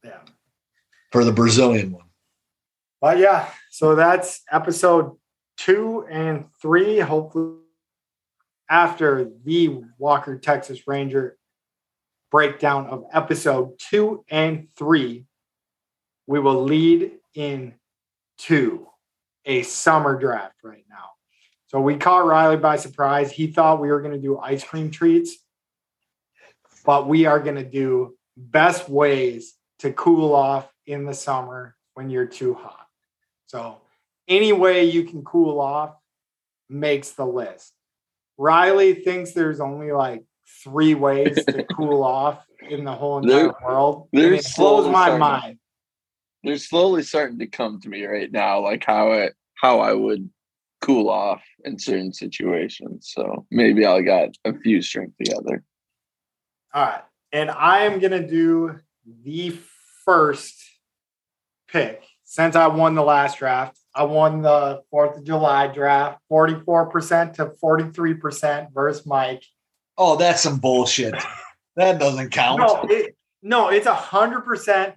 [0.05, 0.21] Yeah.
[1.13, 2.07] for the Brazilian one,
[3.01, 5.17] But yeah, so that's episode
[5.57, 6.99] two and three.
[6.99, 7.59] Hopefully,
[8.69, 11.38] after the Walker Texas Ranger
[12.31, 15.25] breakdown of episode two and three,
[16.27, 17.75] we will lead in
[18.39, 18.87] to
[19.45, 21.11] a summer draft right now.
[21.67, 23.31] So we caught Riley by surprise.
[23.31, 25.37] He thought we were going to do ice cream treats,
[26.85, 32.11] but we are going to do best ways to cool off in the summer when
[32.11, 32.87] you're too hot.
[33.47, 33.81] So
[34.27, 35.95] any way you can cool off
[36.69, 37.73] makes the list.
[38.37, 40.25] Riley thinks there's only like
[40.65, 44.09] three ways to cool off in the whole entire There- world.
[44.13, 45.59] There's it blows my mind.
[46.45, 50.31] They're slowly starting to come to me right now, like how it how I would
[50.81, 53.11] cool off in certain situations.
[53.13, 55.65] So maybe I'll got a few strings together.
[56.73, 57.03] All right.
[57.33, 58.79] And I am going to do
[59.25, 59.59] the
[60.05, 60.55] first
[61.67, 63.77] pick since I won the last draft.
[63.95, 69.43] I won the 4th of July draft, 44% to 43% versus Mike.
[69.99, 71.15] Oh, that's some bullshit.
[71.77, 72.61] That doesn't count.
[72.61, 74.95] No, it, no, it's a hundred percent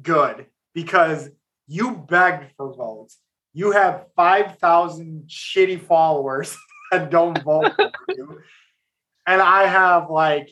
[0.00, 1.28] good because
[1.66, 3.18] you begged for votes.
[3.52, 6.56] You have five thousand shitty followers
[6.90, 8.40] that don't vote for you.
[9.26, 10.50] and I have like,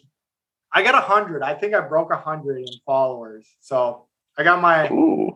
[0.73, 1.43] I got a hundred.
[1.43, 3.49] I think I broke a hundred in followers.
[3.61, 4.07] So
[4.39, 4.89] I got my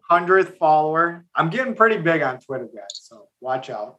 [0.08, 1.24] hundredth follower.
[1.34, 2.86] I'm getting pretty big on Twitter, guys.
[2.92, 3.98] So watch out.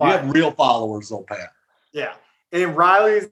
[0.00, 1.50] You have real followers though, Pat.
[1.92, 2.14] yeah,
[2.52, 3.28] and Riley's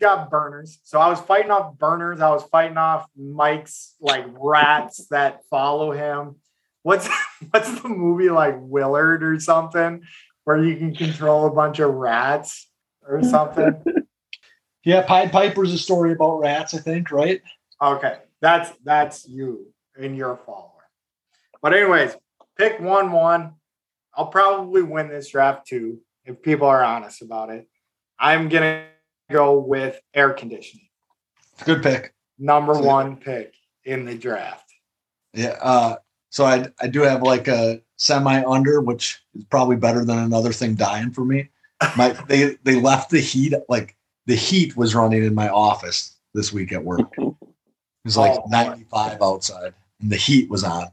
[0.00, 0.78] got burners.
[0.84, 2.20] So I was fighting off burners.
[2.20, 6.36] I was fighting off Mike's like rats that follow him.
[6.82, 7.08] What's
[7.50, 10.02] what's the movie like Willard or something
[10.44, 12.68] where you can control a bunch of rats
[13.06, 13.82] or something?
[14.84, 17.42] Yeah, Pied Piper's a story about rats, I think, right?
[17.82, 19.66] Okay, that's that's you
[20.00, 20.70] and your follower.
[21.60, 22.16] But anyways,
[22.56, 23.54] pick one one.
[24.16, 27.68] I'll probably win this draft too if people are honest about it.
[28.18, 28.84] I'm gonna
[29.30, 30.88] go with air conditioning.
[31.64, 32.14] Good pick.
[32.38, 33.54] Number So- one pick
[33.84, 34.64] in the draft.
[35.34, 35.56] Yeah.
[35.60, 35.96] Uh,
[36.30, 40.52] so I I do have like a semi under, which is probably better than another
[40.52, 41.50] thing dying for me.
[41.96, 43.96] My they they left the heat like
[44.26, 47.12] the heat was running in my office this week at work.
[48.04, 48.48] It was like Oh, boy.
[48.50, 50.86] 95 outside and the heat was on.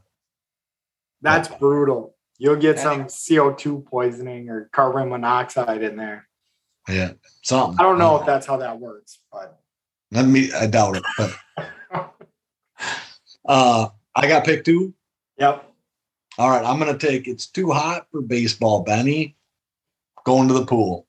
[1.22, 2.14] That's brutal.
[2.36, 6.28] You'll get some CO2 poisoning or carbon monoxide in there.
[6.88, 7.12] Yeah.
[7.42, 7.78] Something.
[7.78, 9.58] I don't know if that's how that works, but
[10.12, 11.36] Let me I doubt it, but
[13.48, 14.94] uh I got picked two.
[15.38, 15.70] yep.
[16.38, 19.36] All right, I'm gonna take it's too hot for baseball, Benny.
[20.24, 21.06] Going to the pool.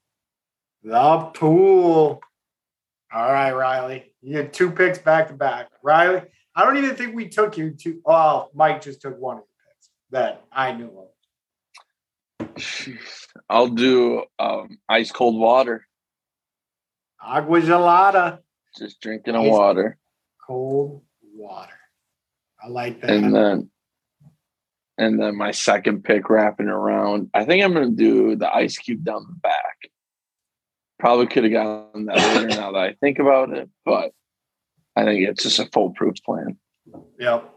[0.84, 2.22] The pool.
[3.12, 4.14] All right, Riley.
[4.22, 5.70] You get two picks back to back.
[5.84, 6.22] Riley,
[6.56, 8.00] I don't even think we took you two.
[8.06, 11.08] Oh, Mike just took one of your picks that I knew of.
[13.50, 15.86] I'll do um, ice cold water.
[17.22, 18.40] Agua gelada,
[18.78, 19.98] Just drinking a water.
[20.46, 21.04] cold
[21.34, 21.74] water.
[22.64, 23.10] I like that.
[23.12, 23.70] and then
[24.98, 29.04] and then my second pick wrapping around i think i'm gonna do the ice cube
[29.04, 29.78] down the back
[30.98, 34.12] probably could have gotten that later now that i think about it but
[34.96, 36.58] i think it's just a foolproof plan
[37.20, 37.54] yep.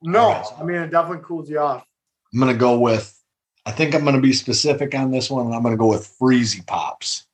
[0.00, 1.84] No, I mean it definitely cools you off.
[2.32, 3.14] I'm gonna go with
[3.66, 5.46] I think I'm gonna be specific on this one.
[5.46, 7.26] and I'm gonna go with freezy pops.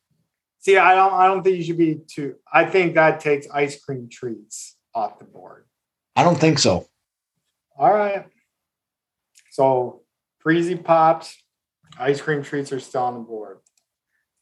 [0.61, 3.83] See, I don't I don't think you should be too I think that takes ice
[3.83, 5.67] cream treats off the board.
[6.17, 6.87] I don't think so.
[7.77, 8.27] All right.
[9.51, 10.03] So
[10.45, 11.37] freezy pops,
[11.99, 13.59] ice cream treats are still on the board.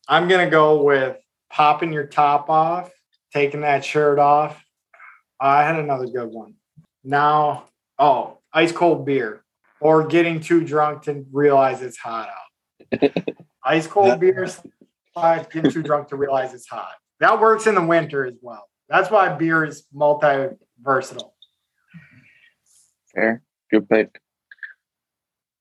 [0.09, 1.17] I'm gonna go with
[1.51, 2.91] popping your top off,
[3.33, 4.63] taking that shirt off.
[5.41, 6.55] I had another good one.
[7.05, 7.65] Now,
[7.99, 9.42] oh, ice cold beer,
[9.83, 13.11] or getting too drunk to realize it's hot out.
[13.65, 14.49] ice cold That- beer,
[15.13, 16.93] slash getting too drunk to realize it's hot.
[17.21, 18.69] That works in the winter as well.
[18.89, 21.35] That's why beer is multi versatile.
[23.15, 24.21] fair good pick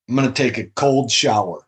[0.09, 1.65] I'm gonna take a cold shower.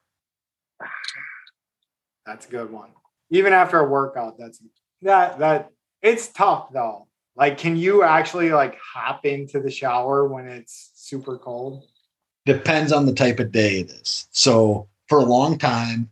[2.26, 2.90] That's a good one.
[3.30, 4.62] Even after a workout, that's
[5.02, 5.70] that that
[6.02, 7.08] it's tough though.
[7.36, 11.84] Like, can you actually like hop into the shower when it's super cold?
[12.46, 14.28] Depends on the type of day it is.
[14.32, 16.10] So for a long time,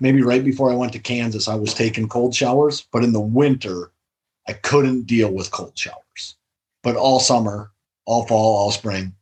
[0.00, 3.20] maybe right before I went to Kansas, I was taking cold showers, but in the
[3.20, 3.90] winter,
[4.46, 6.36] I couldn't deal with cold showers.
[6.82, 7.70] But all summer,
[8.04, 9.14] all fall, all spring,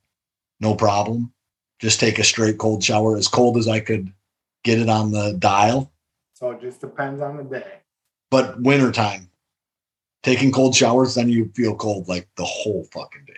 [0.61, 1.33] no problem.
[1.79, 4.13] Just take a straight cold shower as cold as I could
[4.65, 5.93] get it on the dial.
[6.35, 7.81] So it just depends on the day.
[8.31, 9.31] But wintertime,
[10.23, 13.35] taking cold showers, then you feel cold like the whole fucking day.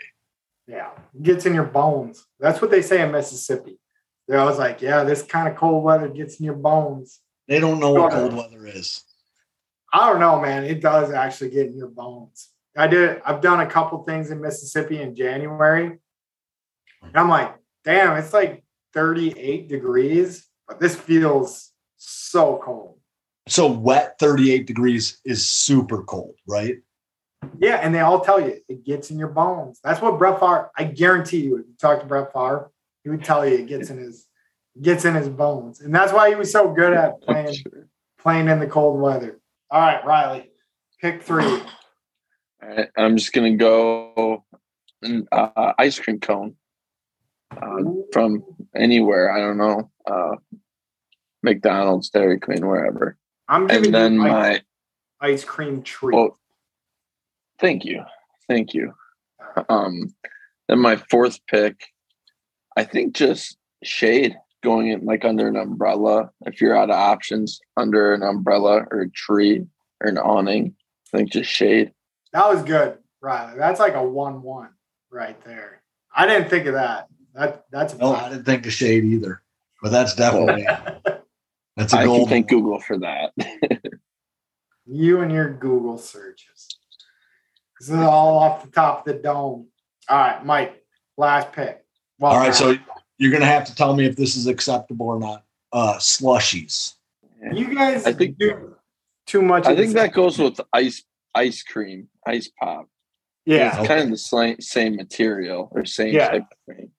[0.69, 2.27] Yeah, it gets in your bones.
[2.39, 3.79] That's what they say in Mississippi.
[4.29, 7.21] They're always like, yeah, this kind of cold weather gets in your bones.
[7.49, 9.03] They don't know what cold weather is.
[9.93, 10.65] I don't know, man.
[10.65, 12.51] It does actually get in your bones.
[12.77, 13.23] I did.
[13.25, 15.99] I've done a couple things in Mississippi in January,
[17.03, 18.63] and I'm like, damn, it's like
[18.93, 22.99] 38 degrees, but this feels so cold.
[23.49, 26.77] So wet 38 degrees is super cold, right?
[27.61, 29.81] Yeah, and they all tell you it gets in your bones.
[29.83, 30.71] That's what Brett Favre.
[30.77, 32.71] I guarantee you, if you talk to Brett Favre,
[33.03, 34.27] he would tell you it gets in his
[34.81, 37.57] gets in his bones, and that's why he was so good at playing
[38.19, 39.41] playing in the cold weather.
[39.71, 40.51] All right, Riley,
[41.01, 41.45] pick three.
[41.45, 41.63] All
[42.63, 44.45] right, I'm just gonna go
[45.33, 46.57] uh, ice cream cone
[47.51, 47.83] uh,
[48.13, 48.45] from
[48.75, 49.33] anywhere.
[49.33, 50.37] I don't know, uh,
[51.43, 53.17] McDonald's, Dairy Queen, wherever.
[53.49, 54.31] I'm giving And then ice,
[55.21, 56.15] my ice cream treat.
[56.15, 56.39] well,
[57.61, 58.03] thank you,
[58.49, 58.93] thank you.
[59.69, 60.15] Um,
[60.69, 61.87] then my fourth pick,
[62.77, 66.31] I think just shade going in like under an umbrella.
[66.43, 69.67] If you're out of options, under an umbrella or a tree
[70.01, 70.75] or an awning,
[71.13, 71.93] I think just shade.
[72.33, 73.59] That was good, Riley.
[73.59, 74.71] That's like a one-one
[75.11, 75.83] right there.
[76.15, 77.09] I didn't think of that.
[77.35, 79.43] That that's No, I didn't think of shade either,
[79.83, 80.65] but that's definitely
[81.77, 83.33] that's a I can thank Google for that.
[84.91, 86.67] You and your Google searches.
[87.81, 89.69] This is all off the top of the dome.
[90.09, 90.85] All right, Mike,
[91.17, 91.85] last pick.
[92.19, 92.75] Well, All right, so
[93.19, 95.45] you're gonna have to tell me if this is acceptable or not.
[95.73, 96.95] Uh, slushies.
[97.53, 98.77] you guys I think- do
[99.27, 99.67] too much.
[99.67, 102.89] I think that goes with ice ice cream, ice pop.
[103.45, 103.69] yeah.
[103.69, 103.87] It's Okay.
[103.87, 106.31] kind of the same, same material or same Yeah.
[106.31, 106.91] type of thing.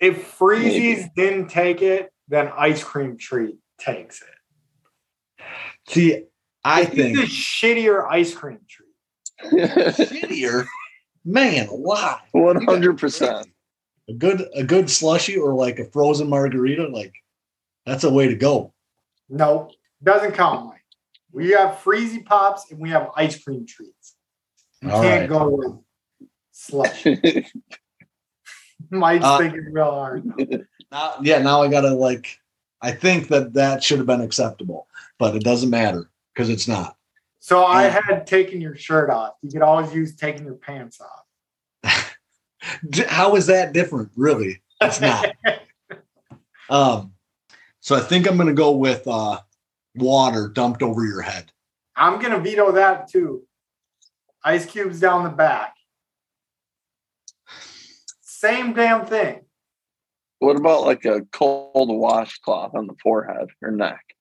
[0.00, 0.62] If Freezies
[0.98, 1.10] Maybe.
[1.16, 5.44] didn't take it, then Ice Cream Treat takes it.
[5.88, 6.24] See,
[6.62, 8.83] I It's think a shittier ice cream treat.
[9.42, 10.66] Shittier.
[11.24, 12.20] Man, why?
[12.32, 13.48] One hundred percent.
[14.08, 17.14] A good a good slushy or like a frozen margarita, like
[17.86, 18.72] that's a way to go.
[19.30, 20.80] Nope, doesn't count, Mike.
[21.32, 24.14] We have Freezy Pops and we have ice cream treats.
[24.82, 25.38] You All can't right.
[25.38, 25.72] go with
[26.52, 27.06] slush.
[28.90, 30.24] Mike's Uh, thinking real hard.
[30.92, 32.38] Now, yeah, now I gotta like.
[32.82, 34.86] I think that that should have been acceptable,
[35.18, 36.96] but it doesn't matter because it's not.
[37.44, 39.34] So I had taken your shirt off.
[39.42, 42.16] You could always use taking your pants off.
[43.06, 44.12] How is that different?
[44.16, 45.28] Really, it's not.
[46.70, 47.12] um,
[47.80, 49.40] so I think I'm gonna go with uh,
[49.94, 51.52] water dumped over your head.
[51.94, 53.42] I'm gonna veto that too.
[54.42, 55.74] Ice cubes down the back.
[58.22, 59.42] Same damn thing.
[60.38, 64.13] what about like a cold washcloth on the forehead or neck?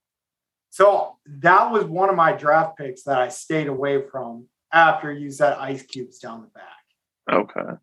[0.74, 5.30] So that was one of my draft picks that I stayed away from after you
[5.30, 7.32] said ice cubes down the back.
[7.32, 7.78] Okay.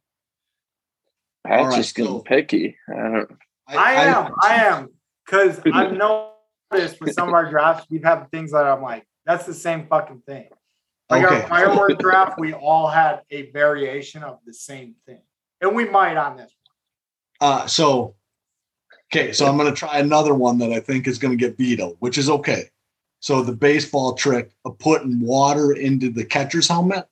[1.46, 2.76] Pat's right, just getting so- picky.
[2.88, 3.30] I don't,
[3.68, 4.88] I, am, I, am,
[5.24, 9.46] because I've noticed with some of our drafts, we've had things that I'm like, that's
[9.46, 10.48] the same fucking thing.
[11.08, 11.42] Like Okay.
[11.42, 15.22] our firework draft, we all had a variation of the same thing,
[15.60, 16.52] and we might on this.
[17.38, 17.52] One.
[17.52, 18.16] Uh, so,
[19.14, 21.56] okay, so I'm going to try another one that I think is going to get
[21.56, 22.68] vetoed, which is okay.
[23.20, 27.06] So the baseball trick of putting water into the catcher's helmet,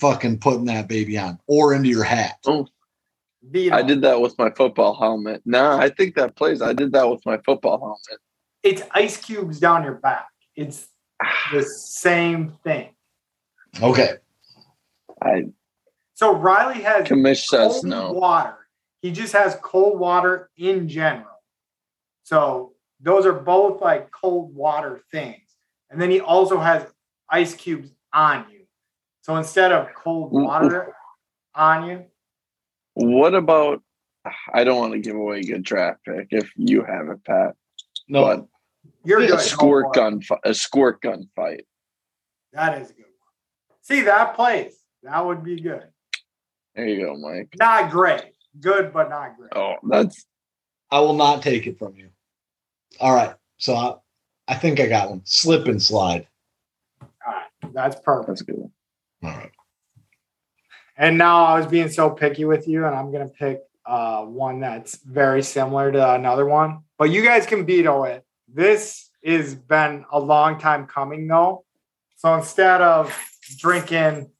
[0.00, 2.38] fucking putting that baby on, or into your hat.
[2.46, 2.66] Oh.
[3.42, 3.74] Veto.
[3.74, 5.42] I did that with my football helmet.
[5.44, 6.60] Nah, I think that plays.
[6.60, 8.20] I did that with my football helmet.
[8.62, 10.26] It's ice cubes down your back.
[10.56, 10.88] It's
[11.52, 12.90] the same thing.
[13.80, 14.14] Okay,
[15.22, 15.46] I
[16.14, 18.12] So Riley has commish says cold no.
[18.12, 18.56] water.
[19.02, 21.42] He just has cold water in general.
[22.24, 25.42] So those are both like cold water things.
[25.90, 26.86] And then he also has
[27.30, 28.60] ice cubes on you.
[29.22, 30.44] So instead of cold Ooh, ooh.
[30.44, 30.94] water
[31.54, 32.04] on you,
[32.94, 33.82] What about?
[34.52, 37.54] I don't want to give away a good draft pick if you have it, Pat.
[38.08, 38.46] no, But
[39.04, 39.94] you're a squirt Go for it.
[39.94, 41.64] gun, a squirt gun fight.
[42.52, 43.78] That is a good one.
[43.82, 44.74] See, that place.
[45.02, 45.84] That would be good.
[46.74, 47.54] There you go, Mike.
[47.58, 48.24] Not great.
[48.60, 49.52] Good, but not great.
[49.54, 50.26] Oh, that's
[50.90, 52.08] I will not take it from you.
[53.00, 53.94] All right, so I,
[54.48, 55.22] I think I got one.
[55.24, 56.26] Slip and slide.
[57.00, 57.72] All right.
[57.74, 58.28] That's perfect.
[58.28, 58.70] that's good.
[59.22, 59.50] All right.
[60.96, 64.60] And now I was being so picky with you, and I'm gonna pick uh, one
[64.60, 66.80] that's very similar to another one.
[66.98, 68.24] But you guys can veto it.
[68.52, 71.64] This has been a long time coming, though.
[72.16, 73.16] So instead of
[73.58, 74.30] drinking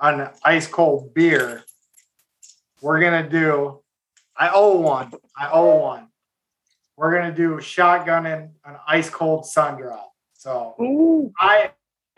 [0.00, 1.64] an ice cold beer,
[2.80, 3.80] we're gonna do.
[4.36, 5.12] I owe one.
[5.36, 6.08] I owe one.
[6.96, 10.12] We're gonna do shotgun and an ice cold sun drop.
[10.32, 11.32] So Ooh.
[11.38, 11.72] I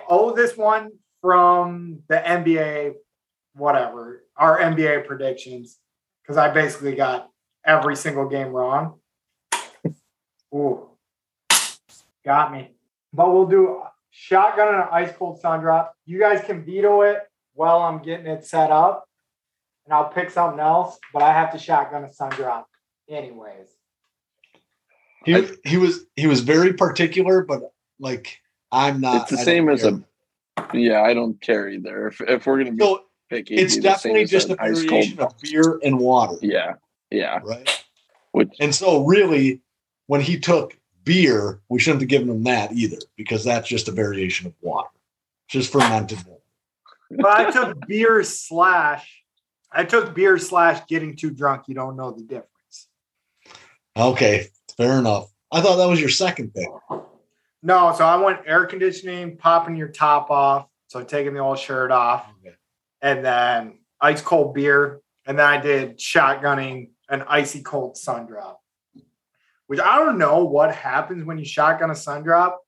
[0.09, 2.95] owe this one from the NBA,
[3.55, 5.79] whatever, our NBA predictions,
[6.23, 7.31] because I basically got
[7.65, 9.01] every single game wrong.
[10.55, 10.91] Ooh,
[12.25, 12.71] got me.
[13.13, 15.95] But we'll do shotgun and an ice cold sun drop.
[16.07, 17.21] You guys can veto it
[17.55, 19.09] while I'm getting it set up,
[19.85, 20.99] and I'll pick something else.
[21.13, 22.69] But I have to shotgun a sun drop
[23.09, 23.78] anyways.
[25.25, 28.39] He, I- he was he was very particular, but like
[28.73, 29.23] I'm not.
[29.23, 29.93] It's the I same as care.
[29.93, 30.77] a.
[30.77, 32.09] Yeah, I don't care either.
[32.09, 35.33] If, if we're gonna be So picky, it's be definitely as just a variation cold.
[35.33, 36.75] of beer and water, Yeah,
[37.11, 37.39] yeah.
[37.45, 37.85] right?
[38.33, 39.61] Which And so really,
[40.09, 43.93] when he took beer, we shouldn't have given him that either, because that's just a
[43.93, 44.91] variation of water,
[45.49, 46.19] just fermented.
[47.11, 49.23] But I took beer slash,
[49.73, 51.63] I took beer slash getting too drunk.
[51.69, 52.89] You don't know the difference.
[53.97, 54.49] Okay,
[54.79, 55.31] fair enough.
[55.53, 56.73] I thought that was your second thing.
[57.63, 61.91] No, so I went air conditioning, popping your top off, so taking the old shirt
[61.91, 62.55] off, Okay.
[63.03, 68.61] and then ice cold beer, and then I did shotgunning an icy cold sun drop.
[69.67, 72.63] Which I don't know what happens when you shotgun a sun drop.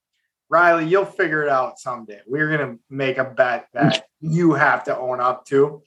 [0.51, 2.21] Riley, you'll figure it out someday.
[2.27, 5.83] We're gonna make a bet that you have to own up to.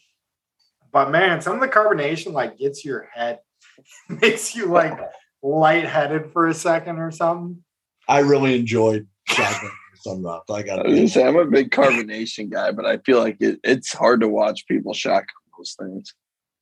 [0.92, 3.40] But man, some of the carbonation like gets your head,
[4.10, 4.98] makes you like
[5.44, 7.64] lightheaded for a second or something.
[8.08, 9.72] I really enjoyed shotgun.
[9.96, 10.50] sun drops.
[10.50, 13.38] I got I was gonna say I'm a big carbonation guy, but I feel like
[13.40, 16.14] it, it's hard to watch people shack those things.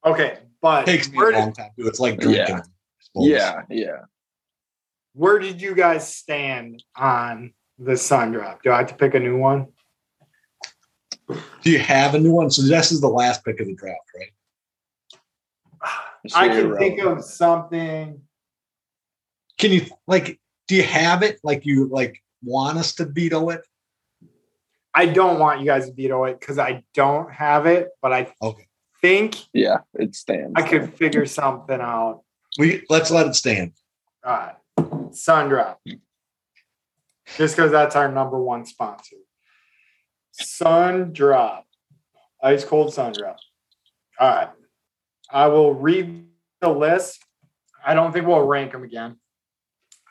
[0.05, 1.87] Okay, but takes me a long did, time to.
[1.87, 2.57] It's like drinking.
[2.57, 2.61] Yeah.
[3.13, 3.97] Yeah, yeah.
[5.13, 8.63] where did you guys stand on the sun drop?
[8.63, 9.67] Do I have to pick a new one?
[11.27, 12.49] Do you have a new one?
[12.51, 14.31] So this is the last pick of the draft, right?
[16.35, 18.21] I can think of something.
[19.61, 20.39] Can you like?
[20.67, 21.39] Do you have it?
[21.43, 23.61] Like you like want us to veto it?
[24.91, 28.33] I don't want you guys to veto it because I don't have it, but I
[28.41, 28.65] Okay.
[29.01, 30.53] think Yeah, it stands.
[30.55, 32.23] I could figure something out.
[32.57, 33.73] We let's let it stand.
[34.25, 35.79] All right, sun drop.
[37.37, 39.17] Just because that's our number one sponsor.
[40.31, 41.67] Sun drop,
[42.41, 43.37] ice cold sun drop.
[44.19, 44.49] All right,
[45.29, 46.25] I will read
[46.61, 47.23] the list.
[47.85, 49.17] I don't think we'll rank them again.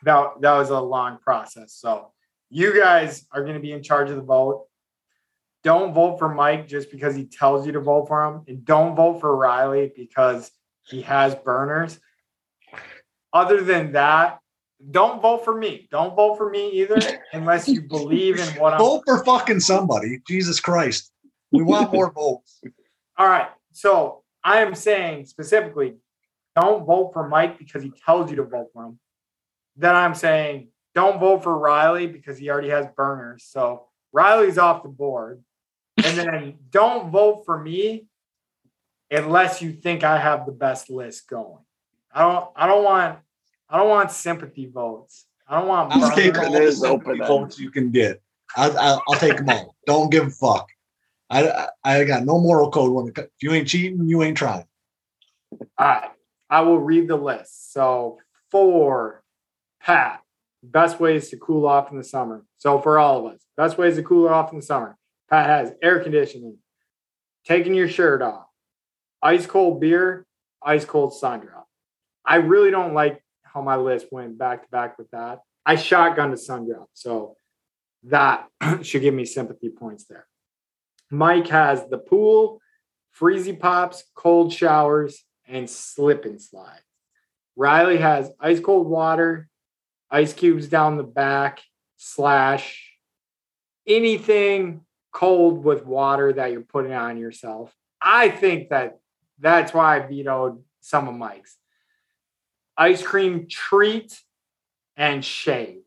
[0.03, 1.73] That that was a long process.
[1.73, 2.11] So
[2.49, 4.67] you guys are going to be in charge of the vote.
[5.63, 8.95] Don't vote for Mike just because he tells you to vote for him, and don't
[8.95, 10.51] vote for Riley because
[10.83, 11.99] he has burners.
[13.31, 14.39] Other than that,
[14.89, 15.87] don't vote for me.
[15.91, 16.99] Don't vote for me either,
[17.33, 18.79] unless you believe in what I'm.
[18.79, 20.19] Vote for fucking somebody.
[20.27, 21.11] Jesus Christ.
[21.51, 22.61] We want more votes.
[23.17, 23.49] All right.
[23.71, 25.95] So I am saying specifically,
[26.59, 28.99] don't vote for Mike because he tells you to vote for him.
[29.75, 33.45] Then I'm saying don't vote for Riley because he already has burners.
[33.45, 35.43] So Riley's off the board.
[36.03, 38.07] And then don't vote for me
[39.09, 41.63] unless you think I have the best list going.
[42.13, 43.19] I don't I don't want
[43.69, 45.25] I don't want sympathy votes.
[45.47, 47.27] I don't want I'll take all the sympathy open-ended.
[47.27, 48.21] votes you can get.
[48.55, 49.75] I'll, I'll, I'll take them all.
[49.85, 50.67] Don't give a fuck.
[51.29, 54.21] I, I I got no moral code when it, co- if you ain't cheating, you
[54.23, 54.65] ain't trying.
[55.77, 56.11] All right.
[56.49, 57.71] I will read the list.
[57.71, 58.19] So
[58.51, 59.20] for
[59.83, 60.21] Pat,
[60.63, 62.45] best ways to cool off in the summer.
[62.57, 64.97] So for all of us, best ways to cool off in the summer.
[65.29, 66.57] Pat has air conditioning,
[67.45, 68.45] taking your shirt off,
[69.21, 70.25] ice cold beer,
[70.61, 71.67] ice cold sun drop.
[72.25, 75.39] I really don't like how my list went back to back with that.
[75.65, 76.89] I shotgun a sun drop.
[76.93, 77.35] So
[78.03, 78.47] that
[78.83, 80.27] should give me sympathy points there.
[81.09, 82.61] Mike has the pool,
[83.19, 86.81] freezy pops, cold showers, and slip and slide.
[87.55, 89.49] Riley has ice cold water,
[90.11, 91.61] ice cubes down the back,
[91.97, 92.91] slash
[93.87, 94.81] anything
[95.11, 97.73] cold with water that you're putting on yourself.
[98.01, 98.99] I think that
[99.39, 101.57] that's why I vetoed some of Mike's
[102.77, 104.19] ice cream treat
[104.97, 105.81] and shade.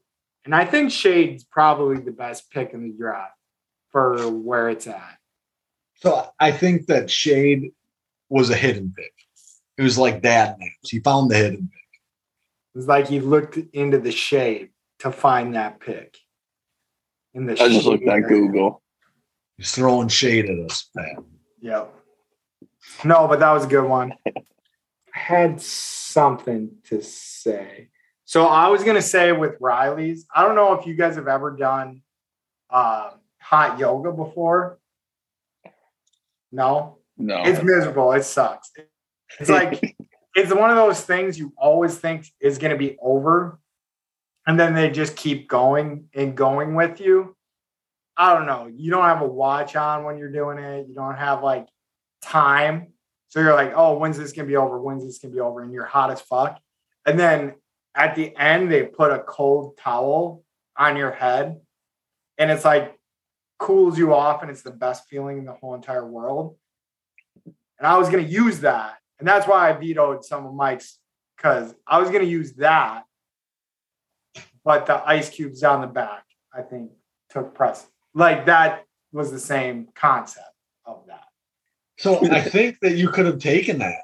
[0.44, 3.34] And I think shade's probably the best pick in the draft
[3.90, 5.18] for where it's at.
[5.96, 7.72] So I think that shade
[8.28, 9.12] was a hidden pick.
[9.78, 10.72] It was like dad names.
[10.82, 11.83] He found the hidden pick.
[12.74, 14.70] It's like he looked into the shade
[15.00, 16.16] to find that pick.
[17.34, 18.28] In the I just looked shade at.
[18.28, 18.82] Google.
[19.56, 21.24] He's throwing shade at us, man.
[21.60, 21.94] Yep.
[23.04, 24.14] No, but that was a good one.
[24.26, 24.32] I
[25.12, 27.88] had something to say.
[28.24, 31.52] So I was gonna say with Riley's, I don't know if you guys have ever
[31.52, 32.02] done
[32.70, 33.10] uh,
[33.40, 34.78] hot yoga before.
[36.50, 37.42] No, No.
[37.44, 38.12] it's miserable.
[38.12, 38.70] It sucks.
[39.40, 39.96] It's like
[40.34, 43.58] it's one of those things you always think is going to be over,
[44.46, 47.36] and then they just keep going and going with you.
[48.16, 48.70] I don't know.
[48.72, 50.86] You don't have a watch on when you're doing it.
[50.88, 51.66] You don't have like
[52.22, 52.88] time.
[53.28, 54.80] So you're like, oh, when's this gonna be over?
[54.80, 55.62] When's this gonna be over?
[55.62, 56.60] And you're hot as fuck.
[57.06, 57.54] And then
[57.94, 60.44] at the end, they put a cold towel
[60.76, 61.60] on your head,
[62.38, 62.98] and it's like
[63.58, 66.56] cools you off, and it's the best feeling in the whole entire world.
[67.44, 70.98] And I was gonna use that, and that's why I vetoed some of Mike's
[71.36, 73.04] because I was gonna use that,
[74.64, 76.24] but the ice cubes down the back,
[76.56, 76.90] I think,
[77.30, 77.92] took precedent.
[78.14, 80.46] Like that was the same concept
[80.86, 81.24] of that.
[81.98, 84.02] So I think that you could have taken that.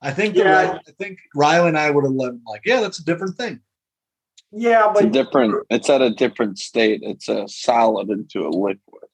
[0.00, 0.52] I think that Yeah.
[0.52, 3.36] Riley, I think Riley and I would have let him like, yeah, that's a different
[3.36, 3.60] thing.
[4.50, 5.66] Yeah, It's a but different.
[5.70, 7.00] It's at a different state.
[7.02, 9.04] It's a solid into a liquid.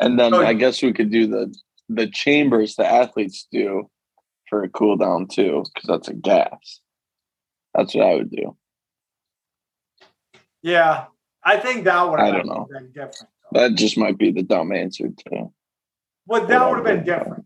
[0.00, 1.54] And then Oh, I guess we could do the
[1.88, 3.88] the chambers the athletes do
[4.48, 6.80] for a cool down too, because that's a gas.
[7.74, 8.56] That's what I would do.
[10.62, 11.06] yeah,
[11.44, 12.68] I think that would I don't know.
[12.70, 13.28] been different.
[13.52, 13.60] though.
[13.60, 15.52] That just might be the dumb answer too.
[16.26, 17.18] But that would have been whatever.
[17.24, 17.44] different.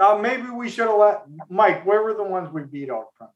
[0.00, 1.84] Uh, maybe we should have let Mike.
[1.84, 3.28] Where were the ones we vetoed from?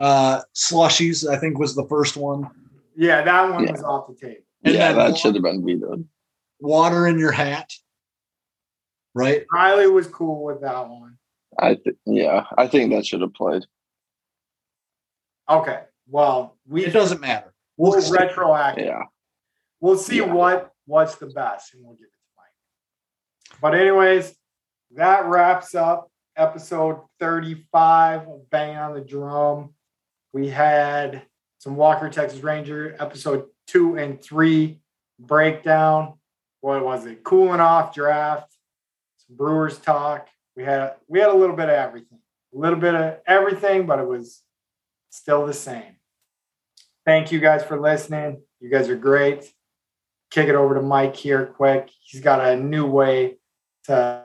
[0.00, 2.48] Uh slushies, I think was the first one.
[2.96, 3.72] Yeah, that one Yeah.
[3.72, 4.40] was off the table.
[4.64, 6.08] And yeah, then- that should have been vetoed.
[6.64, 7.70] Water in your hat.
[9.14, 9.44] Right?
[9.52, 11.18] Riley was cool with that one.
[11.58, 13.62] I th- yeah, I think that should have played.
[15.48, 17.52] Okay, well, we It doesn't matter.
[17.76, 18.86] we'll We'll stick- retroactive.
[18.86, 19.02] Yeah.
[19.80, 20.32] We'll see Yeah.
[20.32, 23.60] what what's the best, and we'll give it to Mike.
[23.60, 24.34] But anyways,
[24.92, 29.74] that wraps up episode 35 of Bang on the Drum.
[30.32, 31.26] We had
[31.58, 34.80] some Walker Texas Ranger episode two and three
[35.18, 36.18] breakdown.
[36.64, 37.22] What was it?
[37.22, 38.56] Cooling off draft,
[39.18, 40.28] some Brewers talk.
[40.56, 42.20] We had we had a little bit of everything,
[42.54, 44.40] a little bit of everything, but it was
[45.10, 45.96] still the same.
[47.04, 48.40] Thank you guys for listening.
[48.60, 49.44] You guys are great.
[50.30, 51.90] Kick it over to Mike here quick.
[52.02, 53.36] He's got a new way
[53.84, 54.22] to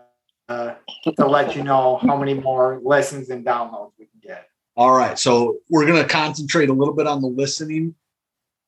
[0.48, 0.76] uh,
[1.18, 4.48] to let you know how many more listens and downloads we can get.
[4.78, 5.20] All right.
[5.20, 7.96] So we're going to concentrate a little bit on the listening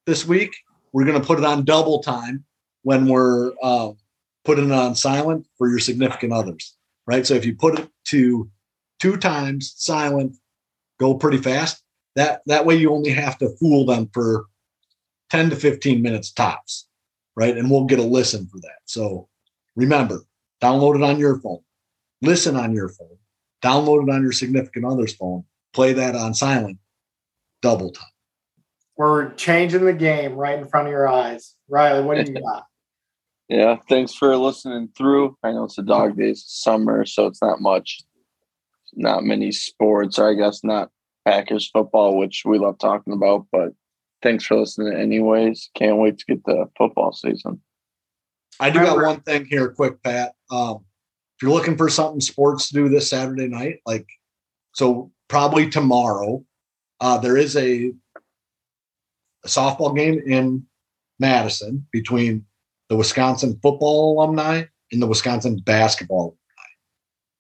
[0.06, 0.58] this week.
[0.92, 2.44] We're going to put it on double time
[2.84, 3.92] when we're uh,
[4.46, 6.76] putting it on silent for your significant others.
[7.08, 7.26] Right.
[7.26, 8.50] So if you put it to
[9.00, 10.36] two times silent,
[11.00, 11.82] go pretty fast.
[12.16, 14.46] That that way you only have to fool them for
[15.32, 16.88] 10 to 15 minutes tops.
[17.36, 17.58] Right.
[17.58, 18.80] And we'll get a listen for that.
[18.86, 19.28] So
[19.76, 20.22] remember,
[20.62, 21.62] download it on your phone,
[22.22, 23.18] listen on your phone,
[23.64, 26.78] download it on your significant other's phone play that on silent
[27.62, 28.08] double time.
[28.98, 31.56] We're changing the game right in front of your eyes.
[31.70, 32.66] Riley, what do you got?
[33.52, 33.76] Yeah.
[33.90, 35.36] Thanks for listening through.
[35.44, 38.02] I know it's a dog days summer, so it's not much,
[38.94, 40.90] not many sports, or I guess not
[41.26, 43.48] Packers football, which we love talking about.
[43.52, 43.74] But
[44.24, 45.70] thanks for listening, anyways.
[45.76, 47.60] Can't wait to get the football season.
[48.62, 50.32] I do got one thing here, quick, Pat.
[50.50, 50.86] Um,
[51.36, 54.08] if you're looking for something sports to do this Saturday night, like
[54.76, 56.42] so probably tomorrow,
[57.02, 57.92] uh, there is a,
[59.44, 60.66] a softball game in
[61.20, 62.46] Madison between
[62.92, 66.36] the Wisconsin football alumni and the Wisconsin basketball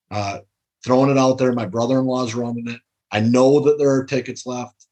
[0.09, 0.23] alumni.
[0.29, 0.39] Uh,
[0.85, 2.79] throwing it out there, my brother-in-law is running it.
[3.11, 4.87] I know that there are tickets left.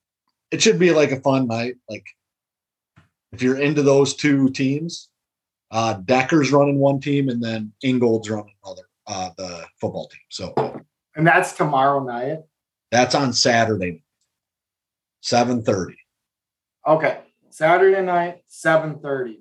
[0.52, 1.76] It should be like a fun night.
[1.90, 2.06] Like
[3.32, 5.08] if you're into those two teams,
[5.72, 10.20] uh, Dekker's running one team, and then Ingold's running another, uh, the football team.
[10.28, 10.54] So
[11.16, 12.40] And that's tomorrow night.
[12.92, 14.04] that's on Saturday,
[15.22, 15.96] seven thirty.
[16.86, 17.20] Okay.
[17.50, 19.40] Saturday night, 7:30.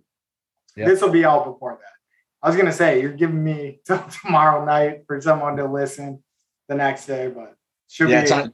[0.78, 0.86] Yeah.
[0.86, 1.92] This will be all before that.
[2.40, 6.22] I was gonna say you're giving me till tomorrow night for someone to listen
[6.68, 7.56] the next day, but
[7.88, 8.52] should Yeah, be it's on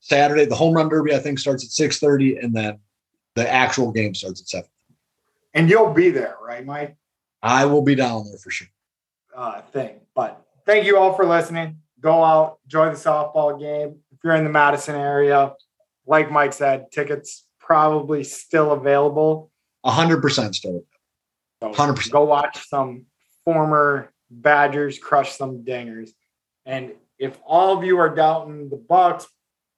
[0.00, 0.44] Saturday.
[0.44, 2.78] The home run derby I think starts at six thirty, and then
[3.34, 4.68] the actual game starts at seven.
[5.54, 6.96] and you'll be there, right, Mike?
[7.42, 8.68] I will be down there for sure.
[9.34, 10.00] uh, thing.
[10.14, 11.78] But thank you all for listening.
[12.00, 14.00] Go out, enjoy the softball game.
[14.12, 15.54] If you're in the Madison area,
[16.06, 19.50] like Mike said, tickets probably still available.
[19.84, 20.84] hundred percent still.
[21.62, 22.10] So 100%.
[22.10, 23.06] Go watch some
[23.44, 26.10] former Badgers crush some dingers.
[26.66, 26.90] And
[27.20, 29.28] if all of you are doubting the Bucks,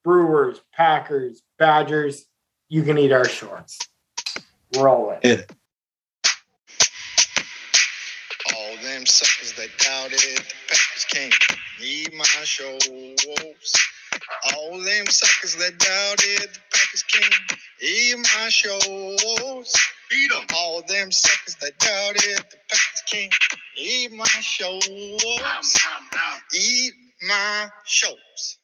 [0.03, 2.25] Brewers, Packers, Badgers,
[2.71, 3.79] you can eat our shorts.
[4.79, 5.19] Roll it.
[5.23, 5.53] Hit it.
[8.57, 11.35] All them suckers that doubted the Packers can't
[11.83, 12.81] need my shows.
[14.57, 19.75] All them suckers that doubted the Packers can't eat my shows.
[20.15, 20.47] Beat 'em.
[20.55, 23.35] All them suckers that doubted the Packers can't
[23.77, 24.87] eat my shows.
[26.55, 28.59] Eat my shows.